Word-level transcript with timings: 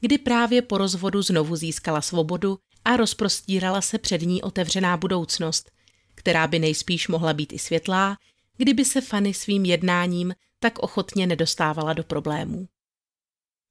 kdy 0.00 0.18
právě 0.18 0.62
po 0.62 0.78
rozvodu 0.78 1.22
znovu 1.22 1.56
získala 1.56 2.00
svobodu 2.00 2.58
a 2.84 2.96
rozprostírala 2.96 3.80
se 3.80 3.98
před 3.98 4.22
ní 4.22 4.42
otevřená 4.42 4.96
budoucnost, 4.96 5.70
která 6.14 6.46
by 6.46 6.58
nejspíš 6.58 7.08
mohla 7.08 7.32
být 7.32 7.52
i 7.52 7.58
světlá, 7.58 8.16
kdyby 8.56 8.84
se 8.84 9.00
Fanny 9.00 9.34
svým 9.34 9.64
jednáním 9.64 10.34
tak 10.58 10.78
ochotně 10.78 11.26
nedostávala 11.26 11.92
do 11.92 12.04
problémů. 12.04 12.68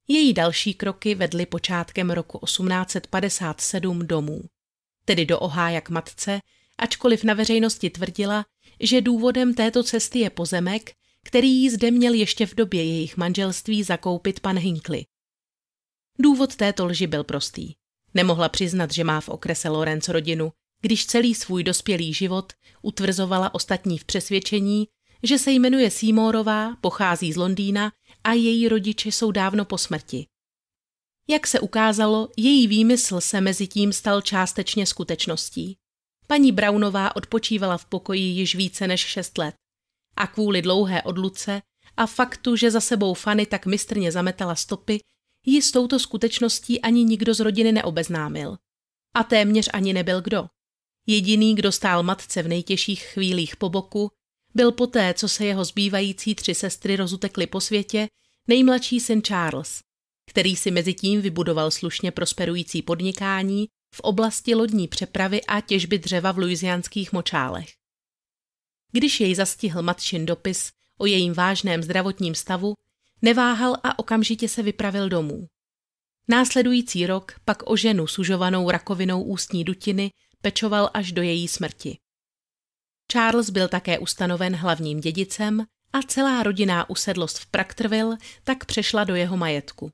Její 0.08 0.34
další 0.34 0.74
kroky 0.74 1.16
vedly 1.16 1.46
počátkem 1.46 2.10
roku 2.10 2.40
1857 2.46 4.08
domů, 4.08 4.42
tedy 5.06 5.26
do 5.26 5.40
Ohája 5.40 5.82
k 5.82 5.90
matce, 5.90 6.40
ačkoliv 6.78 7.24
na 7.24 7.34
veřejnosti 7.34 7.90
tvrdila, 7.90 8.46
že 8.80 9.02
důvodem 9.02 9.54
této 9.54 9.84
cesty 9.84 10.20
je 10.20 10.30
pozemek, 10.30 10.92
který 11.24 11.50
jí 11.50 11.70
zde 11.70 11.92
měl 11.92 12.14
ještě 12.14 12.46
v 12.46 12.56
době 12.56 12.84
jejich 12.84 13.18
manželství 13.18 13.84
zakoupit 13.84 14.40
pan 14.40 14.58
Hinckley. 14.58 15.06
Důvod 16.20 16.56
této 16.56 16.86
lži 16.86 17.08
byl 17.08 17.24
prostý. 17.24 17.74
Nemohla 18.14 18.50
přiznat, 18.50 18.94
že 18.94 19.04
má 19.04 19.22
v 19.22 19.30
okrese 19.30 19.70
Lorenz 19.70 20.10
rodinu, 20.10 20.52
když 20.82 21.06
celý 21.06 21.36
svůj 21.36 21.64
dospělý 21.64 22.14
život 22.14 22.54
utvrzovala 22.82 23.56
ostatní 23.56 23.98
v 23.98 24.06
přesvědčení, 24.06 24.88
že 25.24 25.38
se 25.40 25.52
jmenuje 25.52 25.92
Seymorová, 25.92 26.76
pochází 26.82 27.34
z 27.34 27.38
Londýna 27.38 27.92
a 28.24 28.34
její 28.34 28.68
rodiče 28.68 29.12
jsou 29.12 29.32
dávno 29.32 29.66
po 29.66 29.78
smrti. 29.78 30.28
Jak 31.30 31.48
se 31.48 31.60
ukázalo, 31.60 32.30
její 32.38 32.68
výmysl 32.68 33.22
se 33.22 33.42
mezi 33.42 33.68
tím 33.68 33.94
stal 33.94 34.22
částečně 34.22 34.86
skutečností. 34.86 35.78
Paní 36.28 36.52
Brownová 36.52 37.16
odpočívala 37.16 37.78
v 37.78 37.86
pokoji 37.86 38.22
již 38.22 38.56
více 38.56 38.88
než 38.88 39.02
šest 39.02 39.38
let 39.38 39.56
a 40.18 40.28
kvůli 40.28 40.62
dlouhé 40.62 41.02
odluce 41.02 41.62
a 41.98 42.06
faktu, 42.06 42.56
že 42.56 42.72
za 42.72 42.82
sebou 42.82 43.14
Fanny 43.14 43.46
tak 43.46 43.66
mistrně 43.66 44.12
zametala 44.12 44.56
stopy, 44.56 45.00
ji 45.46 45.62
s 45.62 45.72
touto 45.72 46.00
skutečností 46.00 46.82
ani 46.82 47.04
nikdo 47.04 47.34
z 47.34 47.40
rodiny 47.40 47.72
neobeznámil. 47.72 48.58
A 49.14 49.24
téměř 49.24 49.70
ani 49.74 49.94
nebyl 49.94 50.22
kdo. 50.22 50.46
Jediný, 51.08 51.56
kdo 51.56 51.72
stál 51.72 52.04
matce 52.04 52.44
v 52.44 52.48
nejtěžších 52.48 53.04
chvílích 53.04 53.56
po 53.56 53.70
boku, 53.70 54.12
byl 54.56 54.72
poté, 54.72 55.14
co 55.14 55.30
se 55.30 55.46
jeho 55.46 55.66
zbývající 55.66 56.36
tři 56.36 56.56
sestry 56.56 56.96
rozutekly 56.96 57.48
po 57.48 57.62
světě, 57.62 58.08
nejmladší 58.48 59.00
syn 59.00 59.22
Charles, 59.22 59.80
který 60.30 60.56
si 60.56 60.72
mezi 60.72 60.94
tím 60.94 61.22
vybudoval 61.22 61.72
slušně 61.72 62.12
prosperující 62.12 62.82
podnikání 62.82 63.68
v 63.96 64.00
oblasti 64.00 64.56
lodní 64.56 64.88
přepravy 64.88 65.42
a 65.46 65.62
těžby 65.62 65.98
dřeva 65.98 66.32
v 66.32 66.38
luizianských 66.38 67.14
močálech. 67.14 67.70
Když 68.92 69.20
jej 69.20 69.36
zastihl 69.36 69.82
matčin 69.82 70.26
dopis 70.26 70.72
o 70.98 71.06
jejím 71.06 71.34
vážném 71.34 71.84
zdravotním 71.84 72.36
stavu, 72.36 72.74
Neváhal 73.26 73.78
a 73.84 74.00
okamžitě 74.00 74.50
se 74.50 74.64
vypravil 74.64 75.10
domů. 75.10 75.48
Následující 76.28 77.08
rok 77.08 77.34
pak 77.46 77.70
o 77.70 77.78
ženu 77.78 78.08
sužovanou 78.08 78.70
rakovinou 78.70 79.24
ústní 79.24 79.64
dutiny 79.64 80.12
pečoval 80.42 80.90
až 80.94 81.12
do 81.12 81.22
její 81.22 81.48
smrti. 81.48 81.98
Charles 83.12 83.50
byl 83.50 83.68
také 83.68 84.00
ustanoven 84.00 84.56
hlavním 84.56 85.00
dědicem 85.00 85.66
a 85.94 86.02
celá 86.02 86.44
rodinná 86.44 86.90
usedlost 86.90 87.40
v 87.40 87.46
Praktrville 87.46 88.18
tak 88.44 88.66
přešla 88.66 89.04
do 89.04 89.16
jeho 89.16 89.38
majetku. 89.38 89.92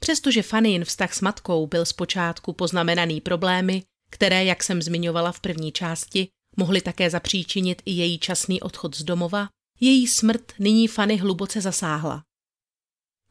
Přestože 0.00 0.42
Fannin 0.42 0.84
vztah 0.84 1.14
s 1.14 1.20
matkou 1.20 1.66
byl 1.66 1.86
zpočátku 1.86 2.52
poznamenaný 2.52 3.20
problémy, 3.20 3.82
které, 4.10 4.44
jak 4.44 4.62
jsem 4.62 4.82
zmiňovala 4.82 5.32
v 5.32 5.40
první 5.40 5.72
části, 5.72 6.28
mohly 6.56 6.80
také 6.80 7.10
zapříčinit 7.10 7.82
i 7.84 7.90
její 7.90 8.18
časný 8.18 8.60
odchod 8.60 8.96
z 8.96 9.02
domova, 9.04 9.48
její 9.80 10.06
smrt 10.06 10.52
nyní 10.58 10.88
Fanny 10.88 11.16
hluboce 11.16 11.60
zasáhla. 11.60 12.24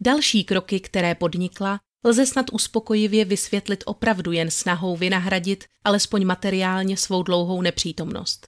Další 0.02 0.44
kroky, 0.44 0.80
které 0.80 1.16
podnikla, 1.16 1.80
lze 2.04 2.26
snad 2.26 2.46
uspokojivě 2.52 3.26
vysvětlit 3.26 3.84
opravdu 3.86 4.32
jen 4.32 4.52
snahou 4.52 4.98
vynahradit 4.98 5.66
alespoň 5.84 6.26
materiálně 6.26 6.98
svou 6.98 7.24
dlouhou 7.24 7.62
nepřítomnost. 7.62 8.48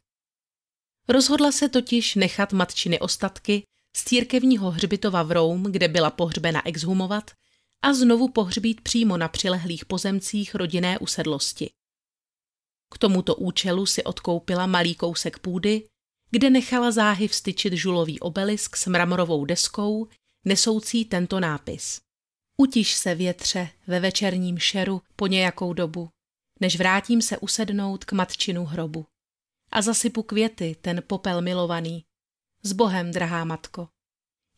Rozhodla 1.07 1.51
se 1.51 1.69
totiž 1.69 2.15
nechat 2.15 2.53
matčiny 2.53 2.99
ostatky 2.99 3.63
z 3.95 4.03
církevního 4.03 4.71
hřbitova 4.71 5.23
v 5.23 5.31
Rome, 5.31 5.71
kde 5.71 5.87
byla 5.87 6.11
pohřbena 6.11 6.67
exhumovat, 6.67 7.31
a 7.81 7.93
znovu 7.93 8.27
pohřbít 8.27 8.81
přímo 8.81 9.17
na 9.17 9.27
přilehlých 9.27 9.85
pozemcích 9.85 10.55
rodinné 10.55 10.99
usedlosti. 10.99 11.69
K 12.93 12.97
tomuto 12.97 13.35
účelu 13.35 13.85
si 13.85 14.03
odkoupila 14.03 14.67
malý 14.67 14.95
kousek 14.95 15.39
půdy 15.39 15.87
kde 16.31 16.49
nechala 16.49 16.91
záhy 16.91 17.27
vstyčit 17.27 17.73
žulový 17.73 18.19
obelisk 18.19 18.75
s 18.75 18.87
mramorovou 18.87 19.45
deskou, 19.45 20.07
nesoucí 20.45 21.05
tento 21.05 21.39
nápis. 21.39 22.01
Utiš 22.57 22.93
se 22.93 23.15
větře 23.15 23.69
ve 23.87 23.99
večerním 23.99 24.57
šeru 24.57 25.01
po 25.15 25.27
nějakou 25.27 25.73
dobu, 25.73 26.09
než 26.59 26.77
vrátím 26.77 27.21
se 27.21 27.37
usednout 27.37 28.05
k 28.05 28.11
matčinu 28.11 28.65
hrobu. 28.65 29.05
A 29.71 29.81
zasypu 29.81 30.23
květy 30.23 30.75
ten 30.81 31.03
popel 31.07 31.41
milovaný. 31.41 32.05
S 32.63 32.73
Bohem, 32.73 33.11
drahá 33.11 33.45
matko. 33.45 33.89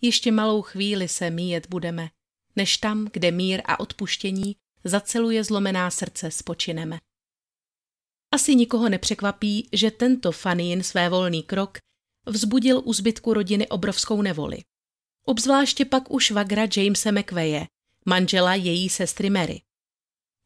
Ještě 0.02 0.32
malou 0.32 0.62
chvíli 0.62 1.08
se 1.08 1.30
míjet 1.30 1.68
budeme, 1.70 2.09
než 2.56 2.78
tam, 2.78 3.08
kde 3.14 3.32
mír 3.32 3.62
a 3.66 3.80
odpuštění 3.80 4.56
zaceluje 4.84 5.44
zlomená 5.44 5.92
srdce, 5.92 6.32
spočineme. 6.32 7.00
Asi 8.31 8.56
nikoho 8.56 8.90
nepřekvapí, 8.90 9.69
že 9.74 9.92
tento 9.92 10.31
Fanin 10.31 10.84
své 10.84 11.09
volný 11.09 11.44
krok 11.44 11.78
vzbudil 12.25 12.81
u 12.86 12.94
zbytku 12.94 13.34
rodiny 13.34 13.68
obrovskou 13.68 14.22
nevoli. 14.22 14.58
Obzvláště 15.25 15.86
pak 15.86 16.12
u 16.12 16.19
švagra 16.19 16.68
Jamesa 16.78 17.12
McVeje, 17.12 17.68
manžela 18.06 18.56
její 18.56 18.90
sestry 18.90 19.30
Mary. 19.30 19.62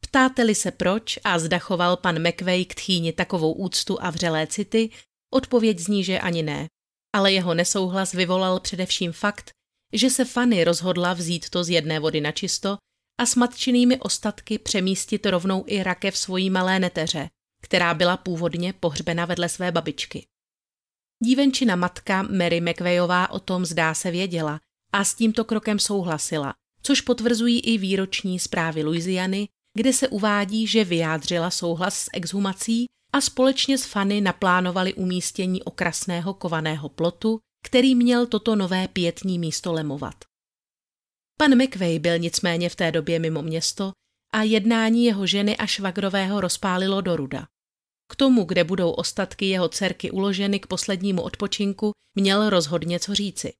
Ptáte-li 0.00 0.54
se 0.54 0.70
proč 0.70 1.18
a 1.24 1.38
zdachoval 1.38 1.96
pan 1.96 2.28
McVey 2.28 2.64
k 2.64 2.74
tchýni 2.74 3.12
takovou 3.12 3.52
úctu 3.52 4.02
a 4.02 4.10
vřelé 4.10 4.46
city, 4.46 4.90
odpověď 5.30 5.78
zní, 5.78 6.04
že 6.04 6.20
ani 6.20 6.42
ne. 6.42 6.66
Ale 7.12 7.32
jeho 7.32 7.54
nesouhlas 7.54 8.12
vyvolal 8.12 8.60
především 8.60 9.12
fakt, 9.12 9.50
že 9.92 10.10
se 10.10 10.24
Fanny 10.24 10.64
rozhodla 10.64 11.12
vzít 11.12 11.50
to 11.50 11.64
z 11.64 11.68
jedné 11.68 12.00
vody 12.00 12.20
na 12.20 12.32
čisto 12.32 12.76
a 13.20 13.26
s 13.26 13.34
matčinými 13.34 14.00
ostatky 14.00 14.58
přemístit 14.58 15.26
rovnou 15.26 15.64
i 15.66 15.82
rakev 15.82 16.18
svojí 16.18 16.50
malé 16.50 16.78
neteře, 16.78 17.28
která 17.66 17.94
byla 17.94 18.16
původně 18.16 18.72
pohřbena 18.72 19.24
vedle 19.24 19.48
své 19.48 19.72
babičky. 19.72 20.26
Dívenčina 21.24 21.76
matka 21.76 22.22
Mary 22.22 22.60
McVeyová 22.60 23.30
o 23.30 23.38
tom 23.40 23.64
zdá 23.64 23.94
se 23.94 24.10
věděla 24.10 24.60
a 24.92 25.04
s 25.04 25.14
tímto 25.14 25.44
krokem 25.44 25.78
souhlasila, 25.78 26.54
což 26.82 27.00
potvrzují 27.00 27.60
i 27.60 27.78
výroční 27.78 28.38
zprávy 28.38 28.84
Louisiany, 28.84 29.48
kde 29.74 29.92
se 29.92 30.08
uvádí, 30.08 30.66
že 30.66 30.84
vyjádřila 30.84 31.50
souhlas 31.50 31.98
s 31.98 32.10
exhumací 32.12 32.86
a 33.12 33.20
společně 33.20 33.78
s 33.78 33.84
Fanny 33.84 34.20
naplánovali 34.20 34.94
umístění 34.94 35.62
okrasného 35.62 36.34
kovaného 36.34 36.88
plotu, 36.88 37.38
který 37.64 37.94
měl 37.94 38.26
toto 38.26 38.56
nové 38.56 38.88
pětní 38.88 39.38
místo 39.38 39.72
lemovat. 39.72 40.14
Pan 41.38 41.62
McVey 41.62 41.98
byl 41.98 42.18
nicméně 42.18 42.68
v 42.68 42.76
té 42.76 42.92
době 42.92 43.18
mimo 43.18 43.42
město 43.42 43.92
a 44.32 44.42
jednání 44.42 45.04
jeho 45.04 45.26
ženy 45.26 45.56
a 45.56 45.66
švagrového 45.66 46.40
rozpálilo 46.40 47.00
do 47.00 47.16
ruda. 47.16 47.46
K 48.08 48.16
tomu, 48.16 48.44
kde 48.44 48.64
budou 48.64 48.90
ostatky 48.90 49.46
jeho 49.46 49.68
dcerky 49.68 50.10
uloženy 50.10 50.60
k 50.60 50.66
poslednímu 50.66 51.22
odpočinku, 51.22 51.92
měl 52.14 52.50
rozhodně 52.50 53.00
co 53.00 53.14
říci. 53.14 53.52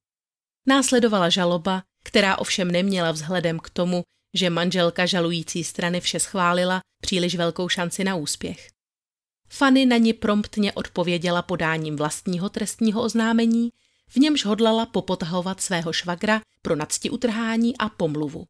Následovala 0.67 1.29
žaloba, 1.29 1.83
která 2.03 2.37
ovšem 2.37 2.71
neměla 2.71 3.11
vzhledem 3.11 3.59
k 3.59 3.69
tomu, 3.69 4.03
že 4.33 4.49
manželka 4.49 5.05
žalující 5.05 5.63
strany 5.63 6.01
vše 6.01 6.19
schválila, 6.19 6.81
příliš 7.01 7.35
velkou 7.35 7.69
šanci 7.69 8.03
na 8.03 8.15
úspěch. 8.15 8.69
Fanny 9.49 9.85
na 9.85 9.97
ní 9.97 10.13
promptně 10.13 10.73
odpověděla 10.73 11.41
podáním 11.41 11.95
vlastního 11.95 12.49
trestního 12.49 13.01
oznámení, 13.01 13.69
v 14.09 14.15
němž 14.15 14.45
hodlala 14.45 14.85
popotahovat 14.85 15.61
svého 15.61 15.93
švagra 15.93 16.41
pro 16.61 16.75
nadsti 16.75 17.09
utrhání 17.09 17.77
a 17.77 17.89
pomluvu. 17.89 18.45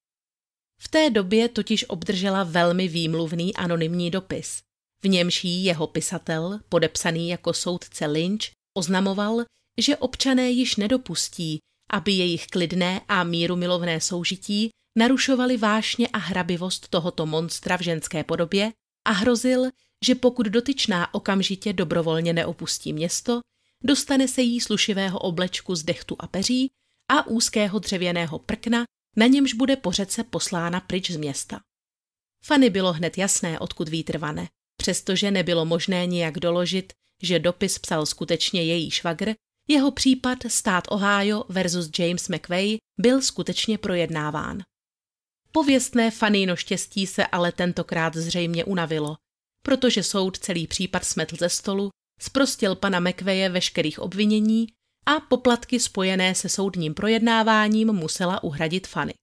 V 0.81 0.87
té 0.87 1.09
době 1.09 1.49
totiž 1.49 1.85
obdržela 1.87 2.43
velmi 2.43 2.87
výmluvný 2.87 3.55
anonymní 3.55 4.11
dopis. 4.11 4.61
V 5.03 5.07
němž 5.07 5.43
jí 5.43 5.63
jeho 5.63 5.87
pisatel, 5.87 6.59
podepsaný 6.69 7.29
jako 7.29 7.53
soudce 7.53 8.05
Lynch, 8.05 8.43
oznamoval, 8.77 9.43
že 9.77 9.97
občané 9.97 10.49
již 10.49 10.75
nedopustí, 10.75 11.59
aby 11.89 12.11
jejich 12.11 12.47
klidné 12.47 13.01
a 13.07 13.23
míru 13.23 13.55
milovné 13.55 14.01
soužití 14.01 14.69
narušovaly 14.97 15.57
vášně 15.57 16.07
a 16.07 16.17
hrabivost 16.17 16.87
tohoto 16.87 17.25
monstra 17.25 17.77
v 17.77 17.81
ženské 17.81 18.23
podobě 18.23 18.71
a 19.07 19.11
hrozil, 19.11 19.69
že 20.05 20.15
pokud 20.15 20.45
dotyčná 20.45 21.13
okamžitě 21.13 21.73
dobrovolně 21.73 22.33
neopustí 22.33 22.93
město, 22.93 23.39
dostane 23.83 24.27
se 24.27 24.41
jí 24.41 24.61
slušivého 24.61 25.19
oblečku 25.19 25.75
z 25.75 25.83
dechtu 25.83 26.15
a 26.19 26.27
peří 26.27 26.71
a 27.11 27.27
úzkého 27.27 27.79
dřevěného 27.79 28.39
prkna, 28.39 28.83
na 29.15 29.27
němž 29.27 29.53
bude 29.53 29.75
po 29.75 29.91
řece 29.91 30.23
poslána 30.23 30.79
pryč 30.79 31.11
z 31.11 31.17
města. 31.17 31.59
Fanny 32.45 32.69
bylo 32.69 32.93
hned 32.93 33.17
jasné, 33.17 33.59
odkud 33.59 33.89
vítr 33.89 34.17
vane, 34.17 34.47
přestože 34.87 35.31
nebylo 35.31 35.65
možné 35.65 36.05
nijak 36.05 36.39
doložit, 36.39 36.93
že 37.23 37.39
dopis 37.39 37.79
psal 37.79 38.05
skutečně 38.05 38.63
její 38.63 38.91
švagr, 38.91 39.33
jeho 39.67 39.91
případ 39.91 40.37
stát 40.47 40.83
Ohio 40.89 41.43
versus 41.49 41.89
James 41.99 42.29
McVeigh 42.29 42.77
byl 42.99 43.21
skutečně 43.21 43.77
projednáván. 43.77 44.61
Pověstné 45.51 46.11
Fanino 46.11 46.55
štěstí 46.55 47.07
se 47.07 47.27
ale 47.27 47.51
tentokrát 47.51 48.15
zřejmě 48.15 48.65
unavilo, 48.65 49.15
protože 49.61 50.03
soud 50.03 50.37
celý 50.37 50.67
případ 50.67 51.05
smetl 51.05 51.35
ze 51.35 51.49
stolu, 51.49 51.89
zprostil 52.19 52.75
pana 52.75 52.99
McVeje 52.99 53.49
veškerých 53.49 53.99
obvinění 53.99 54.67
a 55.05 55.19
poplatky 55.19 55.79
spojené 55.79 56.35
se 56.35 56.49
soudním 56.49 56.93
projednáváním 56.93 57.93
musela 57.93 58.43
uhradit 58.43 58.87
Fanny. 58.87 59.13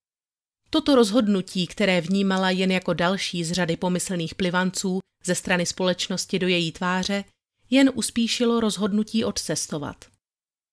Toto 0.75 0.95
rozhodnutí, 0.95 1.67
které 1.67 2.01
vnímala 2.01 2.51
jen 2.51 2.71
jako 2.71 2.95
další 2.95 3.45
z 3.45 3.53
řady 3.53 3.77
pomyslných 3.77 4.35
plivanců 4.35 4.99
ze 5.25 5.35
strany 5.35 5.67
společnosti 5.67 6.39
do 6.39 6.49
její 6.49 6.73
tváře, 6.73 7.25
jen 7.71 7.91
uspíšilo 7.95 8.61
rozhodnutí 8.61 9.25
odcestovat. 9.25 10.05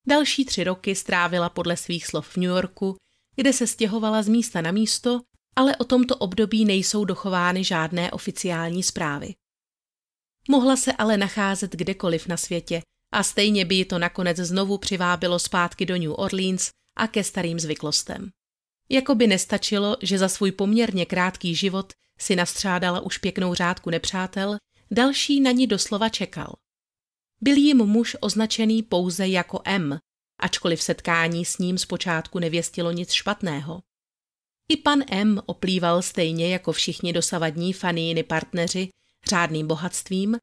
Další 0.07 0.45
tři 0.45 0.63
roky 0.63 0.95
strávila 0.95 1.50
podle 1.50 1.77
svých 1.77 2.07
slov 2.07 2.27
v 2.27 2.38
New 2.38 2.50
Yorku, 2.50 2.95
kde 3.36 3.53
se 3.53 3.68
stěhovala 3.68 4.24
z 4.24 4.27
místa 4.27 4.62
na 4.62 4.71
místo, 4.71 5.21
ale 5.56 5.75
o 5.75 5.83
tomto 5.83 6.15
období 6.15 6.65
nejsou 6.65 7.06
dochovány 7.06 7.63
žádné 7.63 8.12
oficiální 8.12 8.83
zprávy. 8.83 9.33
Mohla 10.50 10.75
se 10.75 10.94
ale 10.94 11.18
nacházet 11.18 11.71
kdekoliv 11.71 12.27
na 12.27 12.38
světě 12.38 12.81
a 13.13 13.24
stejně 13.24 13.65
by 13.65 13.75
ji 13.75 13.86
to 13.86 14.00
nakonec 14.00 14.38
znovu 14.38 14.77
přivábilo 14.77 15.39
zpátky 15.39 15.86
do 15.86 15.98
New 15.98 16.13
Orleans 16.18 16.69
a 16.98 17.07
ke 17.07 17.24
starým 17.24 17.59
zvyklostem. 17.59 18.31
Jako 18.91 19.15
by 19.15 19.27
nestačilo, 19.27 19.97
že 20.01 20.17
za 20.17 20.29
svůj 20.29 20.51
poměrně 20.51 21.05
krátký 21.05 21.55
život 21.55 21.93
si 22.19 22.35
nastřádala 22.35 22.99
už 22.99 23.17
pěknou 23.17 23.53
řádku 23.53 23.89
nepřátel, 23.89 24.57
další 24.91 25.39
na 25.39 25.51
ní 25.51 25.67
doslova 25.67 26.09
čekal. 26.09 26.55
Byl 27.41 27.57
jim 27.57 27.77
muž 27.77 28.17
označený 28.19 28.83
pouze 28.83 29.27
jako 29.27 29.61
M, 29.65 29.99
ačkoliv 30.41 30.81
setkání 30.81 31.45
s 31.45 31.57
ním 31.57 31.77
zpočátku 31.77 32.39
nevěstilo 32.39 32.91
nic 32.91 33.11
špatného. 33.11 33.81
I 34.69 34.77
pan 34.77 35.03
M 35.11 35.41
oplýval 35.45 36.01
stejně 36.01 36.53
jako 36.53 36.71
všichni 36.71 37.13
dosavadní 37.13 37.73
faníny 37.73 38.23
partneři 38.23 38.89
řádným 39.29 39.67
bohatstvím 39.67 40.38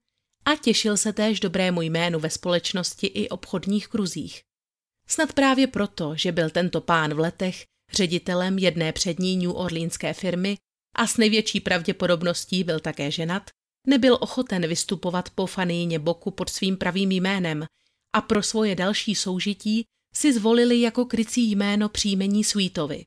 a 0.45 0.57
těšil 0.57 0.97
se 0.97 1.13
též 1.13 1.41
dobrému 1.41 1.83
jménu 1.83 2.21
ve 2.21 2.31
společnosti 2.31 3.07
i 3.07 3.29
obchodních 3.29 3.89
kruzích. 3.89 4.41
Snad 5.09 5.33
právě 5.33 5.67
proto, 5.67 6.17
že 6.17 6.33
byl 6.33 6.51
tento 6.51 6.81
pán 6.81 7.15
v 7.15 7.19
letech 7.19 7.65
ředitelem 7.93 8.59
jedné 8.59 8.93
přední 8.93 9.37
New 9.37 9.57
Orleanské 9.57 10.13
firmy 10.13 10.57
a 10.97 11.07
s 11.07 11.17
největší 11.17 11.61
pravděpodobností 11.61 12.65
byl 12.65 12.81
také 12.81 13.11
ženat, 13.11 13.51
nebyl 13.87 14.19
ochoten 14.21 14.67
vystupovat 14.67 15.31
po 15.31 15.47
faníně 15.47 15.99
boku 15.99 16.31
pod 16.31 16.51
svým 16.51 16.77
pravým 16.77 17.13
jménem 17.13 17.67
a 18.13 18.21
pro 18.21 18.43
svoje 18.43 18.75
další 18.75 19.15
soužití 19.15 19.85
si 20.15 20.33
zvolili 20.33 20.81
jako 20.81 21.05
krycí 21.05 21.51
jméno 21.51 21.89
příjmení 21.89 22.45
Sweetovi. 22.45 23.05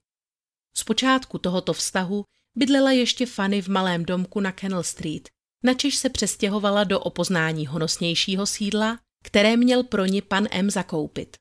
Zpočátku 0.77 1.37
tohoto 1.37 1.73
vztahu 1.73 2.23
bydlela 2.57 2.91
ještě 2.91 3.25
Fanny 3.25 3.61
v 3.61 3.67
malém 3.67 4.05
domku 4.05 4.39
na 4.39 4.51
Kennel 4.51 4.83
Street, 4.83 5.29
načež 5.63 5.95
se 5.95 6.09
přestěhovala 6.09 6.83
do 6.83 6.99
opoznání 6.99 7.67
honosnějšího 7.67 8.45
sídla, 8.45 8.99
které 9.23 9.57
měl 9.57 9.83
pro 9.83 10.05
ní 10.05 10.21
pan 10.21 10.47
M 10.51 10.69
zakoupit. 10.69 11.37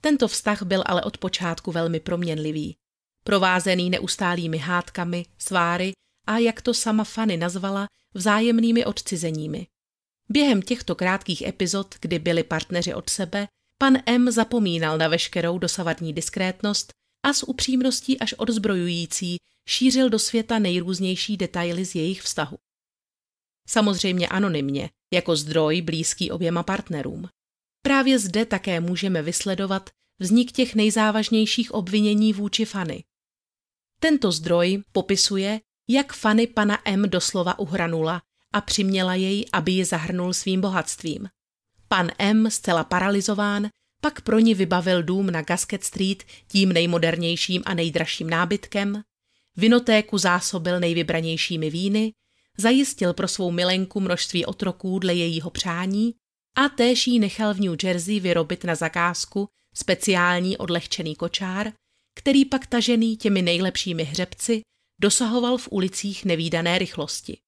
Tento 0.00 0.28
vztah 0.28 0.62
byl 0.62 0.82
ale 0.86 1.02
od 1.02 1.18
počátku 1.18 1.72
velmi 1.72 2.00
proměnlivý, 2.00 2.76
provázený 3.24 3.90
neustálými 3.90 4.58
hádkami, 4.58 5.26
sváry 5.38 5.92
a, 6.26 6.38
jak 6.38 6.62
to 6.62 6.74
sama 6.74 7.04
Fanny 7.04 7.36
nazvala, 7.36 7.86
vzájemnými 8.14 8.84
odcizeními. 8.84 9.66
Během 10.28 10.62
těchto 10.62 10.94
krátkých 10.94 11.42
epizod, 11.42 11.94
kdy 12.00 12.18
byli 12.18 12.44
partneři 12.44 12.94
od 12.94 13.10
sebe, 13.10 13.48
pan 13.78 13.98
M 14.06 14.30
zapomínal 14.30 14.98
na 14.98 15.08
veškerou 15.08 15.58
dosavadní 15.58 16.12
diskrétnost 16.12 16.92
a 17.22 17.32
s 17.32 17.48
upřímností 17.48 18.18
až 18.18 18.34
odzbrojující 18.38 19.36
šířil 19.68 20.10
do 20.10 20.18
světa 20.18 20.58
nejrůznější 20.58 21.36
detaily 21.36 21.84
z 21.84 21.94
jejich 21.94 22.22
vztahu. 22.22 22.56
Samozřejmě 23.68 24.28
anonymně, 24.28 24.90
jako 25.12 25.36
zdroj 25.36 25.82
blízký 25.82 26.30
oběma 26.30 26.62
partnerům. 26.62 27.28
Právě 27.82 28.18
zde 28.18 28.44
také 28.44 28.80
můžeme 28.80 29.22
vysledovat 29.22 29.90
vznik 30.18 30.52
těch 30.52 30.74
nejzávažnějších 30.74 31.74
obvinění 31.74 32.32
vůči 32.32 32.64
Fanny. 32.64 33.04
Tento 34.00 34.32
zdroj 34.32 34.82
popisuje, 34.92 35.60
jak 35.88 36.12
Fanny 36.12 36.46
pana 36.46 36.78
M 36.84 37.02
doslova 37.02 37.58
uhranula 37.58 38.22
a 38.52 38.60
přiměla 38.60 39.14
jej, 39.14 39.44
aby 39.52 39.72
ji 39.72 39.84
zahrnul 39.84 40.32
svým 40.32 40.60
bohatstvím. 40.60 41.28
Pan 41.88 42.10
M, 42.18 42.50
zcela 42.50 42.84
paralizován, 42.84 43.68
pak 44.00 44.20
pro 44.20 44.38
ní 44.38 44.54
vybavil 44.54 45.02
dům 45.02 45.30
na 45.30 45.42
Gasket 45.42 45.84
Street 45.84 46.24
tím 46.48 46.72
nejmodernějším 46.72 47.62
a 47.66 47.74
nejdražším 47.74 48.30
nábytkem, 48.30 49.02
vinotéku 49.56 50.18
zásobil 50.18 50.80
nejvybranějšími 50.80 51.70
víny, 51.70 52.12
zajistil 52.58 53.14
pro 53.14 53.28
svou 53.28 53.50
milenku 53.50 54.00
množství 54.00 54.46
otroků 54.46 54.98
dle 54.98 55.14
jejího 55.14 55.50
přání 55.50 56.14
a 56.54 56.68
též 56.68 57.06
jí 57.06 57.18
nechal 57.18 57.54
v 57.54 57.60
New 57.60 57.76
Jersey 57.82 58.20
vyrobit 58.20 58.64
na 58.64 58.74
zakázku 58.74 59.48
speciální 59.74 60.56
odlehčený 60.56 61.16
kočár, 61.16 61.72
který 62.14 62.44
pak 62.44 62.66
tažený 62.66 63.16
těmi 63.16 63.42
nejlepšími 63.42 64.04
hřebci 64.04 64.62
dosahoval 65.00 65.58
v 65.58 65.68
ulicích 65.70 66.24
nevýdané 66.24 66.78
rychlosti. 66.78 67.38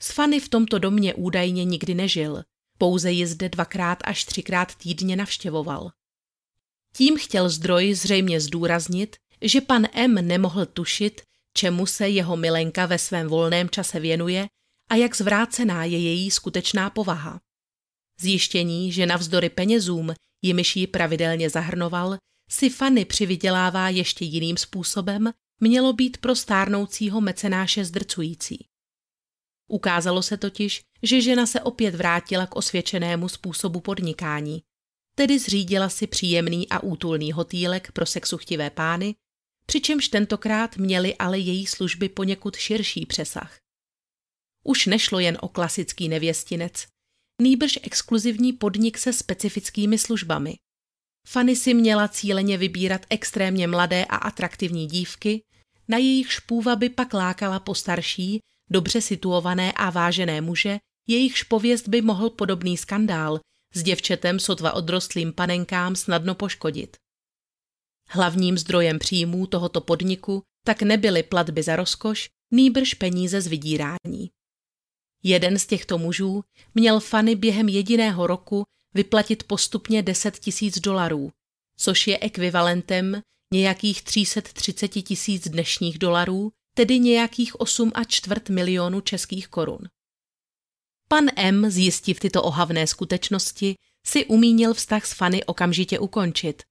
S 0.00 0.10
Fanny 0.10 0.40
v 0.40 0.48
tomto 0.48 0.78
domě 0.78 1.14
údajně 1.14 1.64
nikdy 1.64 1.94
nežil, 1.94 2.42
pouze 2.78 3.10
ji 3.10 3.26
zde 3.26 3.48
dvakrát 3.48 3.98
až 4.04 4.24
třikrát 4.24 4.74
týdně 4.74 5.16
navštěvoval. 5.16 5.90
Tím 6.92 7.18
chtěl 7.18 7.48
zdroj 7.48 7.94
zřejmě 7.94 8.40
zdůraznit, 8.40 9.16
že 9.42 9.60
pan 9.60 9.86
M 9.92 10.14
nemohl 10.14 10.66
tušit, 10.66 11.20
čemu 11.52 11.86
se 11.86 12.08
jeho 12.08 12.36
milenka 12.36 12.86
ve 12.86 12.98
svém 12.98 13.28
volném 13.28 13.70
čase 13.70 14.00
věnuje 14.00 14.46
a 14.88 14.94
jak 14.94 15.16
zvrácená 15.16 15.84
je 15.84 15.98
její 15.98 16.30
skutečná 16.30 16.90
povaha. 16.90 17.40
Zjištění, 18.20 18.92
že 18.92 19.06
navzdory 19.06 19.48
penězům, 19.48 20.14
jimiž 20.42 20.76
ji 20.76 20.86
pravidelně 20.86 21.50
zahrnoval, 21.50 22.18
si 22.50 22.70
Fanny 22.70 23.04
přivydělává 23.04 23.88
ještě 23.88 24.24
jiným 24.24 24.56
způsobem, 24.56 25.32
mělo 25.60 25.92
být 25.92 26.18
pro 26.18 26.36
stárnoucího 26.36 27.20
mecenáše 27.20 27.84
zdrcující. 27.84 28.66
Ukázalo 29.68 30.22
se 30.22 30.36
totiž, 30.36 30.82
že 31.02 31.20
žena 31.20 31.46
se 31.46 31.60
opět 31.60 31.94
vrátila 31.94 32.46
k 32.46 32.56
osvědčenému 32.56 33.28
způsobu 33.28 33.80
podnikání, 33.80 34.62
tedy 35.14 35.38
zřídila 35.38 35.88
si 35.88 36.06
příjemný 36.06 36.68
a 36.68 36.82
útulný 36.82 37.32
hotýlek 37.32 37.92
pro 37.92 38.06
sexuchtivé 38.06 38.70
pány, 38.70 39.14
přičemž 39.66 40.08
tentokrát 40.08 40.76
měly 40.76 41.16
ale 41.16 41.38
její 41.38 41.66
služby 41.66 42.08
poněkud 42.08 42.56
širší 42.56 43.06
přesah. 43.06 43.58
Už 44.64 44.86
nešlo 44.86 45.18
jen 45.18 45.38
o 45.40 45.48
klasický 45.48 46.08
nevěstinec, 46.08 46.86
nýbrž 47.42 47.78
exkluzivní 47.82 48.52
podnik 48.52 48.98
se 48.98 49.12
specifickými 49.12 49.98
službami. 49.98 50.54
Fanny 51.28 51.56
si 51.56 51.74
měla 51.74 52.08
cíleně 52.08 52.58
vybírat 52.58 53.06
extrémně 53.10 53.66
mladé 53.66 54.04
a 54.04 54.16
atraktivní 54.16 54.86
dívky, 54.86 55.42
na 55.88 55.98
jejich 55.98 56.32
špůva 56.32 56.76
by 56.76 56.88
pak 56.88 57.14
lákala 57.14 57.60
postarší, 57.60 58.40
dobře 58.70 59.00
situované 59.00 59.72
a 59.72 59.90
vážené 59.90 60.40
muže, 60.40 60.78
jejichž 61.08 61.42
pověst 61.42 61.88
by 61.88 62.02
mohl 62.02 62.30
podobný 62.30 62.76
skandál 62.76 63.40
s 63.74 63.82
děvčetem 63.82 64.40
sotva 64.40 64.72
odrostlým 64.72 65.32
panenkám 65.32 65.96
snadno 65.96 66.34
poškodit. 66.34 66.96
Hlavním 68.08 68.58
zdrojem 68.58 68.98
příjmů 68.98 69.46
tohoto 69.46 69.80
podniku 69.80 70.42
tak 70.66 70.82
nebyly 70.82 71.22
platby 71.22 71.62
za 71.62 71.76
rozkoš, 71.76 72.28
nýbrž 72.52 72.94
peníze 72.94 73.40
z 73.40 73.46
vydírání. 73.46 74.30
Jeden 75.28 75.58
z 75.58 75.66
těchto 75.66 75.98
mužů 75.98 76.44
měl 76.74 77.00
Fanny 77.00 77.34
během 77.34 77.68
jediného 77.68 78.26
roku 78.26 78.64
vyplatit 78.94 79.42
postupně 79.42 80.02
10 80.02 80.38
tisíc 80.38 80.78
dolarů, 80.78 81.30
což 81.78 82.06
je 82.06 82.18
ekvivalentem 82.18 83.22
nějakých 83.52 84.02
330 84.02 84.88
tisíc 84.88 85.48
dnešních 85.48 85.98
dolarů, 85.98 86.52
tedy 86.74 86.98
nějakých 86.98 87.60
8 87.60 87.92
a 87.94 88.04
čtvrt 88.04 88.48
milionu 88.48 89.00
českých 89.00 89.48
korun. 89.48 89.78
Pan 91.08 91.26
M, 91.36 91.70
zjistiv 91.70 92.20
tyto 92.20 92.42
ohavné 92.42 92.86
skutečnosti, 92.86 93.74
si 94.06 94.26
umínil 94.26 94.74
vztah 94.74 95.06
s 95.06 95.12
Fanny 95.12 95.44
okamžitě 95.44 95.98
ukončit, 95.98 96.62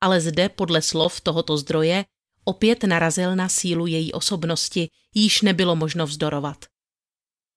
ale 0.00 0.20
zde 0.20 0.48
podle 0.48 0.82
slov 0.82 1.20
tohoto 1.20 1.58
zdroje 1.58 2.04
opět 2.44 2.84
narazil 2.84 3.36
na 3.36 3.48
sílu 3.48 3.86
její 3.86 4.12
osobnosti, 4.12 4.88
již 5.14 5.42
nebylo 5.42 5.76
možno 5.76 6.06
vzdorovat. 6.06 6.73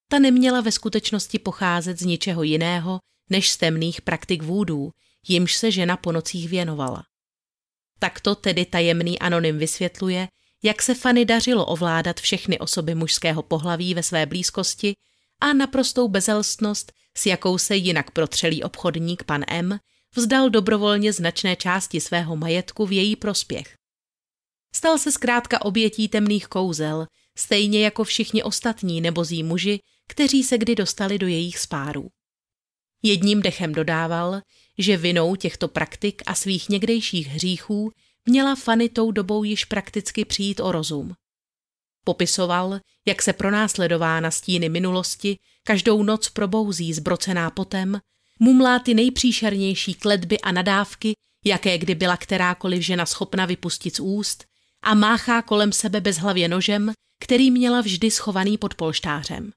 Ta 0.08 0.20
neměla 0.20 0.62
ve 0.62 0.72
skutečnosti 0.72 1.40
pocházet 1.40 2.00
z 2.00 2.06
ničeho 2.06 2.44
jiného, 2.44 3.00
než 3.30 3.52
z 3.52 3.58
temných 3.58 4.02
praktik 4.02 4.44
vůdů, 4.44 4.92
jimž 5.28 5.56
se 5.56 5.72
žena 5.72 5.98
po 5.98 6.12
nocích 6.12 6.50
věnovala. 6.50 7.04
Takto 8.00 8.36
tedy 8.36 8.66
tajemný 8.66 9.20
anonym 9.20 9.58
vysvětluje, 9.58 10.28
jak 10.64 10.82
se 10.82 10.96
Fanny 10.96 11.26
dařilo 11.26 11.66
ovládat 11.66 12.20
všechny 12.20 12.60
osoby 12.60 12.96
mužského 12.96 13.44
pohlaví 13.44 13.94
ve 13.94 14.04
své 14.04 14.26
blízkosti 14.26 14.94
a 15.42 15.54
naprostou 15.54 16.08
bezelstnost, 16.08 16.92
s 17.18 17.26
jakou 17.26 17.58
se 17.58 17.76
jinak 17.76 18.12
protřelý 18.12 18.64
obchodník 18.64 19.24
pan 19.24 19.44
M. 19.48 19.80
vzdal 20.16 20.50
dobrovolně 20.50 21.14
značné 21.14 21.56
části 21.56 22.02
svého 22.02 22.36
majetku 22.36 22.86
v 22.86 22.92
její 22.92 23.16
prospěch. 23.16 23.76
Stal 24.76 24.98
se 24.98 25.12
zkrátka 25.12 25.66
obětí 25.66 26.08
temných 26.08 26.48
kouzel, 26.48 27.08
stejně 27.38 27.84
jako 27.84 28.04
všichni 28.04 28.44
ostatní 28.44 29.02
nebozí 29.02 29.44
muži, 29.44 29.80
kteří 30.08 30.44
se 30.44 30.58
kdy 30.58 30.76
dostali 30.76 31.20
do 31.20 31.28
jejich 31.28 31.60
spárů. 31.60 32.10
Jedním 33.04 33.42
dechem 33.42 33.74
dodával, 33.74 34.42
že 34.78 34.98
vinou 34.98 35.36
těchto 35.36 35.68
praktik 35.68 36.22
a 36.26 36.36
svých 36.36 36.70
někdejších 36.70 37.28
hříchů 37.28 37.92
měla 38.26 38.56
Fanny 38.56 38.90
tou 38.90 39.12
dobou 39.12 39.44
již 39.44 39.66
prakticky 39.66 40.26
přijít 40.26 40.60
o 40.60 40.72
rozum. 40.72 41.14
Popisoval, 42.04 42.80
jak 43.08 43.22
se 43.22 43.34
pronásledována 43.34 44.32
stíny 44.32 44.70
minulosti 44.70 45.38
každou 45.64 46.04
noc 46.04 46.30
probouzí 46.30 46.94
zbrocená 46.94 47.50
potem, 47.50 48.00
mumlá 48.40 48.80
ty 48.80 48.94
nejpříšernější 48.94 49.94
kledby 49.94 50.40
a 50.40 50.52
nadávky, 50.52 51.14
jaké 51.46 51.78
kdy 51.78 51.96
byla 51.96 52.18
kterákoliv 52.18 52.82
žena 52.82 53.06
schopna 53.06 53.46
vypustit 53.46 53.96
z 53.96 54.00
úst, 54.00 54.46
a 54.84 54.94
máchá 54.94 55.42
kolem 55.42 55.72
sebe 55.72 56.02
bezhlavě 56.02 56.48
nožem, 56.48 56.94
který 57.20 57.52
měla 57.52 57.82
vždy 57.82 58.12
schovaný 58.12 58.58
pod 58.58 58.76
polštářem. 58.76 59.52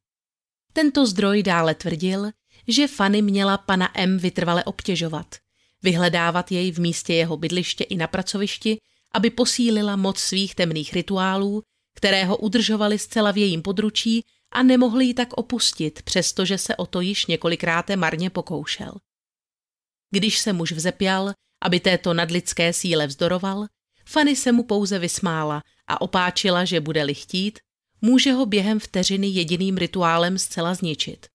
Tento 0.73 1.07
zdroj 1.07 1.43
dále 1.43 1.75
tvrdil, 1.75 2.31
že 2.69 2.89
Fanny 2.89 3.23
měla 3.23 3.59
pana 3.59 3.91
M 3.95 4.19
vytrvale 4.19 4.65
obtěžovat, 4.65 5.35
vyhledávat 5.83 6.53
jej 6.53 6.73
v 6.73 6.79
místě 6.79 7.15
jeho 7.15 7.37
bydliště 7.37 7.85
i 7.85 7.97
na 7.97 8.07
pracovišti, 8.07 8.79
aby 9.15 9.31
posílila 9.31 9.97
moc 9.97 10.19
svých 10.19 10.55
temných 10.55 10.93
rituálů, 10.93 11.63
které 11.97 12.25
ho 12.25 12.37
udržovaly 12.37 12.99
zcela 12.99 13.31
v 13.31 13.37
jejím 13.37 13.63
područí 13.63 14.25
a 14.53 14.63
nemohli 14.63 15.05
ji 15.05 15.15
tak 15.15 15.33
opustit, 15.33 16.03
přestože 16.03 16.59
se 16.59 16.77
o 16.77 16.87
to 16.87 17.01
již 17.01 17.27
několikrát 17.27 17.91
marně 17.97 18.31
pokoušel. 18.31 18.93
Když 20.11 20.39
se 20.39 20.53
muž 20.53 20.73
vzepěl, 20.73 21.35
aby 21.63 21.81
této 21.81 22.15
nadlidské 22.15 22.73
síle 22.73 23.07
vzdoroval, 23.07 23.67
Fanny 24.07 24.37
se 24.37 24.53
mu 24.53 24.63
pouze 24.63 24.99
vysmála 24.99 25.63
a 25.87 26.01
opáčila, 26.01 26.65
že 26.65 26.81
bude-li 26.81 27.15
chtít, 27.15 27.59
může 28.01 28.33
ho 28.33 28.47
během 28.47 28.81
vteřiny 28.81 29.27
jediným 29.27 29.77
rituálem 29.77 30.39
zcela 30.39 30.75
zničit. 30.75 31.27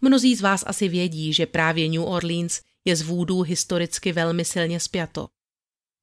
Mnozí 0.00 0.36
z 0.36 0.40
vás 0.40 0.64
asi 0.66 0.88
vědí, 0.88 1.32
že 1.32 1.46
právě 1.46 1.88
New 1.88 2.04
Orleans 2.04 2.60
je 2.84 2.96
z 2.96 3.02
vůdů 3.02 3.42
historicky 3.42 4.12
velmi 4.12 4.44
silně 4.44 4.80
spjato. 4.80 5.28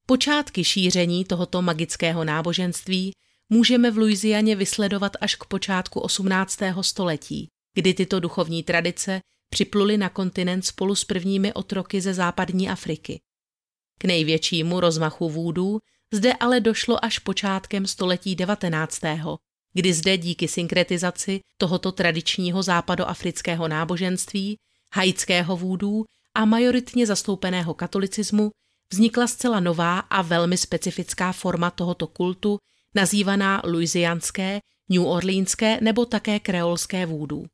Počátky 0.05 0.63
šíření 0.63 1.25
tohoto 1.25 1.61
magického 1.61 2.23
náboženství 2.23 3.13
můžeme 3.49 3.91
v 3.91 3.97
Louisianě 3.97 4.55
vysledovat 4.55 5.11
až 5.21 5.35
k 5.35 5.45
počátku 5.45 5.99
18. 5.99 6.59
století, 6.81 7.47
kdy 7.75 7.93
tyto 7.93 8.19
duchovní 8.19 8.63
tradice 8.63 9.21
připluly 9.49 9.97
na 9.97 10.09
kontinent 10.09 10.65
spolu 10.65 10.95
s 10.95 11.05
prvními 11.05 11.53
otroky 11.53 12.01
ze 12.01 12.13
západní 12.13 12.69
Afriky. 12.69 13.21
K 13.99 14.05
největšímu 14.05 14.79
rozmachu 14.79 15.29
vůdů 15.29 15.79
zde 16.13 16.33
ale 16.33 16.59
došlo 16.59 17.05
až 17.05 17.19
počátkem 17.19 17.87
století 17.87 18.35
19 18.35 18.99
kdy 19.73 19.93
zde 19.93 20.17
díky 20.17 20.47
synkretizaci 20.47 21.39
tohoto 21.57 21.91
tradičního 21.91 22.63
západoafrického 22.63 23.67
náboženství, 23.67 24.57
haitského 24.93 25.57
vůdů 25.57 26.05
a 26.35 26.45
majoritně 26.45 27.05
zastoupeného 27.05 27.73
katolicismu 27.73 28.51
vznikla 28.93 29.27
zcela 29.27 29.59
nová 29.59 29.99
a 29.99 30.21
velmi 30.21 30.57
specifická 30.57 31.31
forma 31.31 31.71
tohoto 31.71 32.07
kultu, 32.07 32.57
nazývaná 32.95 33.61
louisianské, 33.65 34.59
New 34.89 35.05
Orleanské 35.05 35.81
nebo 35.81 36.05
také 36.05 36.39
kreolské 36.39 37.05
vůdů. 37.05 37.45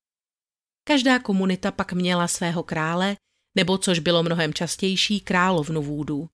Každá 0.83 1.19
komunita 1.19 1.71
pak 1.71 1.93
měla 1.93 2.27
svého 2.27 2.63
krále, 2.63 3.15
nebo 3.55 3.77
což 3.77 3.99
bylo 3.99 4.23
mnohem 4.23 4.53
častější, 4.53 5.19
královnu 5.19 5.81
vůdů. 5.81 6.29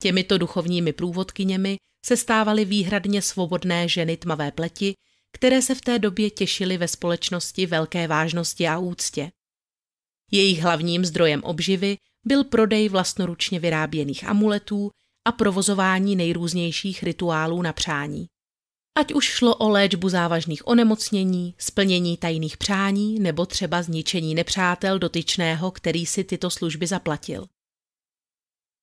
Těmito 0.00 0.38
duchovními 0.38 0.92
průvodkyněmi 0.92 1.76
se 2.06 2.16
stávaly 2.16 2.64
výhradně 2.64 3.22
svobodné 3.22 3.88
ženy 3.88 4.16
tmavé 4.16 4.52
pleti, 4.52 4.94
které 5.32 5.62
se 5.62 5.74
v 5.74 5.80
té 5.80 5.98
době 5.98 6.30
těšily 6.30 6.76
ve 6.78 6.88
společnosti 6.88 7.66
velké 7.66 8.08
vážnosti 8.08 8.68
a 8.68 8.78
úctě. 8.78 9.30
Jejich 10.30 10.60
hlavním 10.60 11.04
zdrojem 11.04 11.42
obživy 11.42 11.96
byl 12.24 12.44
prodej 12.44 12.88
vlastnoručně 12.88 13.60
vyráběných 13.60 14.24
amuletů 14.24 14.90
a 15.24 15.32
provozování 15.32 16.16
nejrůznějších 16.16 17.02
rituálů 17.02 17.62
na 17.62 17.72
přání. 17.72 18.26
Ať 18.98 19.12
už 19.12 19.24
šlo 19.24 19.56
o 19.56 19.68
léčbu 19.68 20.08
závažných 20.08 20.68
onemocnění, 20.68 21.54
splnění 21.58 22.16
tajných 22.16 22.56
přání 22.56 23.20
nebo 23.20 23.46
třeba 23.46 23.82
zničení 23.82 24.34
nepřátel 24.34 24.98
dotyčného, 24.98 25.70
který 25.70 26.06
si 26.06 26.24
tyto 26.24 26.50
služby 26.50 26.86
zaplatil. 26.86 27.46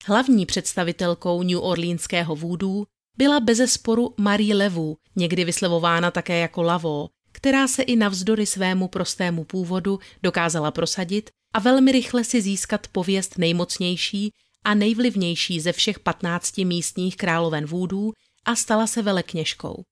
Hlavní 0.04 0.46
představitelkou 0.46 1.44
New 1.44 1.64
Orleanského 1.64 2.36
vůdů 2.36 2.86
byla 3.18 3.40
bezesporu 3.40 4.14
Marie 4.18 4.56
Levu, 4.56 4.98
někdy 5.16 5.46
vyslovována 5.46 6.12
také 6.12 6.40
jako 6.40 6.62
Lavo, 6.64 7.10
která 7.32 7.68
se 7.68 7.84
i 7.84 7.96
navzdory 7.96 8.46
svému 8.46 8.88
prostému 8.88 9.44
původu 9.44 10.00
dokázala 10.24 10.72
prosadit 10.72 11.30
a 11.54 11.60
velmi 11.60 11.92
rychle 11.92 12.24
si 12.24 12.42
získat 12.42 12.88
pověst 12.88 13.38
nejmocnější 13.38 14.32
a 14.64 14.74
nejvlivnější 14.74 15.60
ze 15.60 15.72
všech 15.72 16.00
patnácti 16.00 16.66
místních 16.66 17.18
královen 17.18 17.66
vůdů 17.66 18.14
a 18.46 18.56
stala 18.56 18.88
se 18.88 19.02
velekněžkou. 19.02 19.84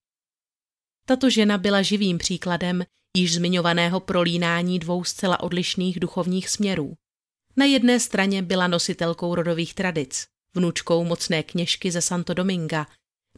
Tato 1.05 1.29
žena 1.29 1.57
byla 1.57 1.81
živým 1.81 2.17
příkladem 2.17 2.83
již 3.17 3.33
zmiňovaného 3.33 3.99
prolínání 3.99 4.79
dvou 4.79 5.03
zcela 5.03 5.39
odlišných 5.39 5.99
duchovních 5.99 6.49
směrů. 6.49 6.93
Na 7.57 7.65
jedné 7.65 7.99
straně 7.99 8.41
byla 8.41 8.67
nositelkou 8.67 9.35
rodových 9.35 9.73
tradic, 9.73 10.25
vnučkou 10.55 11.03
mocné 11.03 11.43
kněžky 11.43 11.91
ze 11.91 12.01
Santo 12.01 12.33
Dominga, 12.33 12.87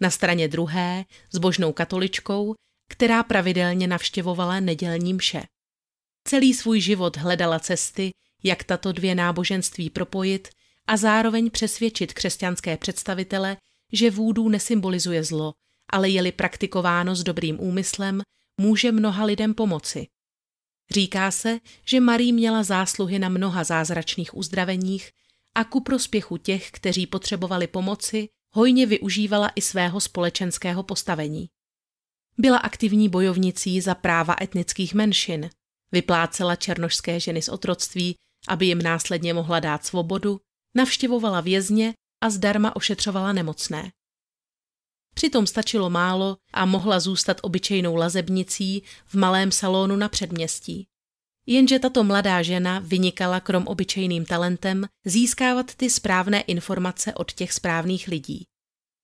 na 0.01 0.09
straně 0.09 0.47
druhé 0.47 1.05
zbožnou 1.31 1.73
katoličkou, 1.73 2.55
která 2.89 3.23
pravidelně 3.23 3.87
navštěvovala 3.87 4.59
nedělní 4.59 5.13
mše. 5.13 5.43
Celý 6.27 6.53
svůj 6.53 6.81
život 6.81 7.17
hledala 7.17 7.59
cesty, 7.59 8.11
jak 8.43 8.63
tato 8.63 8.91
dvě 8.91 9.15
náboženství 9.15 9.89
propojit 9.89 10.47
a 10.87 10.97
zároveň 10.97 11.49
přesvědčit 11.51 12.13
křesťanské 12.13 12.77
představitele, 12.77 13.57
že 13.93 14.11
vůdů 14.11 14.49
nesymbolizuje 14.49 15.23
zlo, 15.23 15.53
ale 15.91 16.09
je-li 16.09 16.31
praktikováno 16.31 17.15
s 17.15 17.23
dobrým 17.23 17.59
úmyslem, 17.59 18.21
může 18.61 18.91
mnoha 18.91 19.25
lidem 19.25 19.53
pomoci. 19.53 20.07
Říká 20.91 21.31
se, 21.31 21.59
že 21.85 21.99
Marie 21.99 22.33
měla 22.33 22.63
zásluhy 22.63 23.19
na 23.19 23.29
mnoha 23.29 23.63
zázračných 23.63 24.37
uzdraveních 24.37 25.11
a 25.55 25.63
ku 25.63 25.79
prospěchu 25.79 26.37
těch, 26.37 26.71
kteří 26.71 27.07
potřebovali 27.07 27.67
pomoci, 27.67 28.29
hojně 28.53 28.85
využívala 28.85 29.51
i 29.55 29.61
svého 29.61 30.01
společenského 30.01 30.83
postavení. 30.83 31.49
Byla 32.37 32.57
aktivní 32.57 33.09
bojovnicí 33.09 33.81
za 33.81 33.95
práva 33.95 34.35
etnických 34.41 34.93
menšin, 34.93 35.49
vyplácela 35.91 36.55
černošské 36.55 37.19
ženy 37.19 37.41
z 37.41 37.49
otroctví, 37.49 38.15
aby 38.47 38.65
jim 38.65 38.81
následně 38.81 39.33
mohla 39.33 39.59
dát 39.59 39.85
svobodu, 39.85 40.39
navštěvovala 40.75 41.41
vězně 41.41 41.93
a 42.23 42.29
zdarma 42.29 42.75
ošetřovala 42.75 43.33
nemocné. 43.33 43.91
Přitom 45.15 45.47
stačilo 45.47 45.89
málo 45.89 46.37
a 46.53 46.65
mohla 46.65 46.99
zůstat 46.99 47.37
obyčejnou 47.41 47.95
lazebnicí 47.95 48.83
v 49.05 49.15
malém 49.15 49.51
salonu 49.51 49.95
na 49.95 50.09
předměstí. 50.09 50.87
Jenže 51.47 51.79
tato 51.79 52.03
mladá 52.03 52.41
žena 52.41 52.79
vynikala 52.79 53.39
krom 53.39 53.67
obyčejným 53.67 54.25
talentem 54.25 54.85
získávat 55.05 55.75
ty 55.75 55.89
správné 55.89 56.41
informace 56.41 57.13
od 57.13 57.31
těch 57.31 57.53
správných 57.53 58.07
lidí. 58.07 58.43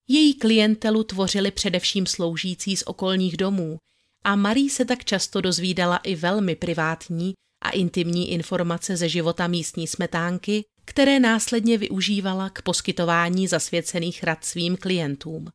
Její 0.08 0.34
klientelu 0.34 1.04
tvořili 1.04 1.52
především 1.52 2.06
sloužící 2.06 2.78
z 2.78 2.84
okolních 2.86 3.38
domů 3.38 3.78
a 4.24 4.36
Marie 4.36 4.70
se 4.70 4.86
tak 4.86 5.06
často 5.06 5.42
dozvídala 5.42 5.98
i 5.98 6.16
velmi 6.16 6.56
privátní 6.56 7.34
a 7.64 7.70
intimní 7.70 8.32
informace 8.32 8.98
ze 8.98 9.10
života 9.10 9.48
místní 9.48 9.88
smetánky, 9.88 10.64
které 10.86 11.20
následně 11.20 11.78
využívala 11.78 12.50
k 12.50 12.62
poskytování 12.62 13.48
zasvěcených 13.48 14.24
rad 14.24 14.46
svým 14.46 14.78
klientům. 14.78 15.48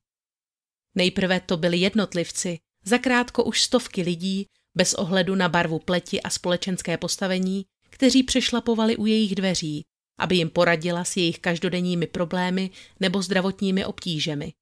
Nejprve 0.97 1.41
to 1.41 1.57
byli 1.57 1.79
jednotlivci, 1.79 2.59
zakrátko 2.85 3.45
už 3.45 3.63
stovky 3.63 4.03
lidí, 4.03 4.47
bez 4.75 4.95
ohledu 4.95 5.35
na 5.35 5.49
barvu 5.49 5.79
pleti 5.79 6.23
a 6.23 6.31
společenské 6.31 6.97
postavení, 6.99 7.65
kteří 7.91 8.23
přešlapovali 8.23 8.97
u 8.97 9.07
jejich 9.07 9.35
dveří, 9.35 9.85
aby 10.19 10.37
jim 10.37 10.51
poradila 10.51 11.05
s 11.05 11.17
jejich 11.17 11.39
každodenními 11.39 12.07
problémy 12.07 12.71
nebo 13.01 13.23
zdravotními 13.23 13.85
obtížemi. 13.85 14.53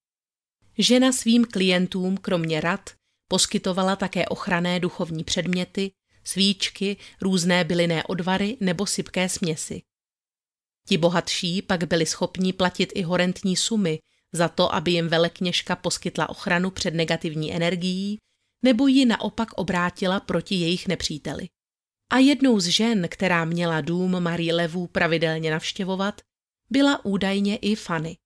žena 0.79 1.12
svým 1.12 1.45
klientům 1.45 2.17
kromě 2.17 2.61
rad 2.61 2.91
poskytovala 3.29 3.97
také 3.97 4.26
ochranné 4.26 4.81
duchovní 4.81 5.25
předměty, 5.25 5.93
svíčky, 6.25 6.97
různé 7.21 7.64
bylinné 7.64 8.05
odvary 8.05 8.57
nebo 8.61 8.87
sypké 8.87 9.29
směsi. 9.29 9.83
Ti 10.88 10.99
bohatší 10.99 11.62
pak 11.62 11.85
byli 11.85 12.07
schopni 12.07 12.53
platit 12.53 12.93
i 12.95 13.03
horentní 13.03 13.57
sumy 13.57 13.99
za 14.35 14.49
to, 14.49 14.75
aby 14.75 14.91
jim 14.91 15.09
velekněžka 15.09 15.76
poskytla 15.76 16.29
ochranu 16.29 16.71
před 16.71 16.95
negativní 16.95 17.55
energií 17.55 18.19
nebo 18.64 18.87
ji 18.87 19.07
naopak 19.07 19.53
obrátila 19.53 20.21
proti 20.21 20.55
jejich 20.55 20.88
nepříteli. 20.88 21.49
A 22.12 22.19
jednou 22.19 22.61
z 22.61 22.67
žen, 22.67 23.09
která 23.09 23.45
měla 23.45 23.81
dům 23.81 24.21
Marie 24.21 24.55
Levů 24.55 24.87
pravidelně 24.87 25.50
navštěvovat, 25.50 26.21
byla 26.71 27.05
údajně 27.05 27.57
i 27.57 27.75
Fanny. 27.75 28.17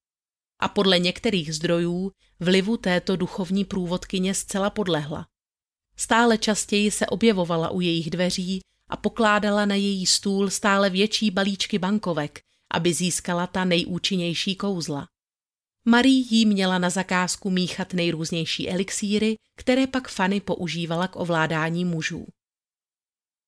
A 0.59 0.67
podle 0.67 0.99
některých 0.99 1.55
zdrojů 1.55 2.11
vlivu 2.39 2.77
této 2.77 3.15
duchovní 3.15 3.65
průvodkyně 3.65 4.33
zcela 4.33 4.69
podlehla. 4.69 5.27
Stále 5.95 6.37
častěji 6.37 6.91
se 6.91 7.07
objevovala 7.07 7.69
u 7.69 7.81
jejich 7.81 8.09
dveří 8.09 8.61
a 8.89 8.97
pokládala 8.97 9.65
na 9.65 9.75
její 9.75 10.05
stůl 10.05 10.49
stále 10.49 10.89
větší 10.89 11.31
balíčky 11.31 11.79
bankovek, 11.79 12.41
aby 12.73 12.93
získala 12.93 13.47
ta 13.47 13.65
nejúčinnější 13.65 14.55
kouzla. 14.55 15.07
Marie 15.85 16.25
jí 16.29 16.45
měla 16.45 16.77
na 16.77 16.89
zakázku 16.89 17.49
míchat 17.49 17.93
nejrůznější 17.93 18.69
elixíry, 18.69 19.35
které 19.57 19.87
pak 19.87 20.07
Fanny 20.07 20.41
používala 20.41 21.07
k 21.07 21.15
ovládání 21.15 21.85
mužů. 21.85 22.27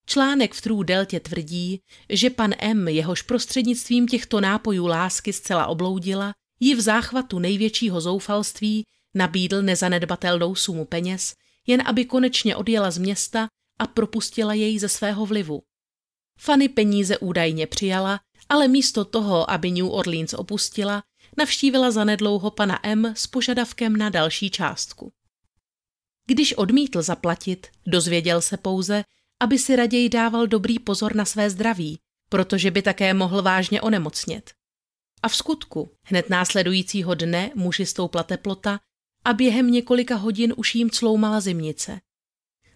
Článek 0.05 0.53
v 0.53 0.61
True 0.61 0.85
Deltě 0.85 1.19
tvrdí, 1.19 1.81
že 2.09 2.29
pan 2.29 2.51
M, 2.59 2.87
jehož 2.87 3.21
prostřednictvím 3.21 4.07
těchto 4.07 4.41
nápojů 4.41 4.87
lásky 4.87 5.33
zcela 5.33 5.67
obloudila, 5.67 6.33
ji 6.59 6.75
v 6.75 6.81
záchvatu 6.81 7.39
největšího 7.39 8.01
zoufalství 8.01 8.85
nabídl 9.13 9.61
nezanedbatelnou 9.61 10.55
sumu 10.55 10.85
peněz, 10.85 11.35
jen 11.67 11.83
aby 11.85 12.05
konečně 12.05 12.55
odjela 12.55 12.91
z 12.91 12.97
města 12.97 13.47
a 13.79 13.87
propustila 13.87 14.53
jej 14.53 14.79
ze 14.79 14.89
svého 14.89 15.25
vlivu. 15.25 15.63
Fanny 16.39 16.69
peníze 16.69 17.17
údajně 17.17 17.67
přijala, 17.67 18.19
ale 18.49 18.67
místo 18.67 19.05
toho, 19.05 19.51
aby 19.51 19.71
New 19.71 19.91
Orleans 19.91 20.33
opustila, 20.33 21.03
navštívila 21.37 21.91
zanedlouho 21.91 22.51
pana 22.51 22.79
M 22.83 23.05
s 23.05 23.27
požadavkem 23.27 23.95
na 23.95 24.09
další 24.09 24.49
částku. 24.49 25.13
Když 26.27 26.53
odmítl 26.53 27.01
zaplatit, 27.01 27.67
dozvěděl 27.87 28.41
se 28.41 28.57
pouze, 28.57 29.03
aby 29.39 29.59
si 29.59 29.75
raději 29.75 30.09
dával 30.09 30.47
dobrý 30.47 30.79
pozor 30.79 31.15
na 31.15 31.25
své 31.25 31.49
zdraví, 31.49 31.99
protože 32.29 32.71
by 32.71 32.81
také 32.81 33.13
mohl 33.13 33.41
vážně 33.41 33.81
onemocnět. 33.81 34.51
A 35.23 35.29
v 35.29 35.35
skutku, 35.35 35.91
hned 36.03 36.29
následujícího 36.29 37.15
dne 37.15 37.51
muži 37.55 37.85
stoupla 37.85 38.23
teplota 38.23 38.79
a 39.25 39.33
během 39.33 39.71
několika 39.71 40.15
hodin 40.15 40.53
už 40.57 40.75
jim 40.75 40.89
cloumala 40.89 41.41
zimnice. 41.41 42.01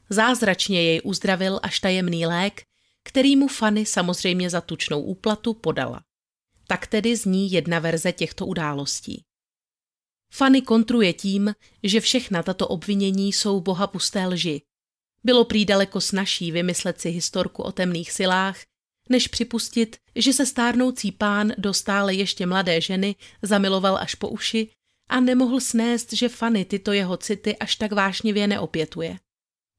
Zázračně 0.09 0.81
jej 0.81 1.01
uzdravil 1.03 1.59
až 1.63 1.79
tajemný 1.79 2.25
lék, 2.25 2.63
který 3.03 3.35
mu 3.35 3.47
Fanny 3.47 3.85
samozřejmě 3.85 4.49
za 4.49 4.61
tučnou 4.61 5.01
úplatu 5.01 5.53
podala. 5.53 6.04
Tak 6.67 6.87
tedy 6.87 7.15
zní 7.15 7.51
jedna 7.51 7.79
verze 7.79 8.11
těchto 8.11 8.45
událostí. 8.45 9.23
Fanny 10.33 10.61
kontruje 10.61 11.13
tím, 11.13 11.53
že 11.83 11.99
všechna 11.99 12.43
tato 12.43 12.67
obvinění 12.67 13.33
jsou 13.33 13.61
boha 13.61 13.87
pusté 13.87 14.27
lži. 14.27 14.61
Bylo 15.23 15.45
prý 15.45 15.65
daleko 15.65 16.01
snažší 16.01 16.51
vymyslet 16.51 17.01
si 17.01 17.09
historku 17.09 17.63
o 17.63 17.71
temných 17.71 18.11
silách, 18.11 18.57
než 19.09 19.27
připustit, 19.27 19.97
že 20.15 20.33
se 20.33 20.45
stárnoucí 20.45 21.11
pán 21.11 21.51
do 21.57 21.73
stále 21.73 22.13
ještě 22.13 22.45
mladé 22.45 22.81
ženy 22.81 23.15
zamiloval 23.41 23.97
až 23.97 24.15
po 24.15 24.29
uši 24.29 24.71
a 25.09 25.19
nemohl 25.19 25.59
snést, 25.59 26.13
že 26.13 26.29
Fanny 26.29 26.65
tyto 26.65 26.91
jeho 26.91 27.17
city 27.17 27.57
až 27.57 27.75
tak 27.75 27.91
vášnivě 27.91 28.47
neopětuje. 28.47 29.17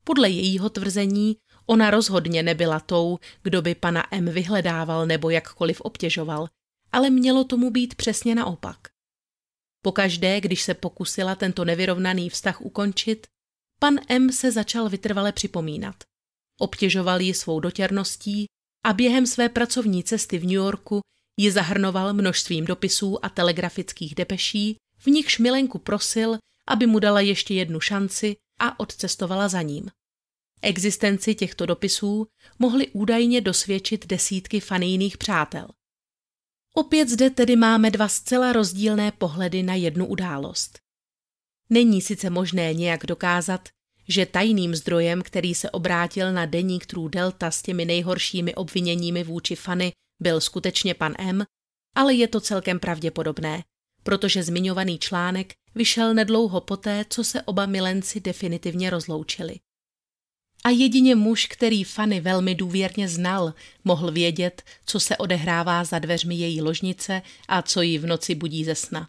Podle 0.04 0.30
jejího 0.30 0.70
tvrzení 0.70 1.36
ona 1.66 1.90
rozhodně 1.90 2.42
nebyla 2.42 2.80
tou, 2.80 3.18
kdo 3.42 3.62
by 3.62 3.74
pana 3.74 4.04
M 4.10 4.24
vyhledával 4.24 5.06
nebo 5.06 5.30
jakkoliv 5.30 5.80
obtěžoval, 5.80 6.48
ale 6.92 7.10
mělo 7.10 7.44
tomu 7.44 7.70
být 7.70 7.94
přesně 7.94 8.34
naopak. 8.34 8.78
Pokaždé, 9.82 10.40
když 10.40 10.62
se 10.62 10.74
pokusila 10.74 11.34
tento 11.34 11.64
nevyrovnaný 11.64 12.30
vztah 12.30 12.60
ukončit, 12.60 13.26
pan 13.80 13.98
M 14.08 14.32
se 14.32 14.52
začal 14.52 14.88
vytrvale 14.88 15.32
připomínat. 15.32 15.94
Obtěžoval 16.60 17.20
ji 17.20 17.34
svou 17.34 17.60
dotěrností 17.60 18.46
a 18.84 18.92
během 18.92 19.26
své 19.26 19.48
pracovní 19.48 20.04
cesty 20.04 20.38
v 20.38 20.42
New 20.42 20.52
Yorku 20.52 21.00
ji 21.36 21.50
zahrnoval 21.50 22.14
množstvím 22.14 22.64
dopisů 22.64 23.24
a 23.24 23.28
telegrafických 23.28 24.14
depeší, 24.14 24.76
v 24.98 25.06
nichž 25.06 25.38
Milenku 25.38 25.78
prosil, 25.78 26.38
aby 26.68 26.86
mu 26.86 26.98
dala 26.98 27.20
ještě 27.20 27.54
jednu 27.54 27.80
šanci 27.80 28.36
a 28.60 28.80
odcestovala 28.80 29.48
za 29.48 29.62
ním. 29.62 29.90
Existenci 30.62 31.34
těchto 31.34 31.66
dopisů 31.66 32.26
mohly 32.58 32.88
údajně 32.88 33.40
dosvědčit 33.40 34.06
desítky 34.06 34.60
fanijných 34.60 35.18
přátel. 35.18 35.68
Opět 36.78 37.08
zde 37.08 37.30
tedy 37.30 37.56
máme 37.56 37.90
dva 37.90 38.08
zcela 38.08 38.52
rozdílné 38.52 39.12
pohledy 39.12 39.62
na 39.62 39.74
jednu 39.74 40.06
událost. 40.06 40.78
Není 41.70 42.02
sice 42.02 42.30
možné 42.30 42.74
nějak 42.74 43.06
dokázat, 43.06 43.68
že 44.08 44.26
tajným 44.26 44.74
zdrojem, 44.74 45.22
který 45.22 45.54
se 45.54 45.70
obrátil 45.70 46.32
na 46.32 46.46
deník 46.46 46.86
True 46.86 47.10
Delta 47.10 47.50
s 47.50 47.62
těmi 47.62 47.84
nejhoršími 47.84 48.54
obviněními 48.54 49.24
vůči 49.24 49.56
Fanny, 49.56 49.92
byl 50.22 50.40
skutečně 50.40 50.94
pan 50.94 51.14
M, 51.18 51.44
ale 51.94 52.14
je 52.14 52.28
to 52.28 52.40
celkem 52.40 52.80
pravděpodobné, 52.80 53.64
protože 54.02 54.42
zmiňovaný 54.42 54.98
článek 54.98 55.52
vyšel 55.74 56.14
nedlouho 56.14 56.60
poté, 56.60 57.04
co 57.10 57.24
se 57.24 57.42
oba 57.42 57.66
milenci 57.66 58.20
definitivně 58.20 58.90
rozloučili. 58.90 59.56
A 60.66 60.70
jedině 60.70 61.14
muž, 61.14 61.46
který 61.46 61.84
Fanny 61.84 62.20
velmi 62.20 62.54
důvěrně 62.54 63.08
znal, 63.08 63.54
mohl 63.84 64.12
vědět, 64.12 64.62
co 64.86 65.00
se 65.00 65.16
odehrává 65.16 65.84
za 65.84 65.98
dveřmi 65.98 66.34
její 66.34 66.62
ložnice 66.62 67.22
a 67.48 67.62
co 67.62 67.82
ji 67.82 67.98
v 67.98 68.06
noci 68.06 68.34
budí 68.34 68.64
ze 68.64 68.74
sna. 68.74 69.08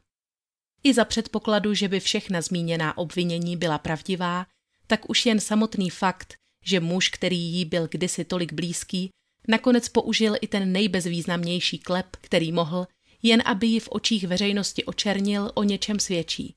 I 0.83 0.93
za 0.93 1.05
předpokladu, 1.05 1.73
že 1.73 1.87
by 1.87 1.99
všechna 1.99 2.41
zmíněná 2.41 2.97
obvinění 2.97 3.57
byla 3.57 3.77
pravdivá, 3.77 4.45
tak 4.87 5.09
už 5.09 5.25
jen 5.25 5.39
samotný 5.39 5.89
fakt, 5.89 6.33
že 6.65 6.79
muž, 6.79 7.09
který 7.09 7.39
jí 7.39 7.65
byl 7.65 7.87
kdysi 7.91 8.25
tolik 8.25 8.53
blízký, 8.53 9.09
nakonec 9.47 9.89
použil 9.89 10.35
i 10.41 10.47
ten 10.47 10.71
nejbezvýznamnější 10.71 11.79
klep, 11.79 12.07
který 12.21 12.51
mohl, 12.51 12.87
jen 13.23 13.43
aby 13.45 13.67
ji 13.67 13.79
v 13.79 13.89
očích 13.91 14.27
veřejnosti 14.27 14.83
očernil, 14.85 15.51
o 15.53 15.63
něčem 15.63 15.99
svědčí. 15.99 16.55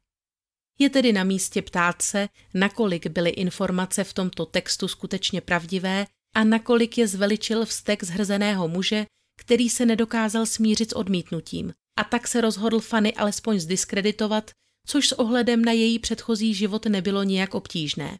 Je 0.83 0.90
tedy 0.90 1.12
na 1.12 1.25
místě 1.25 1.62
ptát 1.62 2.03
se, 2.03 2.29
nakolik 2.55 3.07
byly 3.07 3.31
informace 3.31 4.05
v 4.05 4.12
tomto 4.12 4.47
textu 4.47 4.88
skutečně 4.88 5.40
pravdivé 5.40 6.07
a 6.35 6.45
nakolik 6.45 6.99
je 6.99 7.09
zveličil 7.09 7.66
vztek 7.66 8.05
zhrzeného 8.05 8.69
muže, 8.69 9.07
který 9.40 9.71
se 9.71 9.87
nedokázal 9.87 10.47
smířit 10.47 10.90
s 10.90 10.97
odmítnutím. 10.97 11.73
A 11.99 12.05
tak 12.05 12.29
se 12.29 12.40
rozhodl 12.40 12.81
Fanny 12.81 13.14
alespoň 13.14 13.61
zdiskreditovat, 13.61 14.51
což 14.87 15.09
s 15.09 15.12
ohledem 15.12 15.64
na 15.64 15.73
její 15.73 15.99
předchozí 15.99 16.55
život 16.55 16.87
nebylo 16.87 17.23
nijak 17.23 17.55
obtížné. 17.55 18.19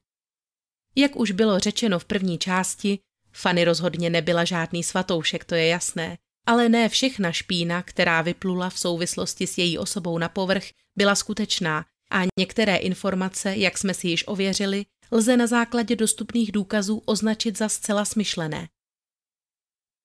Jak 0.97 1.17
už 1.17 1.31
bylo 1.31 1.59
řečeno 1.59 1.99
v 1.99 2.05
první 2.05 2.39
části, 2.39 2.99
Fanny 3.33 3.65
rozhodně 3.65 4.11
nebyla 4.11 4.45
žádný 4.45 4.85
svatoušek, 4.85 5.45
to 5.45 5.55
je 5.55 5.67
jasné, 5.67 6.19
ale 6.47 6.69
ne 6.69 6.89
všechna 6.89 7.33
špína, 7.33 7.83
která 7.83 8.23
vyplula 8.23 8.71
v 8.71 8.79
souvislosti 8.79 9.47
s 9.47 9.59
její 9.59 9.79
osobou 9.79 10.19
na 10.19 10.29
povrch, 10.29 10.65
byla 10.97 11.15
skutečná 11.15 11.85
a 12.11 12.23
některé 12.39 12.77
informace, 12.77 13.57
jak 13.57 13.79
jsme 13.79 13.95
si 13.95 14.09
již 14.09 14.25
ověřili, 14.27 14.87
lze 15.11 15.37
na 15.37 15.47
základě 15.47 15.97
dostupných 15.97 16.53
důkazů 16.53 17.03
označit 17.07 17.59
za 17.59 17.69
zcela 17.69 18.05
smyšlené. 18.05 18.69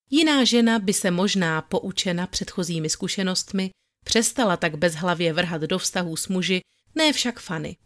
Jiná 0.10 0.44
žena 0.44 0.80
by 0.80 0.94
se 0.94 1.12
možná, 1.12 1.62
poučena 1.62 2.28
předchozími 2.28 2.90
zkušenostmi, 2.90 3.72
přestala 4.06 4.58
tak 4.58 4.78
bezhlavě 4.78 5.34
vrhat 5.34 5.62
do 5.62 5.80
vztahů 5.80 6.16
s 6.16 6.28
muži, 6.28 6.62
ne 6.96 7.14
však 7.14 7.40
Fanny. 7.40 7.78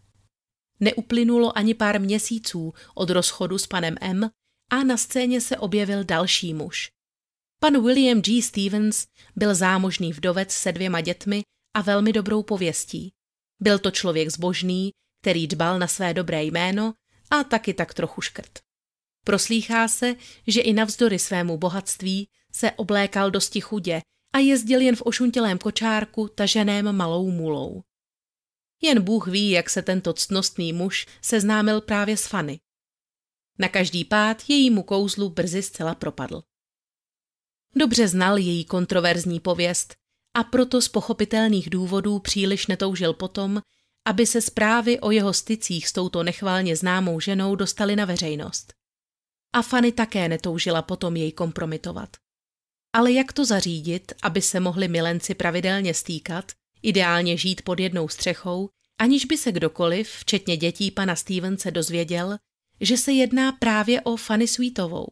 Neuplynulo 0.80 1.58
ani 1.58 1.74
pár 1.74 2.02
měsíců 2.02 2.74
od 2.96 3.10
rozchodu 3.10 3.58
s 3.58 3.68
panem 3.68 3.96
M 4.02 4.30
a 4.72 4.84
na 4.84 4.98
scéně 4.98 5.42
se 5.42 5.58
objevil 5.58 6.04
další 6.04 6.54
muž. 6.54 6.90
Pan 7.60 7.84
William 7.84 8.22
G. 8.22 8.42
Stevens 8.42 9.08
byl 9.36 9.56
zámožný 9.56 10.14
vdovec 10.14 10.52
se 10.52 10.72
dvěma 10.72 11.02
dětmi 11.02 11.42
a 11.74 11.82
velmi 11.82 12.14
dobrou 12.14 12.44
pověstí. 12.44 13.12
Byl 13.60 13.80
to 13.80 13.92
člověk 13.92 14.30
zbožný, 14.30 14.92
který 15.22 15.48
dbal 15.48 15.80
na 15.80 15.88
své 15.88 16.14
dobré 16.14 16.44
jméno 16.44 16.94
a 17.32 17.44
taky 17.44 17.74
tak 17.74 17.94
trochu 17.94 18.22
škrt. 18.22 18.60
Proslýchá 19.26 19.88
se, 19.88 20.16
že 20.48 20.62
i 20.62 20.74
navzdory 20.74 21.20
svému 21.20 21.58
bohatství 21.58 22.30
se 22.52 22.72
oblékal 22.72 23.32
dosti 23.32 23.62
chudě 23.62 24.02
a 24.34 24.38
jezdil 24.38 24.82
jen 24.82 24.96
v 24.96 25.02
ošuntělém 25.06 25.58
kočárku 25.58 26.28
taženém 26.28 26.96
malou 26.96 27.32
mulou. 27.32 27.84
Jen 28.82 29.02
Bůh 29.02 29.28
ví, 29.28 29.50
jak 29.50 29.70
se 29.70 29.82
tento 29.82 30.14
ctnostný 30.14 30.74
muž 30.74 31.08
seznámil 31.22 31.82
právě 31.82 32.18
s 32.18 32.28
Fanny. 32.28 32.60
Na 33.60 33.70
každý 33.70 34.06
pád 34.06 34.44
jejímu 34.48 34.84
kouzlu 34.84 35.30
brzy 35.30 35.64
zcela 35.64 35.96
propadl. 35.96 36.44
Dobře 37.76 38.08
znal 38.08 38.38
její 38.38 38.66
kontroverzní 38.66 39.40
pověst 39.40 39.96
a 40.40 40.44
proto 40.44 40.82
z 40.82 40.88
pochopitelných 40.88 41.70
důvodů 41.70 42.20
příliš 42.20 42.68
netoužil 42.68 43.14
potom, 43.14 43.62
aby 44.06 44.26
se 44.26 44.42
zprávy 44.42 45.00
o 45.00 45.12
jeho 45.12 45.34
stycích 45.34 45.88
s 45.88 45.94
touto 45.94 46.24
nechválně 46.24 46.76
známou 46.76 47.20
ženou 47.20 47.56
dostaly 47.56 47.96
na 47.96 48.06
veřejnost. 48.06 48.74
A 49.54 49.62
Fanny 49.62 49.92
také 49.92 50.30
netoužila 50.30 50.82
potom 50.82 51.16
jej 51.16 51.32
kompromitovat. 51.32 52.10
Ale 52.94 53.12
jak 53.12 53.34
to 53.34 53.46
zařídit, 53.46 54.14
aby 54.22 54.42
se 54.42 54.60
mohli 54.60 54.88
milenci 54.88 55.36
pravidelně 55.36 55.94
stýkat, 55.94 56.52
ideálně 56.82 57.38
žít 57.38 57.62
pod 57.62 57.80
jednou 57.80 58.08
střechou, 58.08 58.70
aniž 58.98 59.26
by 59.26 59.38
se 59.38 59.52
kdokoliv, 59.52 60.10
včetně 60.10 60.58
dětí 60.58 60.92
pana 60.92 61.16
Stevense, 61.16 61.72
dozvěděl, 61.72 62.38
že 62.82 62.98
se 62.98 63.12
jedná 63.12 63.52
právě 63.52 64.02
o 64.02 64.18
Fanny 64.18 64.48
Sweetovou. 64.48 65.08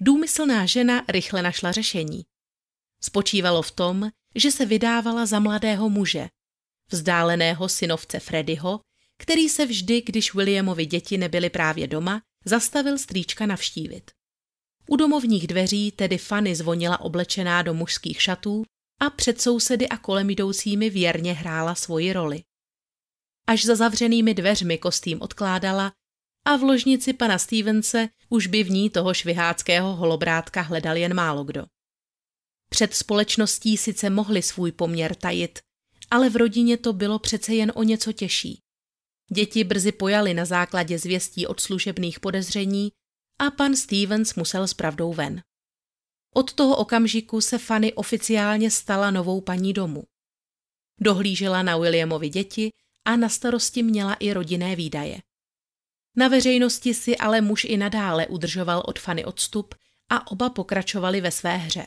Důmyslná 0.00 0.66
žena 0.66 1.04
rychle 1.08 1.42
našla 1.42 1.72
řešení. 1.72 2.24
Spočívalo 3.04 3.62
v 3.62 3.70
tom, 3.70 4.10
že 4.34 4.50
se 4.50 4.66
vydávala 4.66 5.26
za 5.26 5.38
mladého 5.38 5.90
muže, 5.90 6.28
vzdáleného 6.90 7.68
synovce 7.68 8.20
Freddyho, 8.20 8.80
který 9.18 9.48
se 9.48 9.66
vždy, 9.66 10.02
když 10.02 10.34
Williamovi 10.34 10.86
děti 10.86 11.18
nebyly 11.18 11.50
právě 11.50 11.86
doma, 11.86 12.22
zastavil 12.44 12.98
strýčka 12.98 13.46
navštívit. 13.46 14.10
U 14.88 14.96
domovních 14.96 15.46
dveří 15.46 15.90
tedy 15.90 16.18
Fanny 16.18 16.54
zvonila 16.54 17.00
oblečená 17.00 17.62
do 17.62 17.74
mužských 17.74 18.22
šatů 18.22 18.64
a 19.00 19.10
před 19.10 19.40
sousedy 19.40 19.88
a 19.88 19.96
kolem 19.96 20.30
jdoucími 20.30 20.90
věrně 20.90 21.32
hrála 21.32 21.74
svoji 21.74 22.12
roli. 22.12 22.42
Až 23.46 23.64
za 23.64 23.76
zavřenými 23.76 24.34
dveřmi 24.34 24.78
kostým 24.78 25.22
odkládala 25.22 25.92
a 26.44 26.56
v 26.56 26.62
ložnici 26.62 27.12
pana 27.12 27.38
Stevense 27.38 28.08
už 28.28 28.46
by 28.46 28.64
v 28.64 28.70
ní 28.70 28.90
toho 28.90 29.14
šviháckého 29.14 29.96
holobrátka 29.96 30.60
hledal 30.60 30.96
jen 30.96 31.14
málo 31.14 31.44
kdo. 31.44 31.73
Před 32.74 32.94
společností 32.94 33.76
sice 33.76 34.10
mohli 34.10 34.42
svůj 34.42 34.72
poměr 34.72 35.14
tajit, 35.14 35.58
ale 36.10 36.30
v 36.30 36.36
rodině 36.36 36.76
to 36.76 36.92
bylo 36.92 37.18
přece 37.18 37.54
jen 37.54 37.72
o 37.74 37.82
něco 37.82 38.12
těžší. 38.12 38.60
Děti 39.32 39.64
brzy 39.64 39.92
pojali 39.92 40.34
na 40.34 40.44
základě 40.44 40.98
zvěstí 40.98 41.46
od 41.46 41.60
služebných 41.60 42.20
podezření 42.20 42.92
a 43.38 43.50
pan 43.50 43.76
Stevens 43.76 44.34
musel 44.34 44.68
s 44.68 44.74
pravdou 44.74 45.12
ven. 45.12 45.42
Od 46.34 46.52
toho 46.52 46.76
okamžiku 46.76 47.40
se 47.40 47.58
Fanny 47.58 47.92
oficiálně 47.92 48.70
stala 48.70 49.10
novou 49.10 49.40
paní 49.40 49.72
domu. 49.72 50.04
Dohlížela 51.00 51.62
na 51.62 51.76
Williamovi 51.76 52.28
děti 52.28 52.70
a 53.04 53.16
na 53.16 53.28
starosti 53.28 53.82
měla 53.82 54.14
i 54.14 54.32
rodinné 54.32 54.76
výdaje. 54.76 55.18
Na 56.16 56.28
veřejnosti 56.28 56.94
si 56.94 57.16
ale 57.16 57.40
muž 57.40 57.64
i 57.64 57.76
nadále 57.76 58.26
udržoval 58.26 58.82
od 58.86 58.98
Fanny 58.98 59.24
odstup 59.24 59.74
a 60.08 60.30
oba 60.30 60.50
pokračovali 60.50 61.20
ve 61.20 61.30
své 61.30 61.56
hře. 61.56 61.86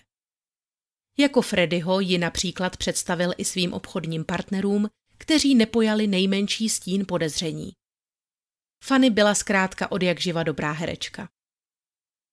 Jako 1.19 1.41
Freddyho 1.41 1.99
ji 1.99 2.17
například 2.17 2.77
představil 2.77 3.33
i 3.37 3.45
svým 3.45 3.73
obchodním 3.73 4.25
partnerům, 4.25 4.87
kteří 5.17 5.55
nepojali 5.55 6.07
nejmenší 6.07 6.69
stín 6.69 7.05
podezření. 7.07 7.71
Fanny 8.83 9.09
byla 9.09 9.35
zkrátka 9.35 9.91
od 9.91 10.03
jak 10.03 10.21
živa 10.21 10.43
dobrá 10.43 10.71
herečka. 10.71 11.29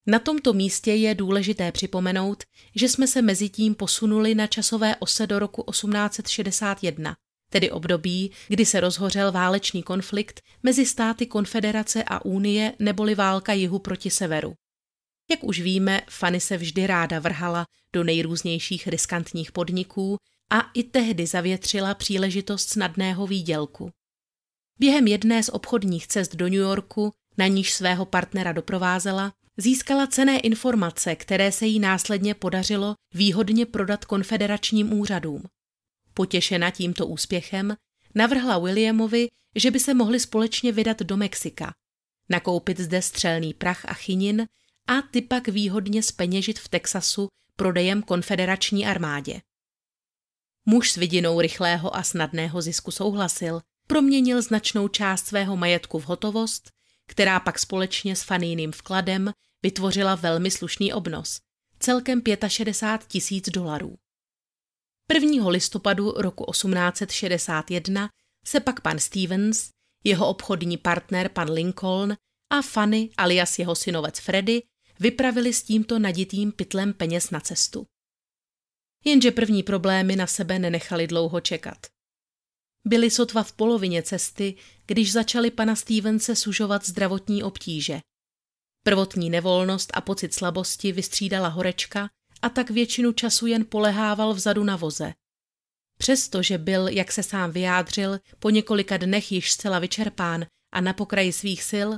Na 0.06 0.18
tomto 0.18 0.52
místě 0.52 0.92
je 0.92 1.14
důležité 1.14 1.72
připomenout, 1.72 2.44
že 2.74 2.88
jsme 2.88 3.06
se 3.06 3.22
mezi 3.22 3.48
tím 3.48 3.74
posunuli 3.74 4.34
na 4.34 4.46
časové 4.46 4.96
ose 4.96 5.26
do 5.26 5.38
roku 5.38 5.64
1861, 5.70 7.16
tedy 7.50 7.70
období, 7.70 8.30
kdy 8.48 8.66
se 8.66 8.80
rozhořel 8.80 9.32
válečný 9.32 9.82
konflikt 9.82 10.40
mezi 10.62 10.86
státy 10.86 11.26
Konfederace 11.26 12.04
a 12.04 12.24
Unie 12.24 12.74
neboli 12.78 13.14
válka 13.14 13.52
jihu 13.52 13.78
proti 13.78 14.10
severu. 14.10 14.54
Jak 15.30 15.44
už 15.44 15.60
víme, 15.60 16.02
Fanny 16.10 16.40
se 16.40 16.56
vždy 16.56 16.86
ráda 16.86 17.18
vrhala 17.18 17.66
do 17.92 18.04
nejrůznějších 18.04 18.86
riskantních 18.86 19.52
podniků 19.52 20.16
a 20.50 20.60
i 20.74 20.82
tehdy 20.82 21.26
zavětřila 21.26 21.94
příležitost 21.94 22.70
snadného 22.70 23.26
výdělku. 23.26 23.90
Během 24.78 25.06
jedné 25.06 25.42
z 25.42 25.48
obchodních 25.48 26.06
cest 26.06 26.36
do 26.36 26.44
New 26.44 26.54
Yorku, 26.54 27.12
na 27.38 27.46
níž 27.46 27.72
svého 27.72 28.06
partnera 28.06 28.52
doprovázela, 28.52 29.32
získala 29.56 30.06
cené 30.06 30.38
informace, 30.38 31.16
které 31.16 31.52
se 31.52 31.66
jí 31.66 31.78
následně 31.78 32.34
podařilo 32.34 32.94
výhodně 33.14 33.66
prodat 33.66 34.04
konfederačním 34.04 34.92
úřadům. 34.92 35.42
Potěšena 36.14 36.70
tímto 36.70 37.06
úspěchem, 37.06 37.76
navrhla 38.14 38.58
Williamovi, 38.58 39.28
že 39.54 39.70
by 39.70 39.80
se 39.80 39.94
mohli 39.94 40.20
společně 40.20 40.72
vydat 40.72 41.00
do 41.00 41.16
Mexika, 41.16 41.74
nakoupit 42.28 42.80
zde 42.80 43.02
střelný 43.02 43.54
prach 43.54 43.84
a 43.84 43.94
chinin 43.94 44.46
a 44.88 45.02
ty 45.02 45.22
pak 45.22 45.48
výhodně 45.48 46.02
speněžit 46.02 46.58
v 46.58 46.68
Texasu 46.68 47.28
prodejem 47.56 48.02
konfederační 48.02 48.86
armádě. 48.86 49.40
Muž 50.66 50.92
s 50.92 50.96
vidinou 50.96 51.40
rychlého 51.40 51.96
a 51.96 52.02
snadného 52.02 52.62
zisku 52.62 52.90
souhlasil, 52.90 53.60
proměnil 53.86 54.42
značnou 54.42 54.88
část 54.88 55.26
svého 55.26 55.56
majetku 55.56 55.98
v 55.98 56.04
hotovost, 56.04 56.70
která 57.06 57.40
pak 57.40 57.58
společně 57.58 58.16
s 58.16 58.22
fanýným 58.22 58.72
vkladem 58.72 59.32
vytvořila 59.62 60.14
velmi 60.14 60.50
slušný 60.50 60.92
obnos, 60.92 61.40
celkem 61.78 62.22
65 62.48 63.08
tisíc 63.08 63.48
dolarů. 63.48 63.96
1. 65.14 65.48
listopadu 65.48 66.12
roku 66.12 66.44
1861 66.52 68.08
se 68.46 68.60
pak 68.60 68.80
pan 68.80 68.98
Stevens, 68.98 69.70
jeho 70.04 70.28
obchodní 70.28 70.76
partner 70.76 71.28
pan 71.28 71.50
Lincoln 71.50 72.16
a 72.50 72.62
Fanny 72.62 73.10
alias 73.16 73.58
jeho 73.58 73.74
synovec 73.74 74.18
Freddy 74.18 74.62
vypravili 75.00 75.52
s 75.52 75.62
tímto 75.62 75.98
naditým 75.98 76.52
pytlem 76.52 76.92
peněz 76.92 77.30
na 77.30 77.40
cestu. 77.40 77.86
Jenže 79.04 79.30
první 79.30 79.62
problémy 79.62 80.16
na 80.16 80.26
sebe 80.26 80.58
nenechali 80.58 81.06
dlouho 81.06 81.40
čekat. 81.40 81.86
Byli 82.86 83.10
sotva 83.10 83.42
v 83.42 83.52
polovině 83.52 84.02
cesty, 84.02 84.54
když 84.86 85.12
začali 85.12 85.50
pana 85.50 85.76
Stevense 85.76 86.36
sužovat 86.36 86.86
zdravotní 86.86 87.42
obtíže. 87.42 88.00
Prvotní 88.82 89.30
nevolnost 89.30 89.90
a 89.94 90.00
pocit 90.00 90.34
slabosti 90.34 90.92
vystřídala 90.92 91.48
horečka 91.48 92.10
a 92.42 92.48
tak 92.48 92.70
většinu 92.70 93.12
času 93.12 93.46
jen 93.46 93.64
polehával 93.64 94.34
vzadu 94.34 94.64
na 94.64 94.76
voze. 94.76 95.12
Přestože 95.98 96.58
byl, 96.58 96.88
jak 96.88 97.12
se 97.12 97.22
sám 97.22 97.50
vyjádřil, 97.50 98.20
po 98.38 98.50
několika 98.50 98.96
dnech 98.96 99.32
již 99.32 99.52
zcela 99.52 99.78
vyčerpán 99.78 100.46
a 100.72 100.80
na 100.80 100.92
pokraji 100.92 101.32
svých 101.32 101.62
sil, 101.70 101.88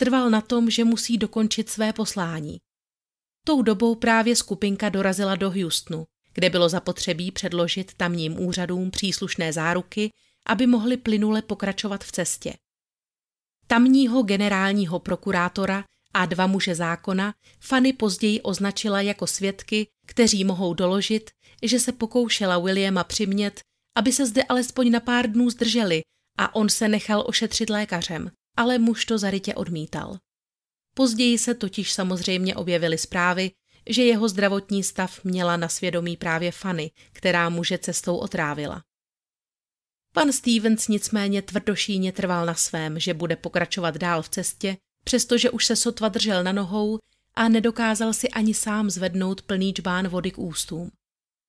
trval 0.00 0.30
na 0.30 0.40
tom, 0.40 0.70
že 0.70 0.84
musí 0.84 1.18
dokončit 1.18 1.68
své 1.68 1.92
poslání. 1.92 2.58
Tou 3.46 3.62
dobou 3.62 3.94
právě 3.94 4.36
skupinka 4.36 4.88
dorazila 4.88 5.36
do 5.36 5.50
Houstonu, 5.50 6.04
kde 6.34 6.50
bylo 6.50 6.68
zapotřebí 6.68 7.30
předložit 7.30 7.94
tamním 7.94 8.40
úřadům 8.40 8.90
příslušné 8.90 9.52
záruky, 9.52 10.10
aby 10.46 10.66
mohli 10.66 10.96
plynule 10.96 11.42
pokračovat 11.42 12.04
v 12.04 12.12
cestě. 12.12 12.54
Tamního 13.66 14.22
generálního 14.22 14.98
prokurátora 14.98 15.84
a 16.14 16.26
dva 16.26 16.46
muže 16.46 16.74
zákona 16.74 17.34
Fanny 17.60 17.92
později 17.92 18.40
označila 18.40 19.00
jako 19.00 19.26
svědky, 19.26 19.86
kteří 20.06 20.44
mohou 20.44 20.74
doložit, 20.74 21.30
že 21.62 21.78
se 21.78 21.92
pokoušela 21.92 22.58
Williama 22.58 23.04
přimět, 23.04 23.60
aby 23.96 24.12
se 24.12 24.26
zde 24.26 24.42
alespoň 24.42 24.90
na 24.90 25.00
pár 25.00 25.30
dnů 25.30 25.50
zdrželi 25.50 26.02
a 26.38 26.54
on 26.54 26.68
se 26.68 26.88
nechal 26.88 27.24
ošetřit 27.26 27.70
lékařem 27.70 28.30
ale 28.56 28.78
muž 28.78 29.04
to 29.04 29.18
zarytě 29.18 29.54
odmítal. 29.54 30.18
Později 30.94 31.38
se 31.38 31.54
totiž 31.54 31.92
samozřejmě 31.92 32.56
objevily 32.56 32.98
zprávy, 32.98 33.50
že 33.88 34.02
jeho 34.02 34.28
zdravotní 34.28 34.82
stav 34.82 35.24
měla 35.24 35.56
na 35.56 35.68
svědomí 35.68 36.16
právě 36.16 36.52
Fanny, 36.52 36.90
která 37.12 37.48
muže 37.48 37.78
cestou 37.78 38.16
otrávila. 38.16 38.82
Pan 40.12 40.32
Stevens 40.32 40.88
nicméně 40.88 41.42
tvrdošíně 41.42 42.12
trval 42.12 42.46
na 42.46 42.54
svém, 42.54 43.00
že 43.00 43.14
bude 43.14 43.36
pokračovat 43.36 43.96
dál 43.96 44.22
v 44.22 44.28
cestě, 44.28 44.76
přestože 45.04 45.50
už 45.50 45.66
se 45.66 45.76
sotva 45.76 46.08
držel 46.08 46.44
na 46.44 46.52
nohou 46.52 46.98
a 47.34 47.48
nedokázal 47.48 48.12
si 48.12 48.28
ani 48.28 48.54
sám 48.54 48.90
zvednout 48.90 49.42
plný 49.42 49.74
čbán 49.74 50.08
vody 50.08 50.30
k 50.30 50.38
ústům. 50.38 50.90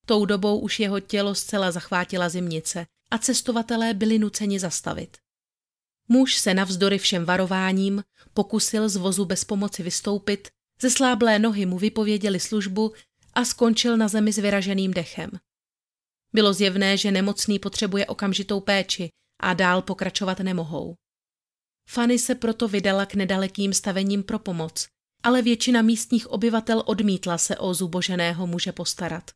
Tou 0.06 0.24
dobou 0.24 0.58
už 0.58 0.80
jeho 0.80 1.00
tělo 1.00 1.34
zcela 1.34 1.70
zachvátila 1.70 2.28
zimnice 2.28 2.86
a 3.10 3.18
cestovatelé 3.18 3.94
byli 3.94 4.18
nuceni 4.18 4.58
zastavit. 4.58 5.16
Muž 6.12 6.36
se 6.36 6.54
navzdory 6.54 6.98
všem 6.98 7.24
varováním 7.24 8.04
pokusil 8.34 8.88
z 8.88 8.96
vozu 8.96 9.24
bez 9.24 9.44
pomoci 9.44 9.82
vystoupit, 9.82 10.48
ze 10.80 10.90
sláblé 10.90 11.38
nohy 11.38 11.66
mu 11.66 11.78
vypověděli 11.78 12.40
službu 12.40 12.92
a 13.34 13.44
skončil 13.44 13.96
na 13.96 14.08
zemi 14.08 14.32
s 14.32 14.38
vyraženým 14.38 14.94
dechem. 14.94 15.30
Bylo 16.34 16.52
zjevné, 16.52 16.96
že 16.96 17.10
nemocný 17.10 17.58
potřebuje 17.58 18.06
okamžitou 18.06 18.60
péči 18.60 19.08
a 19.40 19.54
dál 19.54 19.82
pokračovat 19.82 20.40
nemohou. 20.40 20.94
Fanny 21.88 22.18
se 22.18 22.34
proto 22.34 22.68
vydala 22.68 23.06
k 23.06 23.14
nedalekým 23.14 23.72
stavením 23.72 24.22
pro 24.22 24.38
pomoc, 24.38 24.86
ale 25.22 25.42
většina 25.42 25.82
místních 25.82 26.30
obyvatel 26.30 26.82
odmítla 26.86 27.38
se 27.38 27.56
o 27.56 27.74
zuboženého 27.74 28.46
muže 28.46 28.72
postarat. 28.72 29.30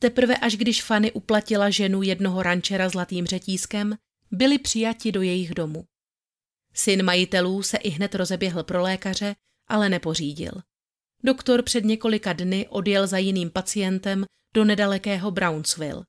Teprve 0.00 0.36
až 0.36 0.56
když 0.56 0.82
Fanny 0.82 1.12
uplatila 1.12 1.70
ženu 1.70 2.02
jednoho 2.02 2.42
rančera 2.42 2.88
zlatým 2.88 3.26
řetízkem, 3.26 3.96
byli 4.30 4.58
přijati 4.58 5.12
do 5.12 5.22
jejich 5.22 5.54
domu. 5.54 5.84
Syn 6.74 7.04
majitelů 7.04 7.62
se 7.62 7.76
i 7.76 7.88
hned 7.88 8.14
rozeběhl 8.14 8.62
pro 8.62 8.82
lékaře, 8.82 9.34
ale 9.68 9.88
nepořídil. 9.88 10.52
Doktor 11.24 11.62
před 11.62 11.84
několika 11.84 12.32
dny 12.32 12.68
odjel 12.68 13.06
za 13.06 13.18
jiným 13.18 13.50
pacientem 13.50 14.24
do 14.54 14.64
nedalekého 14.64 15.30
Brownsville. 15.30 16.04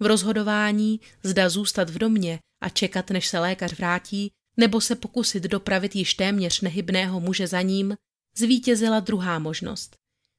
V 0.00 0.06
rozhodování, 0.06 1.00
zda 1.22 1.48
zůstat 1.48 1.90
v 1.90 1.98
domě 1.98 2.38
a 2.62 2.68
čekat, 2.68 3.10
než 3.10 3.26
se 3.28 3.38
lékař 3.38 3.72
vrátí, 3.72 4.30
nebo 4.56 4.80
se 4.80 4.94
pokusit 4.96 5.42
dopravit 5.42 5.96
již 5.96 6.14
téměř 6.14 6.60
nehybného 6.60 7.20
muže 7.20 7.46
za 7.46 7.62
ním, 7.62 7.96
zvítězila 8.36 9.00
druhá 9.00 9.38
možnost, 9.38 9.96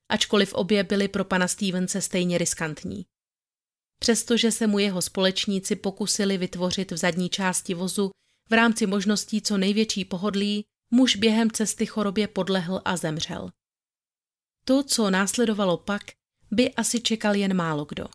ačkoliv 0.09 0.53
obě 0.53 0.83
byly 0.83 1.07
pro 1.07 1.25
pana 1.25 1.47
Stevense 1.47 2.01
stejně 2.01 2.37
riskantní. 2.37 3.05
Přestože 3.99 4.51
se 4.51 4.67
mu 4.67 4.79
jeho 4.79 5.01
společníci 5.01 5.75
pokusili 5.75 6.37
vytvořit 6.37 6.91
v 6.91 6.97
zadní 6.97 7.29
části 7.29 7.73
vozu 7.73 8.11
v 8.49 8.53
rámci 8.53 8.85
možností 8.85 9.41
co 9.41 9.57
největší 9.57 10.05
pohodlí, 10.05 10.65
muž 10.91 11.15
během 11.15 11.51
cesty 11.51 11.85
chorobě 11.85 12.27
podlehl 12.27 12.81
a 12.85 12.97
zemřel. 12.97 13.49
To, 14.65 14.83
co 14.83 15.09
následovalo 15.09 15.77
pak, 15.77 16.01
by 16.51 16.73
asi 16.73 17.01
čekal 17.01 17.35
jen 17.35 17.53
málo 17.53 17.85
kdo. 17.85 18.05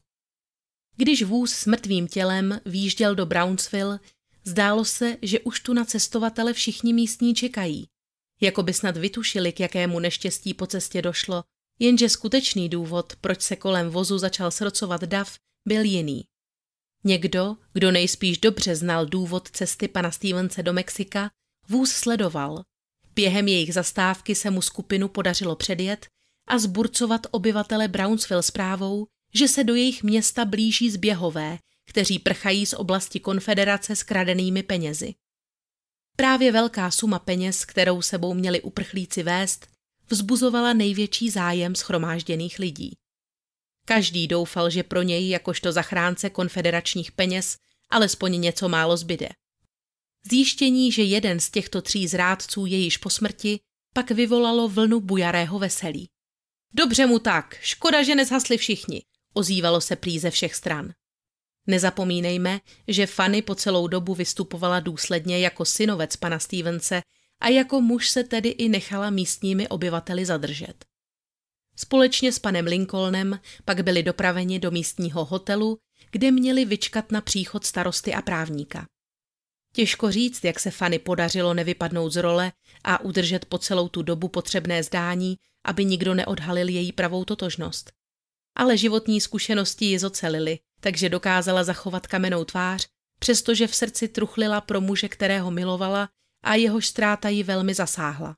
Když 0.97 1.23
vůz 1.23 1.53
s 1.53 1.67
mrtvým 1.67 2.09
tělem 2.09 2.61
výjížděl 2.67 3.15
do 3.15 3.27
Brownsville, 3.27 4.01
zdálo 4.45 4.85
se, 4.85 5.17
že 5.23 5.41
už 5.41 5.61
tu 5.61 5.73
na 5.73 5.85
cestovatele 5.85 6.53
všichni 6.53 6.93
místní 6.93 7.35
čekají. 7.35 7.87
Jako 8.41 8.63
by 8.63 8.75
snad 8.75 8.97
vytušili, 8.97 9.53
k 9.53 9.61
jakému 9.61 10.01
neštěstí 10.01 10.55
po 10.55 10.67
cestě 10.67 11.03
došlo, 11.03 11.45
jenže 11.79 12.09
skutečný 12.09 12.69
důvod, 12.69 13.13
proč 13.21 13.43
se 13.43 13.57
kolem 13.57 13.89
vozu 13.89 14.19
začal 14.19 14.51
srocovat 14.51 15.05
dav, 15.05 15.39
byl 15.69 15.83
jiný. 15.83 16.25
Někdo, 17.05 17.57
kdo 17.73 17.91
nejspíš 17.91 18.39
dobře 18.39 18.77
znal 18.77 19.07
důvod 19.07 19.51
cesty 19.51 19.89
pana 19.89 20.11
Stevense 20.11 20.63
do 20.63 20.73
Mexika, 20.73 21.31
vůz 21.69 21.93
sledoval. 21.93 22.63
Během 23.15 23.49
jejich 23.49 23.75
zastávky 23.75 24.35
se 24.35 24.51
mu 24.51 24.63
skupinu 24.63 25.09
podařilo 25.09 25.57
předjet 25.57 26.07
a 26.49 26.59
zburcovat 26.59 27.27
obyvatele 27.31 27.89
Brownsville 27.89 28.43
zprávou, 28.43 29.07
že 29.35 29.49
se 29.49 29.65
do 29.65 29.75
jejich 29.75 30.03
města 30.03 30.45
blíží 30.45 30.91
zběhové, 30.91 31.59
kteří 31.91 32.19
prchají 32.19 32.67
z 32.67 32.73
oblasti 32.73 33.21
konfederace 33.21 33.97
s 33.97 34.03
kradenými 34.03 34.63
penězi. 34.63 35.15
Právě 36.17 36.53
velká 36.53 36.91
suma 36.91 37.19
peněz, 37.19 37.65
kterou 37.65 38.03
sebou 38.03 38.35
měli 38.35 38.61
uprchlíci 38.61 39.23
vést, 39.23 39.67
vzbuzovala 40.09 40.73
největší 40.73 41.31
zájem 41.31 41.75
schromážděných 41.75 42.59
lidí. 42.59 42.93
Každý 43.85 44.27
doufal, 44.27 44.71
že 44.71 44.83
pro 44.83 45.03
něj, 45.03 45.29
jakožto 45.29 45.73
zachránce 45.73 46.31
konfederačních 46.31 47.13
peněz, 47.13 47.57
alespoň 47.91 48.41
něco 48.41 48.69
málo 48.69 48.97
zbyde. 48.97 49.29
Zjištění, 50.31 50.93
že 50.93 51.03
jeden 51.03 51.41
z 51.41 51.51
těchto 51.51 51.83
tří 51.83 52.09
zrádců 52.09 52.67
je 52.67 52.79
již 52.79 52.97
po 52.97 53.11
smrti, 53.11 53.61
pak 53.95 54.11
vyvolalo 54.11 54.69
vlnu 54.69 55.01
bujarého 55.01 55.59
veselí. 55.59 56.09
Dobře 56.75 57.07
mu 57.07 57.19
tak, 57.19 57.57
škoda, 57.61 58.03
že 58.03 58.15
nezhasli 58.15 58.59
všichni, 58.59 59.03
ozývalo 59.35 59.81
se 59.81 59.97
prý 59.97 60.19
ze 60.19 60.31
všech 60.31 60.55
stran. 60.55 60.93
Nezapomínejme, 61.67 62.61
že 62.89 63.07
Fanny 63.07 63.43
po 63.43 63.55
celou 63.55 63.87
dobu 63.87 64.15
vystupovala 64.15 64.81
důsledně 64.81 65.39
jako 65.39 65.65
synovec 65.65 66.17
pana 66.17 66.39
Stevense 66.39 67.03
a 67.41 67.49
jako 67.49 67.81
muž 67.81 68.09
se 68.09 68.25
tedy 68.25 68.49
i 68.49 68.69
nechala 68.69 69.11
místními 69.11 69.69
obyvateli 69.69 70.25
zadržet. 70.25 70.85
Společně 71.77 72.33
s 72.33 72.39
panem 72.39 72.67
Lincolnem 72.67 73.41
pak 73.65 73.83
byli 73.83 74.03
dopraveni 74.03 74.59
do 74.59 74.71
místního 74.71 75.25
hotelu, 75.25 75.79
kde 76.11 76.31
měli 76.31 76.65
vyčkat 76.65 77.13
na 77.13 77.21
příchod 77.21 77.65
starosty 77.65 78.15
a 78.15 78.23
právníka. 78.23 78.87
Těžko 79.75 80.11
říct, 80.11 80.45
jak 80.45 80.61
se 80.61 80.71
Fanny 80.71 80.99
podařilo 80.99 81.55
nevypadnout 81.55 82.13
z 82.13 82.17
role 82.17 82.53
a 82.85 83.01
udržet 83.01 83.45
po 83.45 83.59
celou 83.59 83.89
tu 83.89 84.03
dobu 84.03 84.29
potřebné 84.29 84.83
zdání, 84.83 85.37
aby 85.65 85.85
nikdo 85.85 86.15
neodhalil 86.15 86.69
její 86.69 86.93
pravou 86.93 87.25
totožnost. 87.25 87.93
Ale 88.57 88.77
životní 88.77 89.21
zkušenosti 89.21 89.85
ji 89.85 89.99
zocelily, 89.99 90.59
takže 90.81 91.09
dokázala 91.09 91.65
zachovat 91.65 92.07
kamenou 92.07 92.45
tvář, 92.45 92.87
přestože 93.19 93.67
v 93.67 93.75
srdci 93.75 94.09
truchlila 94.09 94.61
pro 94.61 94.81
muže, 94.81 95.09
kterého 95.09 95.51
milovala 95.51 96.09
a 96.45 96.55
jehož 96.55 96.87
ztráta 96.87 97.29
ji 97.29 97.43
velmi 97.43 97.75
zasáhla. 97.75 98.37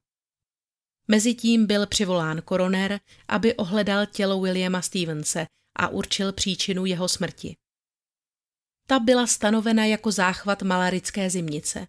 Mezitím 1.13 1.67
byl 1.67 1.87
přivolán 1.87 2.43
koroner, 2.43 3.01
aby 3.29 3.55
ohledal 3.55 4.07
tělo 4.07 4.41
Williama 4.41 4.83
Stevense 4.83 5.47
a 5.79 5.89
určil 5.89 6.33
příčinu 6.33 6.87
jeho 6.87 7.09
smrti. 7.09 7.57
Ta 8.89 8.99
byla 8.99 9.27
stanovena 9.27 9.85
jako 9.85 10.13
záchvat 10.13 10.63
malarické 10.63 11.31
zimnice. 11.31 11.87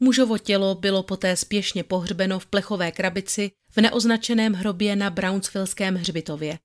Mužovo 0.00 0.38
tělo 0.38 0.74
bylo 0.74 1.02
poté 1.02 1.36
spěšně 1.36 1.84
pohřbeno 1.84 2.38
v 2.38 2.46
plechové 2.46 2.92
krabici 2.92 3.50
v 3.70 3.76
neoznačeném 3.80 4.52
hrobě 4.52 4.96
na 4.96 5.10
Brownsvillském 5.10 5.94
hřbitově. 5.94 6.58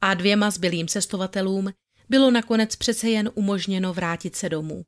A 0.00 0.14
dvěma 0.14 0.50
zbylým 0.50 0.88
cestovatelům 0.88 1.72
bylo 2.08 2.30
nakonec 2.30 2.76
přece 2.76 3.08
jen 3.08 3.30
umožněno 3.34 3.94
vrátit 3.94 4.36
se 4.36 4.48
domů. 4.48 4.84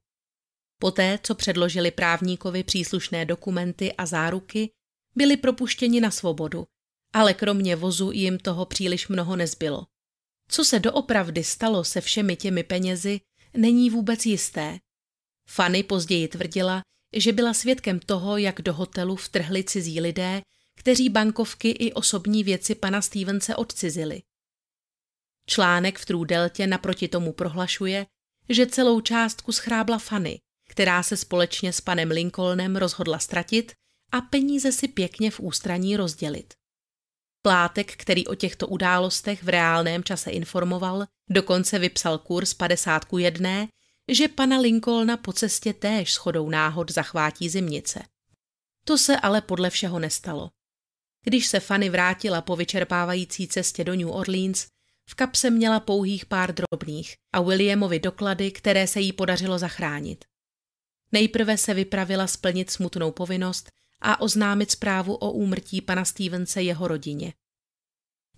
Poté, 0.79 1.19
co 1.23 1.35
předložili 1.35 1.91
právníkovi 1.91 2.65
příslušné 2.65 3.25
dokumenty 3.25 3.93
a 3.93 4.07
záruky, 4.07 4.71
byli 5.17 5.37
propuštěni 5.37 6.01
na 6.01 6.11
svobodu, 6.11 6.67
ale 7.13 7.35
kromě 7.35 7.77
vozu 7.77 8.11
jim 8.11 8.39
toho 8.39 8.67
příliš 8.67 9.09
mnoho 9.09 9.37
nezbylo. 9.37 9.87
Co 10.49 10.65
se 10.65 10.79
doopravdy 10.79 11.45
stalo 11.45 11.85
se 11.85 12.01
všemi 12.01 12.37
těmi 12.37 12.63
penězi, 12.63 13.21
není 13.55 13.91
vůbec 13.91 14.27
jisté. 14.27 14.79
Fanny 15.49 15.83
později 15.83 16.29
tvrdila, 16.29 16.83
že 17.17 17.33
byla 17.33 17.55
svědkem 17.55 18.01
toho, 18.01 18.37
jak 18.37 18.63
do 18.63 18.75
hotelu 18.75 19.17
vtrhli 19.17 19.65
cizí 19.65 20.01
lidé, 20.01 20.43
kteří 20.77 21.09
bankovky 21.09 21.71
i 21.71 21.93
osobní 21.93 22.45
věci 22.45 22.75
pana 22.75 23.03
Stevense 23.03 23.57
odcizili. 23.57 24.23
Článek 25.47 25.99
v 25.99 26.07
True 26.07 26.27
Deltě 26.27 26.67
naproti 26.67 27.09
tomu 27.09 27.33
prohlašuje, 27.33 28.07
že 28.49 28.67
celou 28.67 29.01
částku 29.01 29.53
schrábla 29.53 29.99
Fanny, 29.99 30.41
která 30.69 31.03
se 31.03 31.17
společně 31.17 31.73
s 31.73 31.81
panem 31.81 32.11
Lincolnem 32.11 32.77
rozhodla 32.77 33.19
ztratit 33.19 33.73
a 34.13 34.21
peníze 34.21 34.73
si 34.73 34.89
pěkně 34.89 35.31
v 35.31 35.41
ústraní 35.41 35.97
rozdělit. 35.97 36.55
Plátek, 37.43 37.97
který 37.97 38.27
o 38.27 38.35
těchto 38.35 38.67
událostech 38.67 39.43
v 39.43 39.49
reálném 39.49 40.05
čase 40.05 40.31
informoval, 40.31 41.07
dokonce 41.31 41.79
vypsal 41.79 42.19
kurz 42.19 42.55
50 42.55 43.07
jedné, 43.19 43.69
že 44.09 44.29
pana 44.29 44.59
Lincolna 44.59 45.17
po 45.17 45.33
cestě 45.33 45.73
též 45.73 46.15
shodou 46.15 46.51
náhod 46.51 46.91
zachvátí 46.91 47.49
zimnice. 47.49 48.03
To 48.85 48.99
se 48.99 49.17
ale 49.17 49.41
podle 49.41 49.71
všeho 49.71 49.99
nestalo. 49.99 50.51
Když 51.25 51.47
se 51.47 51.61
Fanny 51.61 51.91
vrátila 51.91 52.41
po 52.41 52.57
vyčerpávající 52.57 53.49
cestě 53.49 53.85
do 53.85 53.95
New 53.95 54.11
Orleans, 54.11 54.67
v 55.11 55.15
kapse 55.15 55.51
měla 55.51 55.81
pouhých 55.81 56.27
pár 56.27 56.55
drobných 56.55 57.15
a 57.33 57.41
Williamovi 57.41 57.99
doklady, 57.99 58.51
které 58.51 58.87
se 58.87 59.01
jí 59.01 59.13
podařilo 59.13 59.59
zachránit. 59.59 60.25
Nejprve 61.13 61.57
se 61.57 61.75
vypravila 61.75 62.27
splnit 62.27 62.71
smutnou 62.71 63.11
povinnost 63.11 63.71
a 64.01 64.21
oznámit 64.21 64.71
zprávu 64.71 65.15
o 65.15 65.31
úmrtí 65.31 65.81
pana 65.81 66.05
Stevense 66.05 66.63
jeho 66.63 66.89
rodině. 66.89 67.35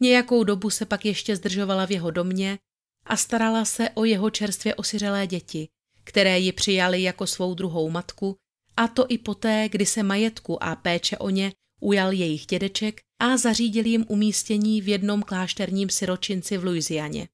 Nějakou 0.00 0.44
dobu 0.44 0.70
se 0.70 0.86
pak 0.86 1.04
ještě 1.04 1.36
zdržovala 1.36 1.86
v 1.86 1.90
jeho 1.90 2.10
domě 2.10 2.58
a 3.06 3.16
starala 3.16 3.64
se 3.64 3.90
o 3.90 4.04
jeho 4.04 4.30
čerstvě 4.30 4.74
osiřelé 4.74 5.26
děti, 5.26 5.68
které 6.04 6.38
ji 6.38 6.52
přijali 6.52 7.02
jako 7.02 7.26
svou 7.26 7.54
druhou 7.54 7.90
matku, 7.90 8.36
a 8.76 8.88
to 8.88 9.06
i 9.08 9.18
poté, 9.18 9.68
kdy 9.68 9.86
se 9.86 10.02
majetku 10.02 10.62
a 10.62 10.76
péče 10.76 11.18
o 11.18 11.30
ně 11.30 11.52
ujal 11.80 12.12
jejich 12.12 12.46
dědeček 12.46 13.00
a 13.18 13.36
zařídil 13.36 13.86
jim 13.86 14.04
umístění 14.08 14.80
v 14.80 14.88
jednom 14.88 15.22
klášterním 15.22 15.90
siročinci 15.90 16.58
v 16.58 16.64
Louisianě. 16.64 17.28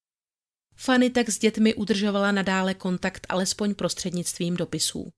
Fanny 0.76 1.10
tak 1.10 1.28
s 1.28 1.38
dětmi 1.38 1.74
udržovala 1.74 2.32
nadále 2.32 2.74
kontakt 2.74 3.26
alespoň 3.28 3.74
prostřednictvím 3.74 4.56
dopisů. 4.56 5.12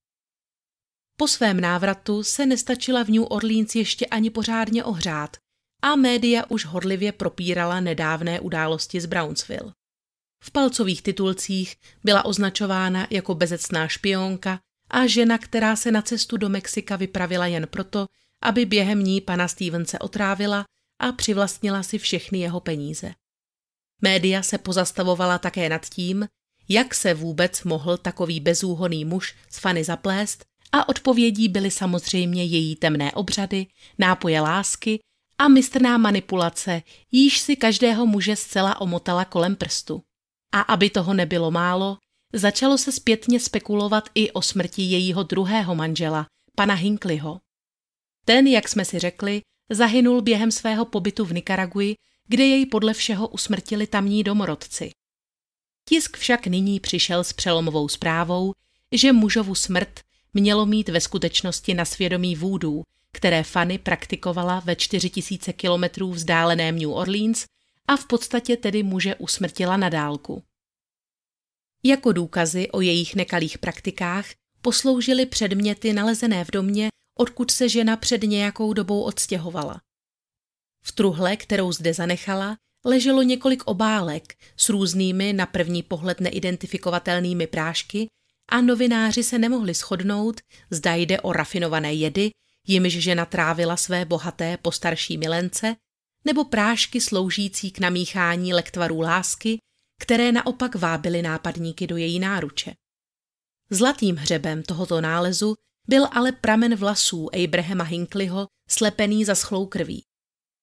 Po 1.20 1.28
svém 1.28 1.60
návratu 1.60 2.22
se 2.22 2.46
nestačila 2.46 3.02
v 3.04 3.08
New 3.08 3.22
Orleans 3.28 3.74
ještě 3.74 4.06
ani 4.06 4.30
pořádně 4.30 4.84
ohřát 4.84 5.36
a 5.82 5.96
média 5.96 6.44
už 6.48 6.64
hodlivě 6.64 7.12
propírala 7.12 7.80
nedávné 7.80 8.40
události 8.40 9.00
z 9.00 9.06
Brownsville. 9.06 9.72
V 10.42 10.50
palcových 10.50 11.02
titulcích 11.02 11.76
byla 12.04 12.24
označována 12.24 13.06
jako 13.10 13.34
bezecná 13.34 13.88
špionka 13.88 14.60
a 14.90 15.06
žena, 15.06 15.38
která 15.38 15.76
se 15.76 15.92
na 15.92 16.02
cestu 16.02 16.36
do 16.36 16.48
Mexika 16.48 16.96
vypravila 16.96 17.46
jen 17.46 17.66
proto, 17.66 18.06
aby 18.42 18.66
během 18.66 19.04
ní 19.04 19.20
pana 19.20 19.48
Stevense 19.48 19.98
otrávila 19.98 20.64
a 21.00 21.12
přivlastnila 21.12 21.82
si 21.82 21.98
všechny 21.98 22.38
jeho 22.38 22.60
peníze. 22.60 23.14
Média 24.02 24.42
se 24.42 24.58
pozastavovala 24.58 25.38
také 25.38 25.68
nad 25.68 25.86
tím, 25.86 26.28
jak 26.68 26.94
se 26.94 27.14
vůbec 27.14 27.62
mohl 27.64 27.96
takový 27.96 28.40
bezúhoný 28.40 29.04
muž 29.04 29.34
s 29.50 29.58
Fanny 29.58 29.84
zaplést 29.84 30.49
a 30.72 30.88
odpovědí 30.88 31.48
byly 31.48 31.70
samozřejmě 31.70 32.44
její 32.44 32.76
temné 32.76 33.12
obřady, 33.12 33.66
nápoje 33.98 34.40
lásky 34.40 35.00
a 35.38 35.48
mistrná 35.48 35.98
manipulace, 35.98 36.82
již 37.12 37.38
si 37.38 37.56
každého 37.56 38.06
muže 38.06 38.36
zcela 38.36 38.80
omotala 38.80 39.24
kolem 39.24 39.56
prstu. 39.56 40.02
A 40.52 40.60
aby 40.60 40.90
toho 40.90 41.14
nebylo 41.14 41.50
málo, 41.50 41.98
začalo 42.32 42.78
se 42.78 42.92
zpětně 42.92 43.40
spekulovat 43.40 44.08
i 44.14 44.30
o 44.30 44.42
smrti 44.42 44.82
jejího 44.82 45.22
druhého 45.22 45.74
manžela, 45.74 46.26
pana 46.54 46.74
Hinkleyho. 46.74 47.40
Ten, 48.24 48.46
jak 48.46 48.68
jsme 48.68 48.84
si 48.84 48.98
řekli, 48.98 49.42
zahynul 49.70 50.22
během 50.22 50.50
svého 50.50 50.84
pobytu 50.84 51.24
v 51.24 51.32
Nikaraguji, 51.32 51.94
kde 52.28 52.44
jej 52.44 52.66
podle 52.66 52.94
všeho 52.94 53.28
usmrtili 53.28 53.86
tamní 53.86 54.22
domorodci. 54.22 54.90
Tisk 55.88 56.16
však 56.16 56.46
nyní 56.46 56.80
přišel 56.80 57.24
s 57.24 57.32
přelomovou 57.32 57.88
zprávou, 57.88 58.52
že 58.92 59.12
mužovu 59.12 59.54
smrt 59.54 60.00
mělo 60.34 60.66
mít 60.66 60.88
ve 60.88 61.00
skutečnosti 61.00 61.74
na 61.74 61.84
svědomí 61.84 62.36
vůdů, 62.36 62.82
které 63.12 63.42
Fanny 63.42 63.78
praktikovala 63.78 64.60
ve 64.60 64.76
4000 64.76 65.52
kilometrů 65.52 66.10
vzdáleném 66.10 66.78
New 66.78 66.90
Orleans 66.90 67.44
a 67.88 67.96
v 67.96 68.06
podstatě 68.06 68.56
tedy 68.56 68.82
muže 68.82 69.14
usmrtila 69.14 69.76
na 69.76 69.88
dálku. 69.88 70.42
Jako 71.82 72.12
důkazy 72.12 72.70
o 72.70 72.80
jejich 72.80 73.14
nekalých 73.14 73.58
praktikách 73.58 74.26
posloužily 74.62 75.26
předměty 75.26 75.92
nalezené 75.92 76.44
v 76.44 76.50
domě, 76.50 76.88
odkud 77.18 77.50
se 77.50 77.68
žena 77.68 77.96
před 77.96 78.22
nějakou 78.22 78.72
dobou 78.72 79.02
odstěhovala. 79.02 79.80
V 80.82 80.92
truhle, 80.92 81.36
kterou 81.36 81.72
zde 81.72 81.94
zanechala, 81.94 82.56
leželo 82.84 83.22
několik 83.22 83.62
obálek 83.64 84.34
s 84.56 84.68
různými 84.68 85.32
na 85.32 85.46
první 85.46 85.82
pohled 85.82 86.20
neidentifikovatelnými 86.20 87.46
prášky 87.46 88.08
a 88.50 88.60
novináři 88.60 89.22
se 89.22 89.38
nemohli 89.38 89.74
shodnout, 89.74 90.40
zda 90.70 90.94
jde 90.94 91.20
o 91.20 91.32
rafinované 91.32 91.94
jedy, 91.94 92.30
jimiž 92.66 93.02
žena 93.02 93.24
trávila 93.24 93.76
své 93.76 94.04
bohaté 94.04 94.56
postarší 94.56 95.18
milence, 95.18 95.76
nebo 96.24 96.44
prášky 96.44 97.00
sloužící 97.00 97.70
k 97.70 97.78
namíchání 97.78 98.54
lektvarů 98.54 99.00
lásky, 99.00 99.58
které 100.00 100.32
naopak 100.32 100.74
vábily 100.74 101.22
nápadníky 101.22 101.86
do 101.86 101.96
její 101.96 102.18
náruče. 102.18 102.74
Zlatým 103.70 104.16
hřebem 104.16 104.62
tohoto 104.62 105.00
nálezu 105.00 105.54
byl 105.88 106.08
ale 106.12 106.32
pramen 106.32 106.76
vlasů 106.76 107.28
Abrahama 107.44 107.84
Hinkleyho 107.84 108.46
slepený 108.68 109.24
za 109.24 109.34
schlou 109.34 109.66
krví. 109.66 110.04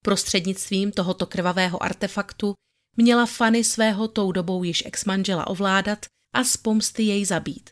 Prostřednictvím 0.04 0.92
tohoto 0.92 1.26
krvavého 1.26 1.84
artefaktu 1.84 2.54
měla 2.98 3.26
Fanny 3.26 3.64
svého 3.64 4.08
tou 4.08 4.32
dobou 4.32 4.64
již 4.64 4.84
exmanžela 4.86 5.48
ovládat 5.48 6.06
a 6.34 6.44
z 6.44 6.58
pomsty 6.58 7.04
jej 7.04 7.26
zabít. 7.26 7.70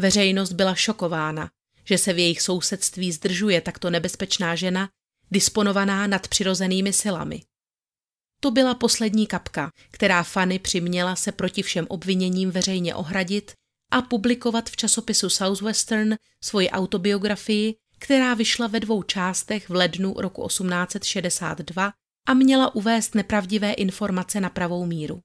Veřejnost 0.00 0.52
byla 0.52 0.74
šokována, 0.74 1.50
že 1.84 1.98
se 1.98 2.12
v 2.12 2.18
jejich 2.18 2.40
sousedství 2.40 3.12
zdržuje 3.12 3.60
takto 3.60 3.90
nebezpečná 3.90 4.54
žena, 4.54 4.88
disponovaná 5.30 6.06
nad 6.06 6.28
přirozenými 6.28 6.92
silami. 6.92 7.42
To 8.40 8.50
byla 8.50 8.74
poslední 8.74 9.26
kapka, 9.26 9.70
která 9.90 10.22
Fanny 10.22 10.58
přiměla 10.58 11.16
se 11.16 11.32
proti 11.32 11.62
všem 11.62 11.86
obviněním 11.88 12.50
veřejně 12.50 12.94
ohradit 12.94 13.52
a 13.92 14.02
publikovat 14.02 14.70
v 14.70 14.76
časopisu 14.76 15.30
Southwestern 15.30 16.14
svoji 16.44 16.70
autobiografii, 16.70 17.74
která 17.98 18.34
vyšla 18.34 18.66
ve 18.66 18.80
dvou 18.80 19.02
částech 19.02 19.68
v 19.68 19.74
lednu 19.74 20.14
roku 20.18 20.46
1862 20.46 21.92
a 22.28 22.34
měla 22.34 22.74
uvést 22.74 23.14
nepravdivé 23.14 23.72
informace 23.72 24.40
na 24.40 24.50
pravou 24.50 24.86
míru. 24.86 25.20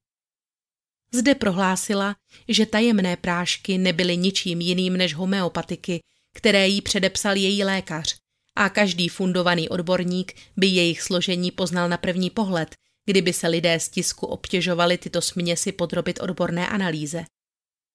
Zde 1.13 1.35
prohlásila, 1.35 2.15
že 2.47 2.65
tajemné 2.65 3.17
prášky 3.17 3.77
nebyly 3.77 4.17
ničím 4.17 4.61
jiným 4.61 4.97
než 4.97 5.15
homeopatiky, 5.15 5.99
které 6.33 6.67
jí 6.67 6.81
předepsal 6.81 7.35
její 7.35 7.63
lékař 7.63 8.17
a 8.55 8.69
každý 8.69 9.09
fundovaný 9.09 9.69
odborník 9.69 10.33
by 10.57 10.67
jejich 10.67 11.01
složení 11.01 11.51
poznal 11.51 11.89
na 11.89 11.97
první 11.97 12.29
pohled, 12.29 12.75
kdyby 13.05 13.33
se 13.33 13.47
lidé 13.47 13.79
z 13.79 13.89
tisku 13.89 14.25
obtěžovali 14.27 14.97
tyto 14.97 15.21
směsi 15.21 15.71
podrobit 15.71 16.19
odborné 16.21 16.67
analýze. 16.67 17.25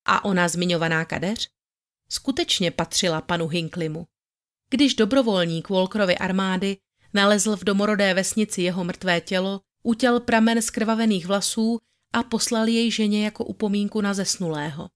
A 0.07 0.25
ona 0.25 0.49
zmiňovaná 0.49 1.05
kadeř? 1.05 1.49
Skutečně 2.09 2.71
patřila 2.71 3.21
panu 3.21 3.49
Hinkleymu. 3.49 4.07
Když 4.71 4.95
dobrovolník 4.95 5.69
Walkerovy 5.69 6.19
armády 6.19 6.77
nalezl 7.15 7.57
v 7.57 7.65
domorodé 7.65 8.15
vesnici 8.15 8.63
jeho 8.63 8.85
mrtvé 8.85 9.21
tělo, 9.21 9.61
utěl 9.83 10.21
pramen 10.21 10.63
skrvavených 10.63 11.27
vlasů 11.27 11.79
a 12.13 12.23
poslal 12.23 12.69
jej 12.69 12.91
ženě 12.91 13.25
jako 13.25 13.45
upomínku 13.45 14.01
na 14.01 14.15
zesnulého. 14.15 14.89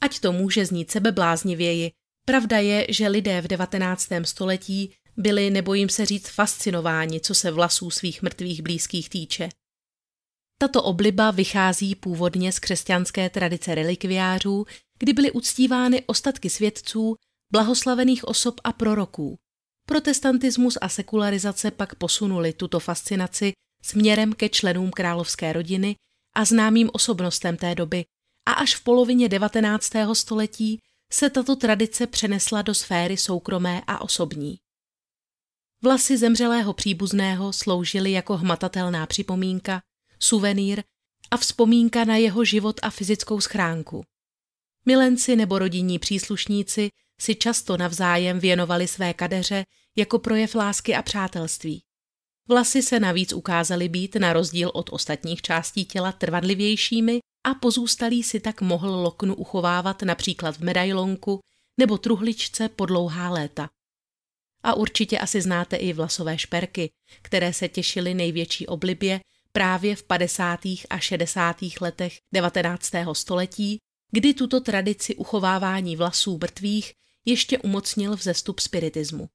Ať 0.00 0.20
to 0.20 0.32
může 0.32 0.66
znít 0.66 0.90
sebebláznivěji, 0.90 1.92
pravda 2.26 2.58
je, 2.58 2.86
že 2.88 3.08
lidé 3.08 3.40
v 3.40 3.48
19. 3.48 4.08
století 4.24 4.94
byli, 5.16 5.50
nebojím 5.50 5.88
se 5.88 6.06
říct, 6.06 6.28
fascinováni, 6.28 7.20
co 7.20 7.34
se 7.34 7.50
vlasů 7.50 7.90
svých 7.90 8.22
mrtvých 8.22 8.62
blízkých 8.62 9.10
týče. 9.10 9.48
Tato 10.58 10.82
obliba 10.82 11.30
vychází 11.30 11.94
původně 11.94 12.52
z 12.52 12.58
křesťanské 12.58 13.30
tradice 13.30 13.74
relikviářů, 13.74 14.66
kdy 14.98 15.12
byly 15.12 15.30
uctívány 15.30 16.02
ostatky 16.06 16.50
svědců, 16.50 17.16
blahoslavených 17.52 18.24
osob 18.24 18.60
a 18.64 18.72
proroků. 18.72 19.38
Protestantismus 19.86 20.78
a 20.80 20.88
sekularizace 20.88 21.70
pak 21.70 21.94
posunuli 21.94 22.52
tuto 22.52 22.80
fascinaci 22.80 23.52
směrem 23.82 24.32
ke 24.32 24.48
členům 24.48 24.90
královské 24.90 25.52
rodiny 25.52 25.96
a 26.34 26.44
známým 26.44 26.90
osobnostem 26.92 27.56
té 27.56 27.74
doby 27.74 28.04
a 28.46 28.52
až 28.52 28.74
v 28.74 28.84
polovině 28.84 29.28
19. 29.28 29.92
století 30.12 30.80
se 31.12 31.30
tato 31.30 31.56
tradice 31.56 32.06
přenesla 32.06 32.62
do 32.62 32.74
sféry 32.74 33.16
soukromé 33.16 33.82
a 33.86 34.00
osobní. 34.00 34.58
Vlasy 35.82 36.18
zemřelého 36.18 36.72
příbuzného 36.72 37.52
sloužily 37.52 38.12
jako 38.12 38.36
hmatatelná 38.36 39.06
připomínka, 39.06 39.82
suvenýr 40.18 40.82
a 41.30 41.36
vzpomínka 41.36 42.04
na 42.04 42.16
jeho 42.16 42.44
život 42.44 42.80
a 42.82 42.90
fyzickou 42.90 43.40
schránku. 43.40 44.04
Milenci 44.86 45.36
nebo 45.36 45.58
rodinní 45.58 45.98
příslušníci 45.98 46.90
si 47.20 47.34
často 47.34 47.76
navzájem 47.76 48.38
věnovali 48.38 48.88
své 48.88 49.14
kadeře 49.14 49.64
jako 49.96 50.18
projev 50.18 50.54
lásky 50.54 50.94
a 50.94 51.02
přátelství. 51.02 51.82
Vlasy 52.48 52.82
se 52.82 53.00
navíc 53.00 53.32
ukázaly 53.32 53.88
být 53.88 54.16
na 54.16 54.32
rozdíl 54.32 54.70
od 54.74 54.90
ostatních 54.92 55.42
částí 55.42 55.84
těla 55.84 56.12
trvanlivějšími 56.12 57.18
a 57.44 57.54
pozůstalý 57.54 58.22
si 58.22 58.40
tak 58.40 58.60
mohl 58.60 58.90
loknu 58.90 59.34
uchovávat 59.34 60.02
například 60.02 60.56
v 60.56 60.60
medailonku 60.60 61.40
nebo 61.80 61.98
truhličce 61.98 62.68
po 62.68 62.86
dlouhá 62.86 63.30
léta. 63.30 63.70
A 64.62 64.74
určitě 64.74 65.18
asi 65.18 65.40
znáte 65.40 65.76
i 65.76 65.92
vlasové 65.92 66.38
šperky, 66.38 66.90
které 67.22 67.52
se 67.52 67.68
těšily 67.68 68.14
největší 68.14 68.66
oblibě 68.66 69.20
právě 69.52 69.96
v 69.96 70.02
50. 70.02 70.60
a 70.90 70.98
60. 70.98 71.56
letech 71.80 72.18
19. 72.34 72.92
století, 73.12 73.78
kdy 74.10 74.34
tuto 74.34 74.60
tradici 74.60 75.14
uchovávání 75.14 75.96
vlasů 75.96 76.38
mrtvých 76.38 76.92
ještě 77.24 77.58
umocnil 77.58 78.16
vzestup 78.16 78.60
spiritismu. 78.60 79.28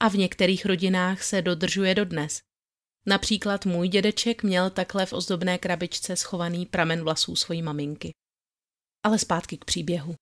A 0.00 0.08
v 0.08 0.14
některých 0.14 0.66
rodinách 0.66 1.22
se 1.22 1.42
dodržuje 1.42 1.94
dodnes. 1.94 2.40
Například 3.06 3.66
můj 3.66 3.88
dědeček 3.88 4.42
měl 4.42 4.70
takhle 4.70 5.06
v 5.06 5.12
ozdobné 5.12 5.58
krabičce 5.58 6.16
schovaný 6.16 6.66
pramen 6.66 7.02
vlasů 7.02 7.36
svojí 7.36 7.62
maminky. 7.62 8.12
Ale 9.04 9.18
zpátky 9.18 9.58
k 9.58 9.64
příběhu. 9.64 10.14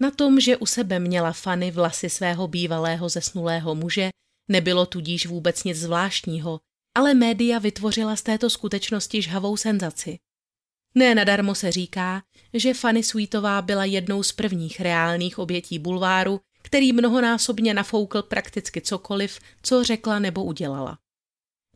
Na 0.00 0.10
tom, 0.10 0.40
že 0.40 0.56
u 0.56 0.66
sebe 0.66 0.98
měla 0.98 1.32
Fanny 1.32 1.70
vlasy 1.70 2.10
svého 2.10 2.48
bývalého 2.48 3.08
zesnulého 3.08 3.74
muže, 3.74 4.10
nebylo 4.48 4.86
tudíž 4.86 5.26
vůbec 5.26 5.64
nic 5.64 5.78
zvláštního, 5.78 6.60
ale 6.94 7.14
média 7.14 7.58
vytvořila 7.58 8.16
z 8.16 8.22
této 8.22 8.50
skutečnosti 8.50 9.22
žhavou 9.22 9.56
senzaci. 9.56 10.18
Ne 10.94 11.14
nadarmo 11.14 11.54
se 11.54 11.72
říká, 11.72 12.22
že 12.54 12.74
Fanny 12.74 13.02
Sweetová 13.02 13.62
byla 13.62 13.84
jednou 13.84 14.22
z 14.22 14.32
prvních 14.32 14.80
reálných 14.80 15.38
obětí 15.38 15.78
bulváru, 15.78 16.40
který 16.62 16.92
mnohonásobně 16.92 17.74
nafoukl 17.74 18.22
prakticky 18.22 18.80
cokoliv, 18.80 19.38
co 19.62 19.84
řekla 19.84 20.18
nebo 20.18 20.44
udělala. 20.44 20.98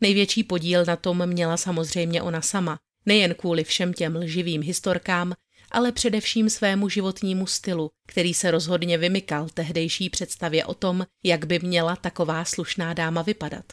Největší 0.01 0.45
podíl 0.45 0.85
na 0.85 0.97
tom 0.97 1.27
měla 1.27 1.57
samozřejmě 1.57 2.23
ona 2.23 2.43
sama, 2.43 2.79
nejen 3.07 3.35
kvůli 3.35 3.65
všem 3.65 3.93
těm 3.93 4.17
lživým 4.17 4.63
historkám, 4.63 5.35
ale 5.71 5.93
především 5.93 6.51
svému 6.51 6.89
životnímu 6.89 7.47
stylu, 7.47 7.91
který 8.07 8.35
se 8.35 8.51
rozhodně 8.51 8.99
vymykal 8.99 9.49
tehdejší 9.49 10.11
představě 10.11 10.65
o 10.65 10.75
tom, 10.75 11.07
jak 11.25 11.47
by 11.47 11.59
měla 11.59 11.97
taková 11.97 12.45
slušná 12.45 12.95
dáma 12.95 13.23
vypadat. 13.23 13.65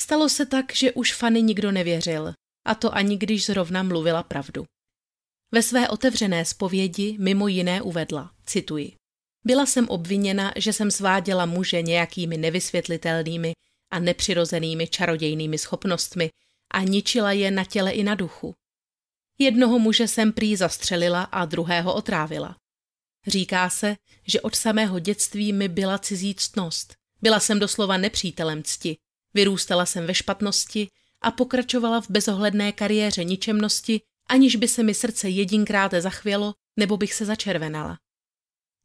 Stalo 0.00 0.28
se 0.28 0.46
tak, 0.46 0.74
že 0.74 0.92
už 0.92 1.14
Fanny 1.14 1.42
nikdo 1.42 1.72
nevěřil, 1.72 2.34
a 2.66 2.74
to 2.74 2.94
ani 2.94 3.16
když 3.16 3.46
zrovna 3.46 3.82
mluvila 3.82 4.22
pravdu. 4.22 4.64
Ve 5.52 5.62
své 5.62 5.88
otevřené 5.88 6.44
zpovědi 6.44 7.16
mimo 7.20 7.48
jiné 7.48 7.82
uvedla, 7.82 8.30
cituji, 8.46 8.92
byla 9.44 9.66
jsem 9.66 9.88
obviněna, 9.88 10.52
že 10.56 10.72
jsem 10.72 10.90
sváděla 10.90 11.46
muže 11.46 11.82
nějakými 11.82 12.36
nevysvětlitelnými 12.36 13.52
a 13.90 13.98
nepřirozenými 13.98 14.88
čarodějnými 14.88 15.58
schopnostmi 15.58 16.30
a 16.74 16.82
ničila 16.82 17.32
je 17.32 17.50
na 17.50 17.64
těle 17.64 17.90
i 17.90 18.04
na 18.04 18.14
duchu. 18.14 18.54
Jednoho 19.38 19.78
muže 19.78 20.08
jsem 20.08 20.32
prý 20.32 20.56
zastřelila 20.56 21.22
a 21.22 21.44
druhého 21.44 21.94
otrávila. 21.94 22.56
Říká 23.26 23.70
se, 23.70 23.96
že 24.26 24.40
od 24.40 24.54
samého 24.54 24.98
dětství 24.98 25.52
mi 25.52 25.68
byla 25.68 25.98
cizí 25.98 26.34
ctnost. 26.34 26.94
Byla 27.22 27.40
jsem 27.40 27.58
doslova 27.58 27.96
nepřítelem 27.96 28.62
cti. 28.62 28.96
Vyrůstala 29.34 29.86
jsem 29.86 30.06
ve 30.06 30.14
špatnosti 30.14 30.88
a 31.20 31.30
pokračovala 31.30 32.00
v 32.00 32.10
bezohledné 32.10 32.72
kariéře 32.72 33.24
ničemnosti, 33.24 34.00
aniž 34.28 34.56
by 34.56 34.68
se 34.68 34.82
mi 34.82 34.94
srdce 34.94 35.28
jedinkrát 35.28 35.92
zachvělo 35.98 36.54
nebo 36.76 36.96
bych 36.96 37.14
se 37.14 37.24
začervenala. 37.24 37.98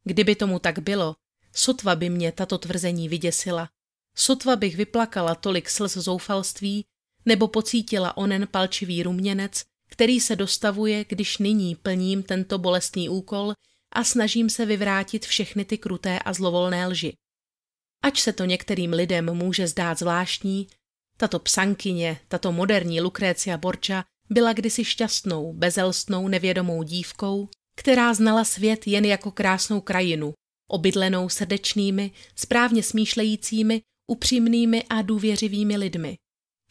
Kdyby 0.04 0.34
tomu 0.36 0.58
tak 0.58 0.78
bylo, 0.78 1.16
sotva 1.52 1.96
by 1.96 2.10
mě 2.10 2.32
tato 2.32 2.58
tvrzení 2.58 3.08
vyděsila. 3.08 3.68
Sotva 4.16 4.56
bych 4.56 4.76
vyplakala 4.76 5.34
tolik 5.34 5.70
slz 5.70 5.96
zoufalství 5.96 6.84
nebo 7.26 7.48
pocítila 7.48 8.16
onen 8.16 8.48
palčivý 8.50 9.02
ruměnec, 9.02 9.64
který 9.90 10.20
se 10.20 10.36
dostavuje, 10.36 11.04
když 11.08 11.38
nyní 11.38 11.76
plním 11.76 12.22
tento 12.22 12.58
bolestný 12.58 13.08
úkol 13.08 13.52
a 13.92 14.04
snažím 14.04 14.50
se 14.50 14.66
vyvrátit 14.66 15.26
všechny 15.26 15.64
ty 15.64 15.78
kruté 15.78 16.18
a 16.18 16.32
zlovolné 16.32 16.86
lži. 16.86 17.14
Ač 18.02 18.20
se 18.20 18.32
to 18.32 18.44
některým 18.44 18.92
lidem 18.92 19.34
může 19.34 19.66
zdát 19.66 19.98
zvláštní, 19.98 20.68
tato 21.16 21.38
psankyně, 21.38 22.20
tato 22.28 22.52
moderní 22.52 23.00
Lucrecia 23.00 23.56
Borča 23.56 24.04
byla 24.30 24.52
kdysi 24.52 24.84
šťastnou, 24.84 25.52
bezelstnou, 25.52 26.28
nevědomou 26.28 26.82
dívkou, 26.82 27.48
která 27.80 28.14
znala 28.14 28.44
svět 28.44 28.86
jen 28.86 29.04
jako 29.04 29.30
krásnou 29.30 29.80
krajinu, 29.80 30.34
obydlenou 30.70 31.28
srdečnými, 31.28 32.10
správně 32.36 32.82
smýšlejícími, 32.82 33.82
upřímnými 34.10 34.82
a 34.82 35.02
důvěřivými 35.02 35.76
lidmi. 35.76 36.16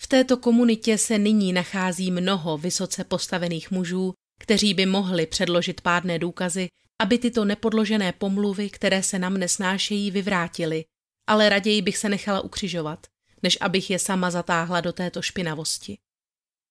V 0.02 0.08
této 0.08 0.38
komunitě 0.38 0.98
se 0.98 1.18
nyní 1.18 1.54
nachází 1.54 2.12
mnoho 2.12 2.58
vysoce 2.58 3.04
postavených 3.04 3.72
mužů, 3.72 4.14
kteří 4.40 4.74
by 4.74 4.86
mohli 4.86 5.26
předložit 5.26 5.82
pádné 5.82 6.20
důkazy, 6.20 6.68
aby 7.02 7.18
tyto 7.18 7.46
nepodložené 7.46 8.12
pomluvy, 8.12 8.70
které 8.70 9.04
se 9.04 9.20
nám 9.20 9.38
nesnášejí, 9.38 10.12
vyvrátily, 10.12 10.86
ale 11.28 11.50
raději 11.50 11.82
bych 11.82 11.98
se 11.98 12.10
nechala 12.10 12.42
ukřižovat, 12.42 13.08
než 13.44 13.58
abych 13.62 13.90
je 13.90 14.00
sama 14.00 14.32
zatáhla 14.32 14.82
do 14.82 14.94
této 14.94 15.22
špinavosti. 15.22 15.98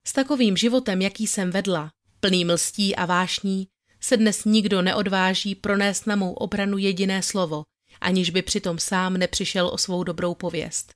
S 0.07 0.13
takovým 0.13 0.57
životem, 0.57 1.03
jaký 1.03 1.27
jsem 1.27 1.51
vedla, 1.51 1.91
plný 2.21 2.45
mlstí 2.45 2.97
a 2.97 3.07
vášní, 3.07 3.69
se 4.01 4.17
dnes 4.17 4.45
nikdo 4.45 4.83
neodváží 4.83 5.55
pronést 5.55 6.07
na 6.07 6.17
mou 6.17 6.33
obranu 6.33 6.79
jediné 6.79 7.23
slovo, 7.23 7.63
aniž 8.01 8.31
by 8.31 8.43
přitom 8.43 8.79
sám 8.79 9.17
nepřišel 9.17 9.69
o 9.69 9.79
svou 9.79 10.05
dobrou 10.05 10.35
pověst. 10.35 10.93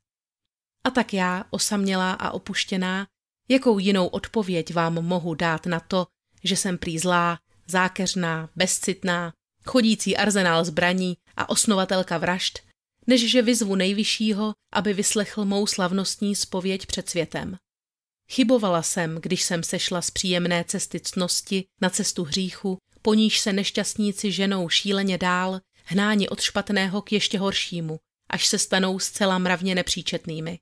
A 0.84 0.90
tak 0.90 1.14
já, 1.14 1.44
osamělá 1.50 2.12
a 2.12 2.30
opuštěná, 2.30 3.06
jakou 3.48 3.78
jinou 3.78 4.06
odpověď 4.06 4.74
vám 4.74 4.94
mohu 4.94 5.34
dát 5.34 5.66
na 5.66 5.80
to, 5.80 6.06
že 6.44 6.56
jsem 6.56 6.78
prý 6.78 6.98
zlá, 6.98 7.38
zákeřná, 7.66 8.50
bezcitná, 8.56 9.32
chodící 9.66 10.16
arzenál 10.16 10.64
zbraní 10.64 11.16
a 11.36 11.48
osnovatelka 11.48 12.18
vražd, 12.18 12.58
než 13.06 13.30
že 13.30 13.42
vyzvu 13.42 13.74
nejvyššího, 13.74 14.52
aby 14.72 14.92
vyslechl 14.92 15.44
mou 15.44 15.66
slavnostní 15.66 16.36
spověď 16.36 16.86
před 16.86 17.08
světem. 17.08 17.56
Chybovala 18.30 18.82
jsem, 18.82 19.18
když 19.22 19.42
jsem 19.42 19.62
sešla 19.62 20.02
z 20.02 20.10
příjemné 20.10 20.64
cesty 20.64 21.00
cnosti 21.00 21.64
na 21.80 21.90
cestu 21.90 22.24
hříchu, 22.24 22.78
po 23.02 23.14
níž 23.14 23.40
se 23.40 23.52
nešťastníci 23.52 24.32
ženou 24.32 24.68
šíleně 24.68 25.18
dál, 25.18 25.60
hnáni 25.84 26.28
od 26.28 26.40
špatného 26.40 27.02
k 27.02 27.12
ještě 27.12 27.38
horšímu, 27.38 27.98
až 28.30 28.46
se 28.46 28.58
stanou 28.58 28.98
zcela 28.98 29.38
mravně 29.38 29.74
nepříčetnými. 29.74 30.58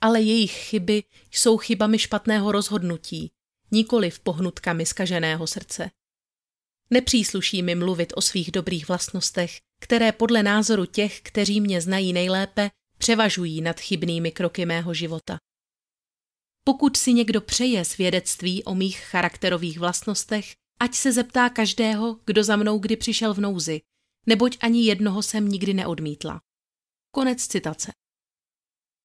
Ale 0.00 0.20
jejich 0.20 0.52
chyby 0.52 1.04
jsou 1.30 1.56
chybami 1.56 1.98
špatného 1.98 2.52
rozhodnutí, 2.52 3.32
nikoli 3.70 4.10
v 4.10 4.20
pohnutkami 4.20 4.86
skaženého 4.86 5.46
srdce. 5.46 5.90
Nepřísluší 6.90 7.62
mi 7.62 7.74
mluvit 7.74 8.12
o 8.16 8.20
svých 8.20 8.52
dobrých 8.52 8.88
vlastnostech, 8.88 9.60
které 9.80 10.12
podle 10.12 10.42
názoru 10.42 10.84
těch, 10.84 11.20
kteří 11.20 11.60
mě 11.60 11.80
znají 11.80 12.12
nejlépe, 12.12 12.70
převažují 12.98 13.60
nad 13.60 13.80
chybnými 13.80 14.32
kroky 14.32 14.66
mého 14.66 14.94
života. 14.94 15.38
Pokud 16.64 16.96
si 16.96 17.12
někdo 17.12 17.40
přeje 17.40 17.84
svědectví 17.84 18.64
o 18.64 18.74
mých 18.74 18.98
charakterových 18.98 19.78
vlastnostech, 19.78 20.54
ať 20.80 20.94
se 20.94 21.12
zeptá 21.12 21.48
každého, 21.48 22.20
kdo 22.24 22.44
za 22.44 22.56
mnou 22.56 22.78
kdy 22.78 22.96
přišel 22.96 23.34
v 23.34 23.40
nouzi, 23.40 23.80
neboť 24.26 24.56
ani 24.60 24.84
jednoho 24.84 25.22
jsem 25.22 25.48
nikdy 25.48 25.74
neodmítla. 25.74 26.40
Konec 27.10 27.46
citace. 27.46 27.92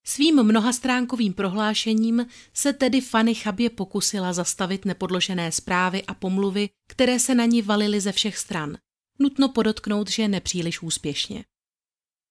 Svým 0.05 0.43
mnohastránkovým 0.43 1.33
prohlášením 1.33 2.25
se 2.53 2.73
tedy 2.73 3.01
Fanny 3.01 3.35
chabě 3.35 3.69
pokusila 3.69 4.33
zastavit 4.33 4.85
nepodložené 4.85 5.51
zprávy 5.51 6.03
a 6.03 6.13
pomluvy, 6.13 6.69
které 6.87 7.19
se 7.19 7.35
na 7.35 7.45
ní 7.45 7.61
valily 7.61 8.01
ze 8.01 8.11
všech 8.11 8.37
stran. 8.37 8.77
Nutno 9.19 9.49
podotknout, 9.49 10.09
že 10.09 10.27
nepříliš 10.27 10.81
úspěšně. 10.81 11.45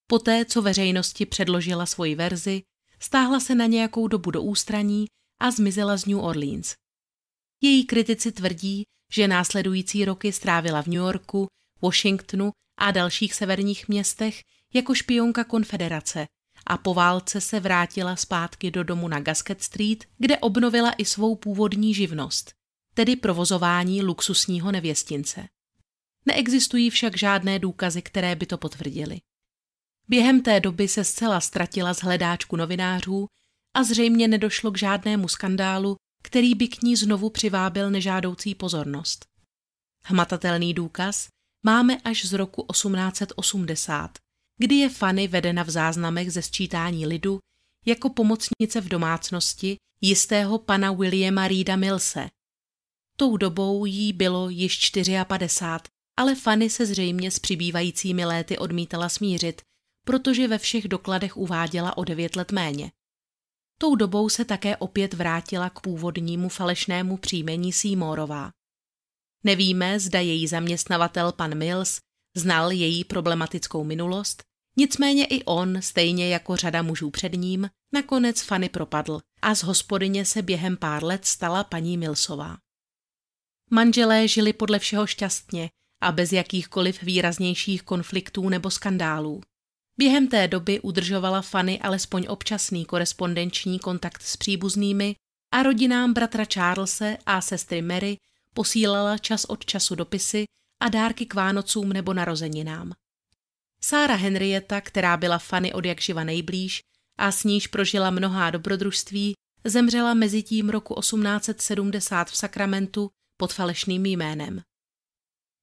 Poté, 0.07 0.45
co 0.45 0.62
veřejnosti 0.62 1.26
předložila 1.26 1.86
svoji 1.86 2.14
verzi, 2.14 2.62
stáhla 3.01 3.41
se 3.41 3.55
na 3.55 3.66
nějakou 3.66 4.09
dobu 4.09 4.30
do 4.30 4.43
ústraní 4.43 5.07
a 5.41 5.51
zmizela 5.51 5.97
z 5.97 6.07
New 6.07 6.18
Orleans. 6.18 6.74
Její 7.61 7.85
kritici 7.85 8.33
tvrdí, 8.33 8.85
že 9.13 9.29
následující 9.29 10.05
roky 10.05 10.33
strávila 10.33 10.83
v 10.83 10.87
New 10.87 10.97
Yorku, 10.97 11.47
Washingtonu 11.83 12.51
a 12.79 12.91
dalších 12.91 13.35
severních 13.35 13.89
městech 13.89 14.43
jako 14.75 14.95
špionka 14.95 15.45
konfederace 15.45 16.27
a 16.67 16.79
po 16.79 16.95
válce 16.95 17.41
se 17.41 17.61
vrátila 17.61 18.17
zpátky 18.17 18.71
do 18.71 18.85
domu 18.85 19.09
na 19.09 19.21
Gasket 19.21 19.63
Street, 19.63 20.05
kde 20.19 20.39
obnovila 20.39 20.93
i 20.93 21.05
svou 21.05 21.37
původní 21.37 21.95
živnost, 21.95 22.53
tedy 22.95 23.17
provozování 23.17 24.03
luxusního 24.03 24.73
nevěstince. 24.73 25.49
Neexistují 26.27 26.91
však 26.91 27.19
žádné 27.19 27.59
důkazy, 27.59 28.03
které 28.03 28.37
by 28.37 28.47
to 28.47 28.59
potvrdily. 28.59 29.21
Během 30.09 30.43
té 30.43 30.61
doby 30.61 30.89
se 30.89 31.05
zcela 31.05 31.41
ztratila 31.41 31.95
z 31.95 32.03
hledáčku 32.03 32.57
novinářů 32.57 33.27
a 33.75 33.85
zřejmě 33.85 34.29
nedošlo 34.29 34.71
k 34.71 34.79
žádnému 34.79 35.29
skandálu, 35.29 35.97
který 36.23 36.55
by 36.55 36.68
k 36.68 36.83
ní 36.83 36.97
znovu 36.97 37.31
přivábil 37.31 37.91
nežádoucí 37.91 38.55
pozornost. 38.55 39.27
Hmatatelný 40.05 40.75
důkaz 40.75 41.29
máme 41.62 41.97
až 42.05 42.25
z 42.25 42.33
roku 42.33 42.66
1880, 42.73 44.18
kdy 44.59 44.75
je 44.75 44.89
Fanny 44.89 45.29
vedena 45.29 45.62
v 45.62 45.71
záznamech 45.71 46.33
ze 46.33 46.43
sčítání 46.43 47.07
lidu 47.07 47.39
jako 47.87 48.11
pomocnice 48.11 48.81
v 48.81 48.89
domácnosti 48.89 49.77
jistého 50.01 50.59
pana 50.59 50.93
Williama 50.93 51.49
Reeda 51.49 51.77
Millse. 51.77 52.29
Tou 53.16 53.37
dobou 53.37 53.85
jí 53.85 54.12
bylo 54.12 54.49
již 54.49 54.91
54, 55.27 55.91
ale 56.16 56.35
Fanny 56.35 56.71
se 56.71 56.87
zřejmě 56.87 57.31
s 57.31 57.39
přibývajícími 57.39 58.25
léty 58.25 58.59
odmítala 58.59 59.09
smířit, 59.09 59.62
protože 60.07 60.49
ve 60.49 60.59
všech 60.59 60.89
dokladech 60.89 61.37
uváděla 61.37 61.97
o 61.97 62.05
devět 62.05 62.37
let 62.37 62.53
méně. 62.53 62.91
Tou 63.83 63.95
dobou 63.95 64.28
se 64.28 64.45
také 64.45 64.76
opět 64.76 65.14
vrátila 65.14 65.70
k 65.70 65.81
původnímu 65.81 66.49
falešnému 66.49 67.16
příjmení 67.16 67.72
Seymorová. 67.72 68.51
Nevíme, 69.45 70.01
zda 70.01 70.20
její 70.20 70.47
zaměstnavatel 70.47 71.33
pan 71.33 71.59
Mills 71.59 72.01
znal 72.37 72.70
její 72.70 73.05
problematickou 73.05 73.85
minulost, 73.85 74.43
nicméně 74.76 75.26
i 75.26 75.45
on, 75.45 75.83
stejně 75.83 76.28
jako 76.28 76.57
řada 76.57 76.83
mužů 76.83 77.11
před 77.11 77.33
ním, 77.33 77.70
nakonec 77.93 78.43
Fanny 78.43 78.68
propadl 78.68 79.20
a 79.43 79.55
z 79.55 79.62
hospodyně 79.62 80.24
se 80.24 80.43
během 80.43 80.76
pár 80.76 81.05
let 81.05 81.24
stala 81.24 81.64
paní 81.64 81.99
Millsová. 81.99 82.57
Manželé 83.70 84.28
žili 84.28 84.53
podle 84.53 84.78
všeho 84.78 85.07
šťastně 85.07 85.70
a 86.03 86.12
bez 86.12 86.33
jakýchkoliv 86.33 87.03
výraznějších 87.03 87.83
konfliktů 87.83 88.49
nebo 88.49 88.70
skandálů. 88.70 89.43
Během 90.01 90.29
té 90.29 90.49
doby 90.49 90.81
udržovala 90.81 91.43
Fanny 91.43 91.81
alespoň 91.81 92.27
občasný 92.29 92.85
korespondenční 92.85 93.79
kontakt 93.79 94.23
s 94.23 94.37
příbuznými 94.37 95.15
a 95.55 95.63
rodinám 95.63 96.13
bratra 96.13 96.45
Charlese 96.55 97.17
a 97.27 97.41
sestry 97.41 97.83
Mary 97.83 98.17
posílala 98.55 99.19
čas 99.19 99.45
od 99.45 99.65
času 99.65 99.95
dopisy 99.95 100.45
a 100.83 100.89
dárky 100.89 101.27
k 101.27 101.35
Vánocům 101.35 101.93
nebo 101.93 102.15
narozeninám. 102.15 102.93
Sára 103.83 104.15
Henrietta, 104.15 104.81
která 104.81 105.17
byla 105.17 105.39
Fanny 105.39 105.73
od 105.73 105.85
jak 105.85 106.01
živa 106.01 106.25
nejblíž 106.25 106.81
a 107.19 107.33
s 107.33 107.45
níž 107.45 107.67
prožila 107.67 108.11
mnohá 108.11 108.51
dobrodružství, 108.51 109.35
zemřela 109.65 110.15
mezi 110.15 110.43
tím 110.43 110.71
roku 110.71 111.01
1870 111.01 112.31
v 112.31 112.37
Sakramentu 112.37 113.11
pod 113.37 113.53
falešným 113.53 114.07
jménem. 114.07 114.63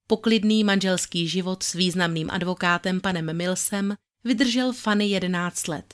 Poklidný 0.07 0.63
manželský 0.63 1.27
život 1.27 1.63
s 1.63 1.73
významným 1.73 2.29
advokátem 2.29 3.01
panem 3.01 3.37
Millsem 3.37 3.95
vydržel 4.27 4.73
Fanny 4.73 5.09
11 5.09 5.67
let. 5.67 5.93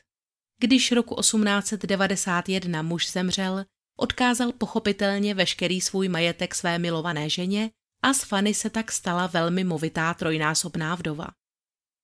Když 0.59 0.91
roku 0.91 1.15
1891 1.15 2.81
muž 2.81 3.11
zemřel, 3.11 3.65
odkázal 3.97 4.51
pochopitelně 4.51 5.34
veškerý 5.34 5.81
svůj 5.81 6.07
majetek 6.07 6.55
své 6.55 6.79
milované 6.79 7.29
ženě 7.29 7.71
a 8.03 8.13
z 8.13 8.23
Fanny 8.23 8.53
se 8.53 8.69
tak 8.69 8.91
stala 8.91 9.27
velmi 9.27 9.63
movitá 9.63 10.13
trojnásobná 10.13 10.95
vdova. 10.95 11.27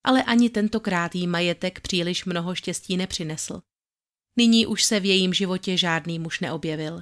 Ale 0.03 0.23
ani 0.23 0.49
tentokrát 0.49 1.15
jí 1.15 1.27
majetek 1.27 1.81
příliš 1.81 2.25
mnoho 2.25 2.55
štěstí 2.55 2.97
nepřinesl. 2.97 3.61
Nyní 4.37 4.67
už 4.67 4.83
se 4.83 4.99
v 4.99 5.05
jejím 5.05 5.33
životě 5.33 5.77
žádný 5.77 6.19
muž 6.19 6.39
neobjevil. 6.39 7.01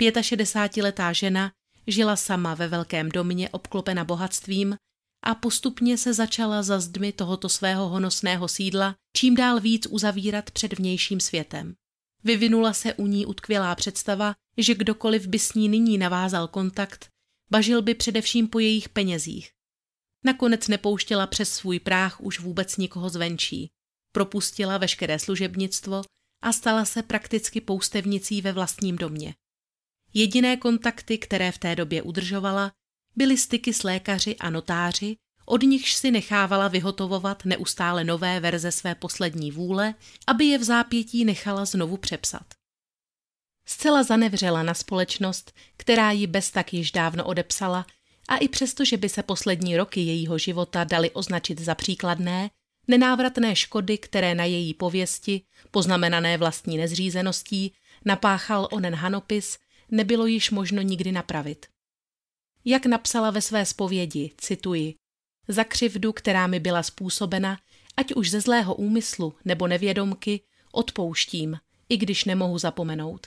65-letá 0.00 1.12
žena 1.12 1.52
žila 1.86 2.16
sama 2.16 2.54
ve 2.54 2.68
velkém 2.68 3.08
domě 3.08 3.48
obklopena 3.48 4.04
bohatstvím 4.04 4.76
a 5.22 5.34
postupně 5.34 5.98
se 5.98 6.14
začala 6.14 6.62
za 6.62 6.80
zdmi 6.80 7.12
tohoto 7.12 7.48
svého 7.48 7.88
honosného 7.88 8.48
sídla 8.48 8.94
čím 9.16 9.34
dál 9.34 9.60
víc 9.60 9.86
uzavírat 9.86 10.50
před 10.50 10.78
vnějším 10.78 11.20
světem. 11.20 11.74
Vyvinula 12.24 12.72
se 12.72 12.94
u 12.94 13.06
ní 13.06 13.26
utkvělá 13.26 13.74
představa, 13.74 14.34
že 14.56 14.74
kdokoliv 14.74 15.26
by 15.26 15.38
s 15.38 15.54
ní 15.54 15.68
nyní 15.68 15.98
navázal 15.98 16.48
kontakt, 16.48 17.08
bažil 17.50 17.82
by 17.82 17.94
především 17.94 18.48
po 18.48 18.58
jejich 18.58 18.88
penězích. 18.88 19.50
Nakonec 20.24 20.68
nepouštěla 20.68 21.26
přes 21.26 21.52
svůj 21.52 21.80
práh 21.80 22.20
už 22.20 22.40
vůbec 22.40 22.76
nikoho 22.76 23.08
zvenčí. 23.08 23.70
Propustila 24.12 24.78
veškeré 24.78 25.18
služebnictvo 25.18 26.02
a 26.42 26.52
stala 26.52 26.84
se 26.84 27.02
prakticky 27.02 27.60
poustevnicí 27.60 28.42
ve 28.42 28.52
vlastním 28.52 28.96
domě. 28.96 29.34
Jediné 30.14 30.56
kontakty, 30.56 31.18
které 31.18 31.52
v 31.52 31.58
té 31.58 31.76
době 31.76 32.02
udržovala, 32.02 32.72
byly 33.16 33.38
styky 33.38 33.72
s 33.72 33.82
lékaři 33.82 34.36
a 34.36 34.50
notáři, 34.50 35.16
od 35.46 35.62
nichž 35.62 35.94
si 35.94 36.10
nechávala 36.10 36.68
vyhotovovat 36.68 37.44
neustále 37.44 38.04
nové 38.04 38.40
verze 38.40 38.72
své 38.72 38.94
poslední 38.94 39.50
vůle, 39.50 39.94
aby 40.26 40.44
je 40.44 40.58
v 40.58 40.62
zápětí 40.62 41.24
nechala 41.24 41.64
znovu 41.64 41.96
přepsat. 41.96 42.44
Zcela 43.66 44.02
zanevřela 44.02 44.62
na 44.62 44.74
společnost, 44.74 45.52
která 45.76 46.10
ji 46.10 46.26
bez 46.26 46.50
tak 46.50 46.74
již 46.74 46.92
dávno 46.92 47.24
odepsala 47.24 47.86
a 48.28 48.36
i 48.36 48.48
přesto, 48.48 48.84
že 48.84 48.96
by 48.96 49.08
se 49.08 49.22
poslední 49.22 49.76
roky 49.76 50.00
jejího 50.00 50.38
života 50.38 50.84
dali 50.84 51.10
označit 51.10 51.60
za 51.60 51.74
příkladné, 51.74 52.50
nenávratné 52.88 53.56
škody, 53.56 53.98
které 53.98 54.34
na 54.34 54.44
její 54.44 54.74
pověsti, 54.74 55.42
poznamenané 55.70 56.38
vlastní 56.38 56.76
nezřízeností, 56.76 57.72
napáchal 58.04 58.68
onen 58.72 58.94
hanopis, 58.94 59.58
nebylo 59.90 60.26
již 60.26 60.50
možno 60.50 60.82
nikdy 60.82 61.12
napravit. 61.12 61.66
Jak 62.64 62.86
napsala 62.86 63.30
ve 63.30 63.42
své 63.42 63.66
zpovědi, 63.66 64.32
cituji, 64.36 64.94
za 65.48 65.64
křivdu, 65.64 66.12
která 66.12 66.46
mi 66.46 66.60
byla 66.60 66.82
způsobena, 66.82 67.58
ať 67.96 68.14
už 68.14 68.30
ze 68.30 68.40
zlého 68.40 68.74
úmyslu 68.74 69.34
nebo 69.44 69.66
nevědomky, 69.66 70.40
odpouštím, 70.72 71.56
i 71.88 71.96
když 71.96 72.24
nemohu 72.24 72.58
zapomenout. 72.58 73.26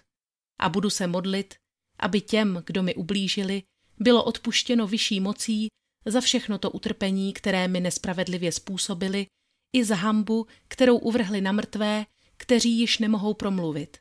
A 0.59 0.69
budu 0.69 0.89
se 0.89 1.07
modlit, 1.07 1.55
aby 1.99 2.21
těm, 2.21 2.63
kdo 2.65 2.84
mi 2.84 2.95
ublížili, 2.95 3.63
bylo 3.99 4.23
odpuštěno 4.23 4.88
vyšší 4.88 5.19
mocí 5.19 5.67
za 6.05 6.21
všechno 6.21 6.57
to 6.57 6.71
utrpení, 6.71 7.34
které 7.34 7.67
mi 7.67 7.79
nespravedlivě 7.79 8.51
způsobili, 8.51 9.27
i 9.73 9.86
za 9.86 9.95
hambu, 9.95 10.47
kterou 10.67 10.97
uvrhli 10.97 11.41
na 11.41 11.51
mrtvé, 11.51 12.05
kteří 12.38 12.79
již 12.79 12.99
nemohou 12.99 13.34
promluvit. 13.34 13.97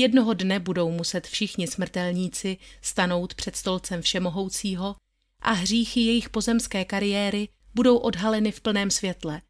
Jednoho 0.00 0.34
dne 0.34 0.60
budou 0.60 0.90
muset 0.90 1.26
všichni 1.26 1.66
smrtelníci 1.66 2.56
stanout 2.82 3.34
před 3.34 3.56
stolcem 3.56 4.02
všemohoucího 4.02 4.96
a 5.40 5.52
hříchy 5.52 6.00
jejich 6.00 6.28
pozemské 6.28 6.84
kariéry 6.84 7.48
budou 7.74 7.96
odhaleny 7.96 8.52
v 8.52 8.60
plném 8.60 8.90
světle, 8.90 9.42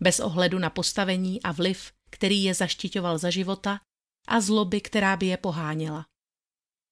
bez 0.00 0.20
ohledu 0.20 0.58
na 0.58 0.70
postavení 0.70 1.42
a 1.42 1.52
vliv, 1.52 1.92
který 2.10 2.44
je 2.44 2.54
zaštiťoval 2.54 3.18
za 3.18 3.30
života 3.30 3.80
a 4.28 4.40
zloby, 4.40 4.80
která 4.80 5.16
by 5.16 5.26
je 5.26 5.36
poháněla. 5.36 6.06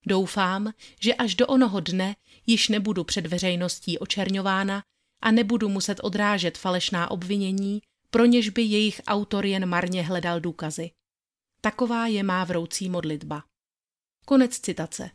Doufám, 0.06 0.72
že 1.00 1.14
až 1.14 1.34
do 1.34 1.46
onoho 1.46 1.80
dne 1.80 2.16
již 2.46 2.68
nebudu 2.68 3.04
před 3.04 3.26
veřejností 3.26 3.98
očerňována 3.98 4.82
a 5.22 5.30
nebudu 5.30 5.68
muset 5.68 6.00
odrážet 6.02 6.58
falešná 6.58 7.10
obvinění, 7.10 7.82
pro 8.10 8.24
něž 8.24 8.48
by 8.48 8.62
jejich 8.62 9.00
autor 9.06 9.46
jen 9.46 9.66
marně 9.66 10.02
hledal 10.02 10.40
důkazy. 10.40 10.90
Taková 11.60 12.06
je 12.06 12.22
má 12.22 12.44
vroucí 12.44 12.88
modlitba. 12.88 13.44
Konec 14.26 14.58
citace. 14.58 15.10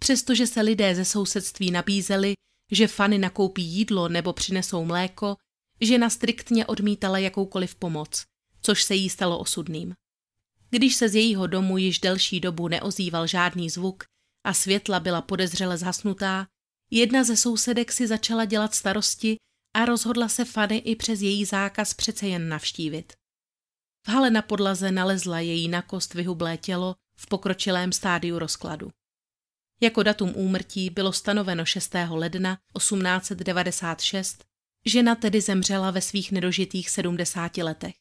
Přestože 0.00 0.46
se 0.46 0.60
lidé 0.60 0.94
ze 0.94 1.04
sousedství 1.04 1.70
nabízeli, 1.70 2.34
že 2.72 2.88
Fanny 2.88 3.18
nakoupí 3.18 3.62
jídlo 3.62 4.08
nebo 4.08 4.32
přinesou 4.32 4.84
mléko, 4.84 5.36
žena 5.80 6.10
striktně 6.10 6.66
odmítala 6.66 7.18
jakoukoliv 7.18 7.74
pomoc, 7.74 8.24
což 8.60 8.82
se 8.82 8.94
jí 8.94 9.10
stalo 9.10 9.38
osudným. 9.38 9.94
Když 10.70 10.94
se 10.94 11.08
z 11.08 11.14
jejího 11.14 11.46
domu 11.46 11.78
již 11.78 11.98
delší 11.98 12.40
dobu 12.40 12.68
neozýval 12.68 13.26
žádný 13.26 13.70
zvuk 13.70 14.04
a 14.46 14.54
světla 14.54 15.00
byla 15.00 15.22
podezřele 15.22 15.78
zhasnutá, 15.78 16.46
jedna 16.90 17.24
ze 17.24 17.36
sousedek 17.36 17.92
si 17.92 18.06
začala 18.06 18.44
dělat 18.44 18.74
starosti 18.74 19.36
a 19.76 19.84
rozhodla 19.84 20.28
se 20.28 20.44
Fanny 20.44 20.76
i 20.76 20.96
přes 20.96 21.20
její 21.20 21.44
zákaz 21.44 21.94
přece 21.94 22.28
jen 22.28 22.48
navštívit. 22.48 23.12
V 24.06 24.08
hale 24.08 24.30
na 24.30 24.42
podlaze 24.42 24.92
nalezla 24.92 25.40
její 25.40 25.68
na 25.68 25.82
kost 25.82 26.14
vyhublé 26.14 26.56
tělo 26.56 26.96
v 27.16 27.26
pokročilém 27.26 27.92
stádiu 27.92 28.38
rozkladu. 28.38 28.90
Jako 29.80 30.02
datum 30.02 30.32
úmrtí 30.36 30.90
bylo 30.90 31.12
stanoveno 31.12 31.64
6. 31.64 31.94
ledna 32.10 32.58
1896, 32.76 34.44
žena 34.84 35.14
tedy 35.14 35.40
zemřela 35.40 35.90
ve 35.90 36.00
svých 36.00 36.32
nedožitých 36.32 36.90
70 36.90 37.56
letech. 37.56 37.94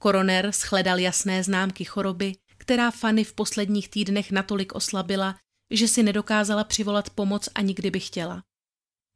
Koroner 0.00 0.52
shledal 0.52 0.98
jasné 0.98 1.44
známky 1.44 1.84
choroby, 1.84 2.32
která 2.58 2.90
Fanny 2.90 3.24
v 3.24 3.34
posledních 3.34 3.88
týdnech 3.88 4.30
natolik 4.30 4.74
oslabila, 4.74 5.38
že 5.70 5.88
si 5.88 6.02
nedokázala 6.02 6.64
přivolat 6.64 7.10
pomoc 7.10 7.48
ani 7.54 7.74
kdyby 7.74 8.00
chtěla. 8.00 8.44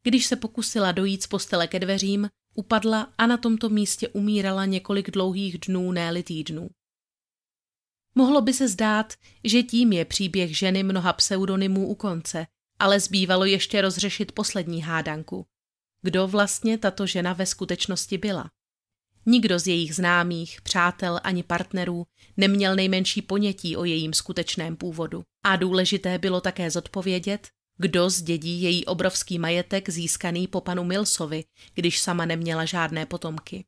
Když 0.02 0.26
se 0.26 0.36
pokusila 0.36 0.92
dojít 0.92 1.22
z 1.22 1.26
postele 1.26 1.68
ke 1.68 1.80
dveřím, 1.80 2.28
upadla 2.54 3.12
a 3.18 3.26
na 3.26 3.36
tomto 3.36 3.68
místě 3.68 4.08
umírala 4.08 4.64
několik 4.64 5.10
dlouhých 5.10 5.58
dnů, 5.58 5.92
ne 5.92 6.22
týdnů. 6.22 6.70
Mohlo 8.14 8.40
by 8.40 8.54
se 8.54 8.68
zdát, 8.68 9.12
že 9.44 9.62
tím 9.62 9.92
je 9.92 10.04
příběh 10.04 10.58
ženy 10.58 10.82
mnoha 10.82 11.12
pseudonymů 11.12 11.88
u 11.88 11.94
konce, 11.94 12.46
ale 12.78 13.00
zbývalo 13.00 13.44
ještě 13.44 13.80
rozřešit 13.80 14.32
poslední 14.32 14.82
hádanku. 14.82 15.46
Kdo 16.02 16.28
vlastně 16.28 16.78
tato 16.78 17.06
žena 17.06 17.32
ve 17.32 17.46
skutečnosti 17.46 18.18
byla? 18.18 18.50
Nikdo 19.26 19.58
z 19.58 19.66
jejich 19.66 19.94
známých, 19.94 20.62
přátel 20.62 21.20
ani 21.22 21.42
partnerů 21.42 22.06
neměl 22.36 22.76
nejmenší 22.76 23.22
ponětí 23.22 23.76
o 23.76 23.84
jejím 23.84 24.12
skutečném 24.12 24.76
původu. 24.76 25.22
A 25.44 25.56
důležité 25.56 26.18
bylo 26.18 26.40
také 26.40 26.70
zodpovědět, 26.70 27.48
kdo 27.78 28.10
zdědí 28.10 28.62
její 28.62 28.84
obrovský 28.84 29.38
majetek 29.38 29.90
získaný 29.90 30.46
po 30.46 30.60
panu 30.60 30.84
Milsovi, 30.84 31.44
když 31.74 32.00
sama 32.00 32.24
neměla 32.24 32.64
žádné 32.64 33.06
potomky. 33.06 33.64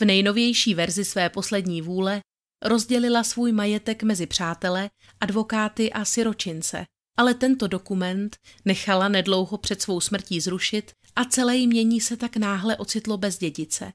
V 0.00 0.04
nejnovější 0.04 0.74
verzi 0.74 1.04
své 1.04 1.30
poslední 1.30 1.82
vůle 1.82 2.20
rozdělila 2.62 3.24
svůj 3.24 3.52
majetek 3.52 4.02
mezi 4.02 4.26
přátele, 4.26 4.90
advokáty 5.20 5.92
a 5.92 6.04
siročince, 6.04 6.86
ale 7.16 7.34
tento 7.34 7.66
dokument 7.66 8.36
nechala 8.64 9.08
nedlouho 9.08 9.58
před 9.58 9.82
svou 9.82 10.00
smrtí 10.00 10.40
zrušit 10.40 10.92
a 11.16 11.24
celé 11.24 11.56
jmění 11.56 12.00
se 12.00 12.16
tak 12.16 12.36
náhle 12.36 12.76
ocitlo 12.76 13.16
bez 13.16 13.38
dědice. 13.38 13.92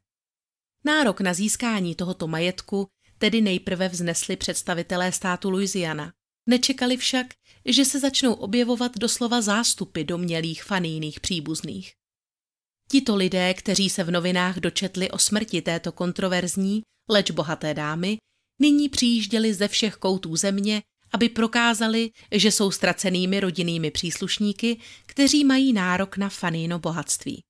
Nárok 0.86 1.22
na 1.22 1.34
získání 1.34 1.96
tohoto 1.96 2.28
majetku 2.28 2.88
tedy 3.18 3.42
nejprve 3.42 3.90
vznesli 3.90 4.36
představitelé 4.36 5.12
státu 5.12 5.50
Louisiana. 5.50 6.14
Nečekali 6.50 6.98
však, 6.98 7.28
že 7.66 7.86
se 7.86 8.00
začnou 8.00 8.34
objevovat 8.34 8.98
doslova 8.98 9.42
zástupy 9.42 10.04
domělých 10.04 10.64
fanijných 10.64 11.20
příbuzných. 11.20 11.94
Tito 12.92 13.16
lidé, 13.16 13.54
kteří 13.54 13.90
se 13.90 14.04
v 14.04 14.12
novinách 14.12 14.58
dočetli 14.58 15.12
o 15.12 15.18
smrti 15.18 15.62
této 15.62 15.92
kontroverzní, 15.92 16.82
leč 17.10 17.32
bohaté 17.32 17.74
dámy, 17.74 18.18
nyní 18.62 18.90
přijížděli 18.90 19.54
ze 19.54 19.68
všech 19.68 19.96
koutů 19.96 20.36
země, 20.36 20.82
aby 21.12 21.30
prokázali, 21.30 22.12
že 22.32 22.52
jsou 22.52 22.72
ztracenými 22.72 23.40
rodinnými 23.40 23.92
příslušníky, 23.92 24.80
kteří 25.06 25.46
mají 25.46 25.74
nárok 25.74 26.18
na 26.18 26.30
fanino 26.30 26.80
bohatství. 26.80 27.42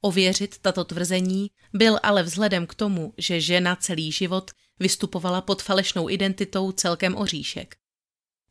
Ověřit 0.00 0.58
tato 0.58 0.84
tvrzení 0.84 1.50
byl 1.72 1.98
ale 2.02 2.22
vzhledem 2.22 2.66
k 2.66 2.74
tomu, 2.74 3.14
že 3.18 3.40
žena 3.40 3.76
celý 3.76 4.12
život 4.12 4.50
vystupovala 4.80 5.40
pod 5.40 5.62
falešnou 5.62 6.10
identitou 6.10 6.72
celkem 6.72 7.16
oříšek. 7.16 7.81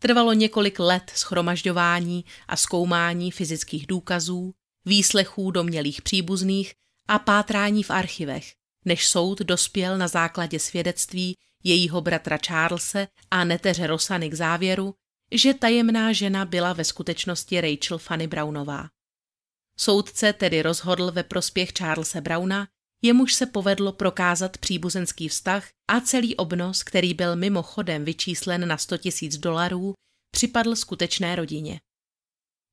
Trvalo 0.02 0.34
několik 0.34 0.80
let 0.80 1.12
schromažďování 1.16 2.26
a 2.48 2.56
zkoumání 2.56 3.32
fyzických 3.32 3.88
důkazů, 3.88 4.54
výslechů 4.86 5.52
domělých 5.52 6.02
příbuzných 6.02 6.74
a 7.08 7.20
pátrání 7.20 7.84
v 7.84 7.92
archivech, 7.92 8.54
než 8.86 9.08
soud 9.08 9.40
dospěl 9.40 9.98
na 9.98 10.08
základě 10.08 10.60
svědectví 10.60 11.38
jejího 11.64 12.02
bratra 12.02 12.38
Charlese 12.48 13.08
a 13.32 13.44
neteře 13.44 13.88
Rosany 13.88 14.30
k 14.30 14.34
závěru, 14.34 14.94
že 15.32 15.54
tajemná 15.54 16.14
žena 16.14 16.46
byla 16.46 16.74
ve 16.74 16.84
skutečnosti 16.84 17.62
Rachel 17.62 17.98
Fanny 17.98 18.28
Brownová. 18.28 18.88
Soudce 19.78 20.34
tedy 20.34 20.62
rozhodl 20.62 21.12
ve 21.12 21.24
prospěch 21.24 21.72
Charlesa 21.78 22.22
Browna, 22.22 22.68
jemuž 23.02 23.34
se 23.34 23.46
povedlo 23.46 23.92
prokázat 23.92 24.58
příbuzenský 24.58 25.28
vztah 25.28 25.70
a 25.88 26.02
celý 26.02 26.36
obnos, 26.36 26.84
který 26.84 27.14
byl 27.14 27.36
mimochodem 27.36 28.06
vyčíslen 28.06 28.68
na 28.68 28.78
100 28.78 28.98
tisíc 28.98 29.38
dolarů, 29.38 29.94
připadl 30.32 30.76
skutečné 30.76 31.36
rodině. 31.36 31.80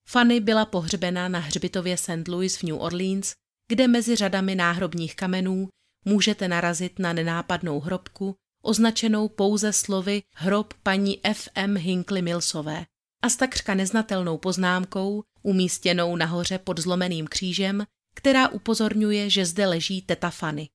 Fanny 0.08 0.40
byla 0.40 0.64
pohřbena 0.66 1.28
na 1.28 1.38
hřbitově 1.38 1.96
St. 1.96 2.28
Louis 2.28 2.56
v 2.56 2.62
New 2.62 2.80
Orleans, 2.80 3.32
kde 3.68 3.88
mezi 3.88 4.16
řadami 4.16 4.54
náhrobních 4.54 5.16
kamenů 5.16 5.68
můžete 6.04 6.48
narazit 6.48 6.98
na 6.98 7.12
nenápadnou 7.12 7.80
hrobku, 7.80 8.34
označenou 8.62 9.28
pouze 9.28 9.72
slovy 9.72 10.22
hrob 10.34 10.74
paní 10.82 11.26
F. 11.26 11.48
M. 11.54 11.76
Hinckley 11.76 12.22
Millsové 12.22 12.86
a 13.22 13.28
s 13.28 13.36
takřka 13.36 13.74
neznatelnou 13.74 14.38
poznámkou, 14.38 15.22
umístěnou 15.42 16.16
nahoře 16.16 16.58
pod 16.58 16.78
zlomeným 16.78 17.26
křížem, 17.26 17.84
která 18.18 18.48
upozorňuje, 18.48 19.30
že 19.30 19.46
zde 19.46 19.66
leží 19.66 20.02
teta 20.02 20.30
Fanny. 20.30 20.68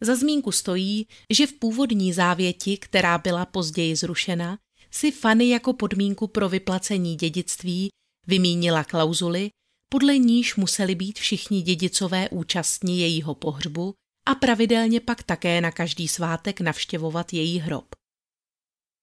Za 0.00 0.16
zmínku 0.16 0.52
stojí, 0.52 1.06
že 1.30 1.46
v 1.46 1.52
původní 1.52 2.12
závěti, 2.12 2.78
která 2.78 3.18
byla 3.18 3.46
později 3.46 3.96
zrušena, 3.96 4.58
si 4.90 5.10
Fanny 5.10 5.48
jako 5.48 5.72
podmínku 5.72 6.26
pro 6.26 6.48
vyplacení 6.48 7.16
dědictví 7.16 7.88
vymínila 8.26 8.84
klauzuly, 8.84 9.50
podle 9.88 10.18
níž 10.18 10.56
museli 10.56 10.94
být 10.94 11.18
všichni 11.18 11.62
dědicové 11.62 12.28
účastní 12.28 13.00
jejího 13.00 13.34
pohřbu 13.34 13.94
a 14.26 14.34
pravidelně 14.34 15.00
pak 15.00 15.22
také 15.22 15.60
na 15.60 15.70
každý 15.70 16.08
svátek 16.08 16.60
navštěvovat 16.60 17.32
její 17.32 17.58
hrob. 17.58 17.94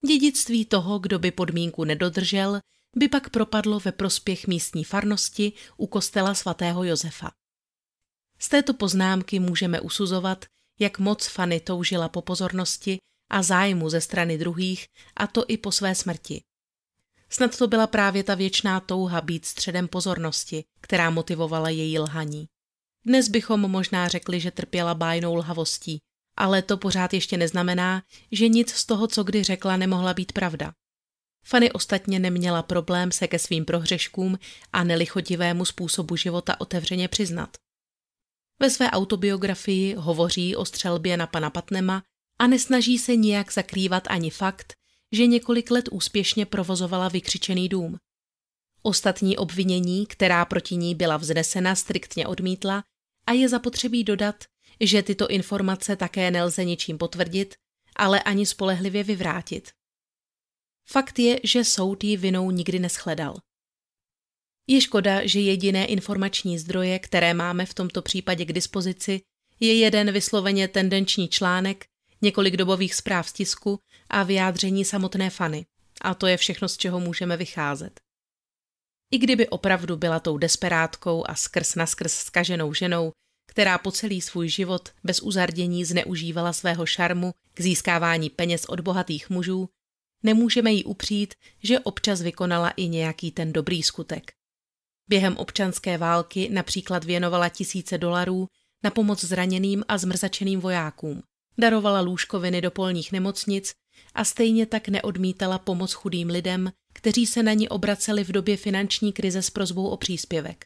Dědictví 0.08 0.66
toho, 0.66 1.00
kdo 1.00 1.20
by 1.20 1.32
podmínku 1.32 1.84
nedodržel, 1.84 2.60
by 2.96 3.10
pak 3.10 3.30
propadlo 3.30 3.80
ve 3.80 3.92
prospěch 3.92 4.48
místní 4.48 4.84
farnosti 4.84 5.54
u 5.78 5.88
kostela 5.88 6.34
svatého 6.34 6.84
Josefa. 6.84 7.32
Z 8.40 8.50
této 8.50 8.74
poznámky 8.74 9.40
můžeme 9.40 9.82
usuzovat, 9.82 10.46
jak 10.80 11.00
moc 11.00 11.28
Fanny 11.28 11.60
toužila 11.60 12.10
po 12.10 12.22
pozornosti 12.22 12.98
a 13.30 13.44
zájmu 13.44 13.90
ze 13.90 14.02
strany 14.02 14.38
druhých, 14.38 14.86
a 15.18 15.28
to 15.28 15.46
i 15.48 15.58
po 15.58 15.72
své 15.72 15.96
smrti. 15.96 16.42
Snad 17.30 17.58
to 17.58 17.68
byla 17.68 17.88
právě 17.88 18.24
ta 18.24 18.36
věčná 18.36 18.80
touha 18.80 19.22
být 19.22 19.46
středem 19.46 19.88
pozornosti, 19.88 20.64
která 20.82 21.10
motivovala 21.10 21.70
její 21.70 22.00
lhaní. 22.00 22.46
Dnes 23.06 23.30
bychom 23.30 23.60
možná 23.60 24.08
řekli, 24.08 24.40
že 24.40 24.52
trpěla 24.52 24.94
bájnou 24.94 25.36
lhavostí, 25.36 26.00
ale 26.38 26.62
to 26.62 26.78
pořád 26.78 27.14
ještě 27.14 27.38
neznamená, 27.38 28.04
že 28.32 28.48
nic 28.48 28.72
z 28.72 28.86
toho, 28.86 29.08
co 29.08 29.24
kdy 29.24 29.44
řekla, 29.44 29.78
nemohla 29.78 30.14
být 30.14 30.32
pravda. 30.32 30.74
Fanny 31.44 31.72
ostatně 31.72 32.20
neměla 32.20 32.64
problém 32.64 33.12
se 33.12 33.28
ke 33.28 33.40
svým 33.40 33.66
prohřeškům 33.66 34.40
a 34.74 34.84
nelichotivému 34.84 35.66
způsobu 35.66 36.16
života 36.16 36.62
otevřeně 36.62 37.08
přiznat. 37.08 37.58
Ve 38.60 38.70
své 38.70 38.92
autobiografii 38.92 39.96
hovoří 39.96 40.56
o 40.56 40.66
střelbě 40.66 41.18
na 41.18 41.28
pana 41.28 41.50
Patnema 41.50 42.04
a 42.40 42.48
nesnaží 42.48 42.98
se 42.98 43.16
nijak 43.16 43.54
zakrývat 43.54 44.04
ani 44.08 44.30
fakt, 44.30 44.74
že 45.12 45.28
několik 45.28 45.72
let 45.72 45.90
úspěšně 45.92 46.46
provozovala 46.46 47.08
vykřičený 47.08 47.70
dům. 47.70 47.98
Ostatní 48.82 49.38
obvinění, 49.38 50.06
která 50.06 50.46
proti 50.46 50.76
ní 50.76 50.96
byla 50.96 51.18
vznesena, 51.18 51.76
striktně 51.76 52.28
odmítla 52.28 52.84
a 53.28 53.32
je 53.32 53.50
zapotřebí 53.50 54.04
dodat, 54.04 54.44
že 54.80 55.04
tyto 55.04 55.28
informace 55.28 55.96
také 55.96 56.32
nelze 56.32 56.66
ničím 56.66 56.98
potvrdit, 56.98 57.56
ale 57.96 58.24
ani 58.24 58.46
spolehlivě 58.46 59.04
vyvrátit. 59.04 59.70
Fakt 60.90 61.20
je, 61.20 61.40
že 61.44 61.64
soud 61.64 62.04
ji 62.04 62.18
vinou 62.18 62.52
nikdy 62.52 62.80
neschledal. 62.80 63.36
Je 64.68 64.82
škoda, 64.82 65.28
že 65.28 65.40
jediné 65.40 65.86
informační 65.86 66.60
zdroje, 66.60 67.00
které 67.00 67.34
máme 67.34 67.66
v 67.66 67.74
tomto 67.74 68.02
případě 68.02 68.46
k 68.46 68.54
dispozici, 68.54 69.22
je 69.60 69.80
jeden 69.80 70.12
vysloveně 70.12 70.68
tendenční 70.68 71.28
článek, 71.28 71.86
několik 72.22 72.58
dobových 72.58 72.96
zpráv 72.96 73.30
z 73.30 73.34
tisku 73.34 73.80
a 74.10 74.24
vyjádření 74.24 74.86
samotné 74.86 75.30
Fany. 75.30 75.66
A 76.02 76.14
to 76.14 76.28
je 76.28 76.38
všechno, 76.38 76.70
z 76.70 76.78
čeho 76.78 77.00
můžeme 77.00 77.38
vycházet. 77.38 78.00
I 79.12 79.18
kdyby 79.18 79.50
opravdu 79.50 79.98
byla 79.98 80.20
tou 80.20 80.38
desperátkou 80.38 81.24
a 81.28 81.36
skrz 81.36 81.76
naskrz 81.76 82.14
skaženou 82.14 82.74
ženou, 82.74 83.12
která 83.48 83.78
po 83.78 83.92
celý 83.92 84.22
svůj 84.22 84.50
život 84.50 84.90
bez 85.04 85.22
uzardění 85.22 85.86
zneužívala 85.86 86.54
svého 86.54 86.86
šarmu 86.86 87.32
k 87.54 87.62
získávání 87.62 88.30
peněz 88.30 88.66
od 88.66 88.80
bohatých 88.80 89.30
mužů, 89.30 89.70
nemůžeme 90.24 90.72
jí 90.72 90.84
upřít, 90.84 91.34
že 91.64 91.80
občas 91.80 92.22
vykonala 92.22 92.70
i 92.70 92.88
nějaký 92.88 93.32
ten 93.32 93.54
dobrý 93.54 93.84
skutek. 93.84 94.34
Během 95.10 95.38
občanské 95.38 95.98
války 95.98 96.50
například 96.50 97.04
věnovala 97.04 97.50
tisíce 97.50 97.98
dolarů 97.98 98.48
na 98.84 98.92
pomoc 98.92 99.24
zraněným 99.24 99.84
a 99.88 99.98
zmrzačeným 99.98 100.60
vojákům, 100.60 101.24
darovala 101.58 102.02
lůžkoviny 102.02 102.62
do 102.62 102.72
polních 102.72 103.12
nemocnic 103.12 103.74
a 104.14 104.26
stejně 104.26 104.66
tak 104.66 104.88
neodmítala 104.88 105.60
pomoc 105.60 105.94
chudým 105.94 106.30
lidem, 106.30 106.72
kteří 106.94 107.28
se 107.28 107.44
na 107.44 107.54
ní 107.54 107.70
obraceli 107.70 108.24
v 108.24 108.32
době 108.32 108.58
finanční 108.58 109.14
krize 109.14 109.42
s 109.42 109.50
prozbou 109.50 109.88
o 109.88 109.98
příspěvek. 109.98 110.66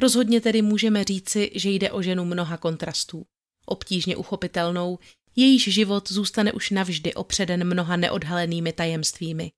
Rozhodně 0.00 0.40
tedy 0.40 0.62
můžeme 0.62 1.04
říci, 1.04 1.50
že 1.54 1.70
jde 1.70 1.90
o 1.90 2.02
ženu 2.02 2.24
mnoha 2.24 2.56
kontrastů. 2.56 3.26
Obtížně 3.66 4.16
uchopitelnou, 4.16 4.98
jejíž 5.36 5.68
život 5.68 6.12
zůstane 6.12 6.52
už 6.52 6.70
navždy 6.70 7.14
opředen 7.14 7.64
mnoha 7.64 7.96
neodhalenými 7.96 8.72
tajemstvími. 8.72 9.50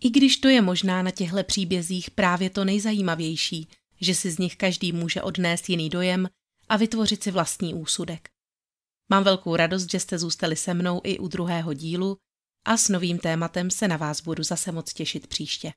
I 0.00 0.10
když 0.10 0.36
to 0.36 0.48
je 0.48 0.62
možná 0.62 1.02
na 1.02 1.10
těchto 1.10 1.44
příbězích 1.44 2.10
právě 2.10 2.50
to 2.50 2.64
nejzajímavější, 2.64 3.68
že 4.00 4.14
si 4.14 4.30
z 4.30 4.38
nich 4.38 4.56
každý 4.56 4.92
může 4.92 5.22
odnést 5.22 5.68
jiný 5.68 5.90
dojem 5.90 6.28
a 6.68 6.76
vytvořit 6.76 7.22
si 7.22 7.30
vlastní 7.30 7.74
úsudek. 7.74 8.28
Mám 9.08 9.24
velkou 9.24 9.56
radost, 9.56 9.90
že 9.90 10.00
jste 10.00 10.18
zůstali 10.18 10.56
se 10.56 10.74
mnou 10.74 11.00
i 11.04 11.18
u 11.18 11.28
druhého 11.28 11.74
dílu 11.74 12.16
a 12.64 12.76
s 12.76 12.88
novým 12.88 13.18
tématem 13.18 13.70
se 13.70 13.88
na 13.88 13.96
vás 13.96 14.20
budu 14.20 14.42
zase 14.42 14.72
moc 14.72 14.92
těšit 14.92 15.26
příště. 15.26 15.72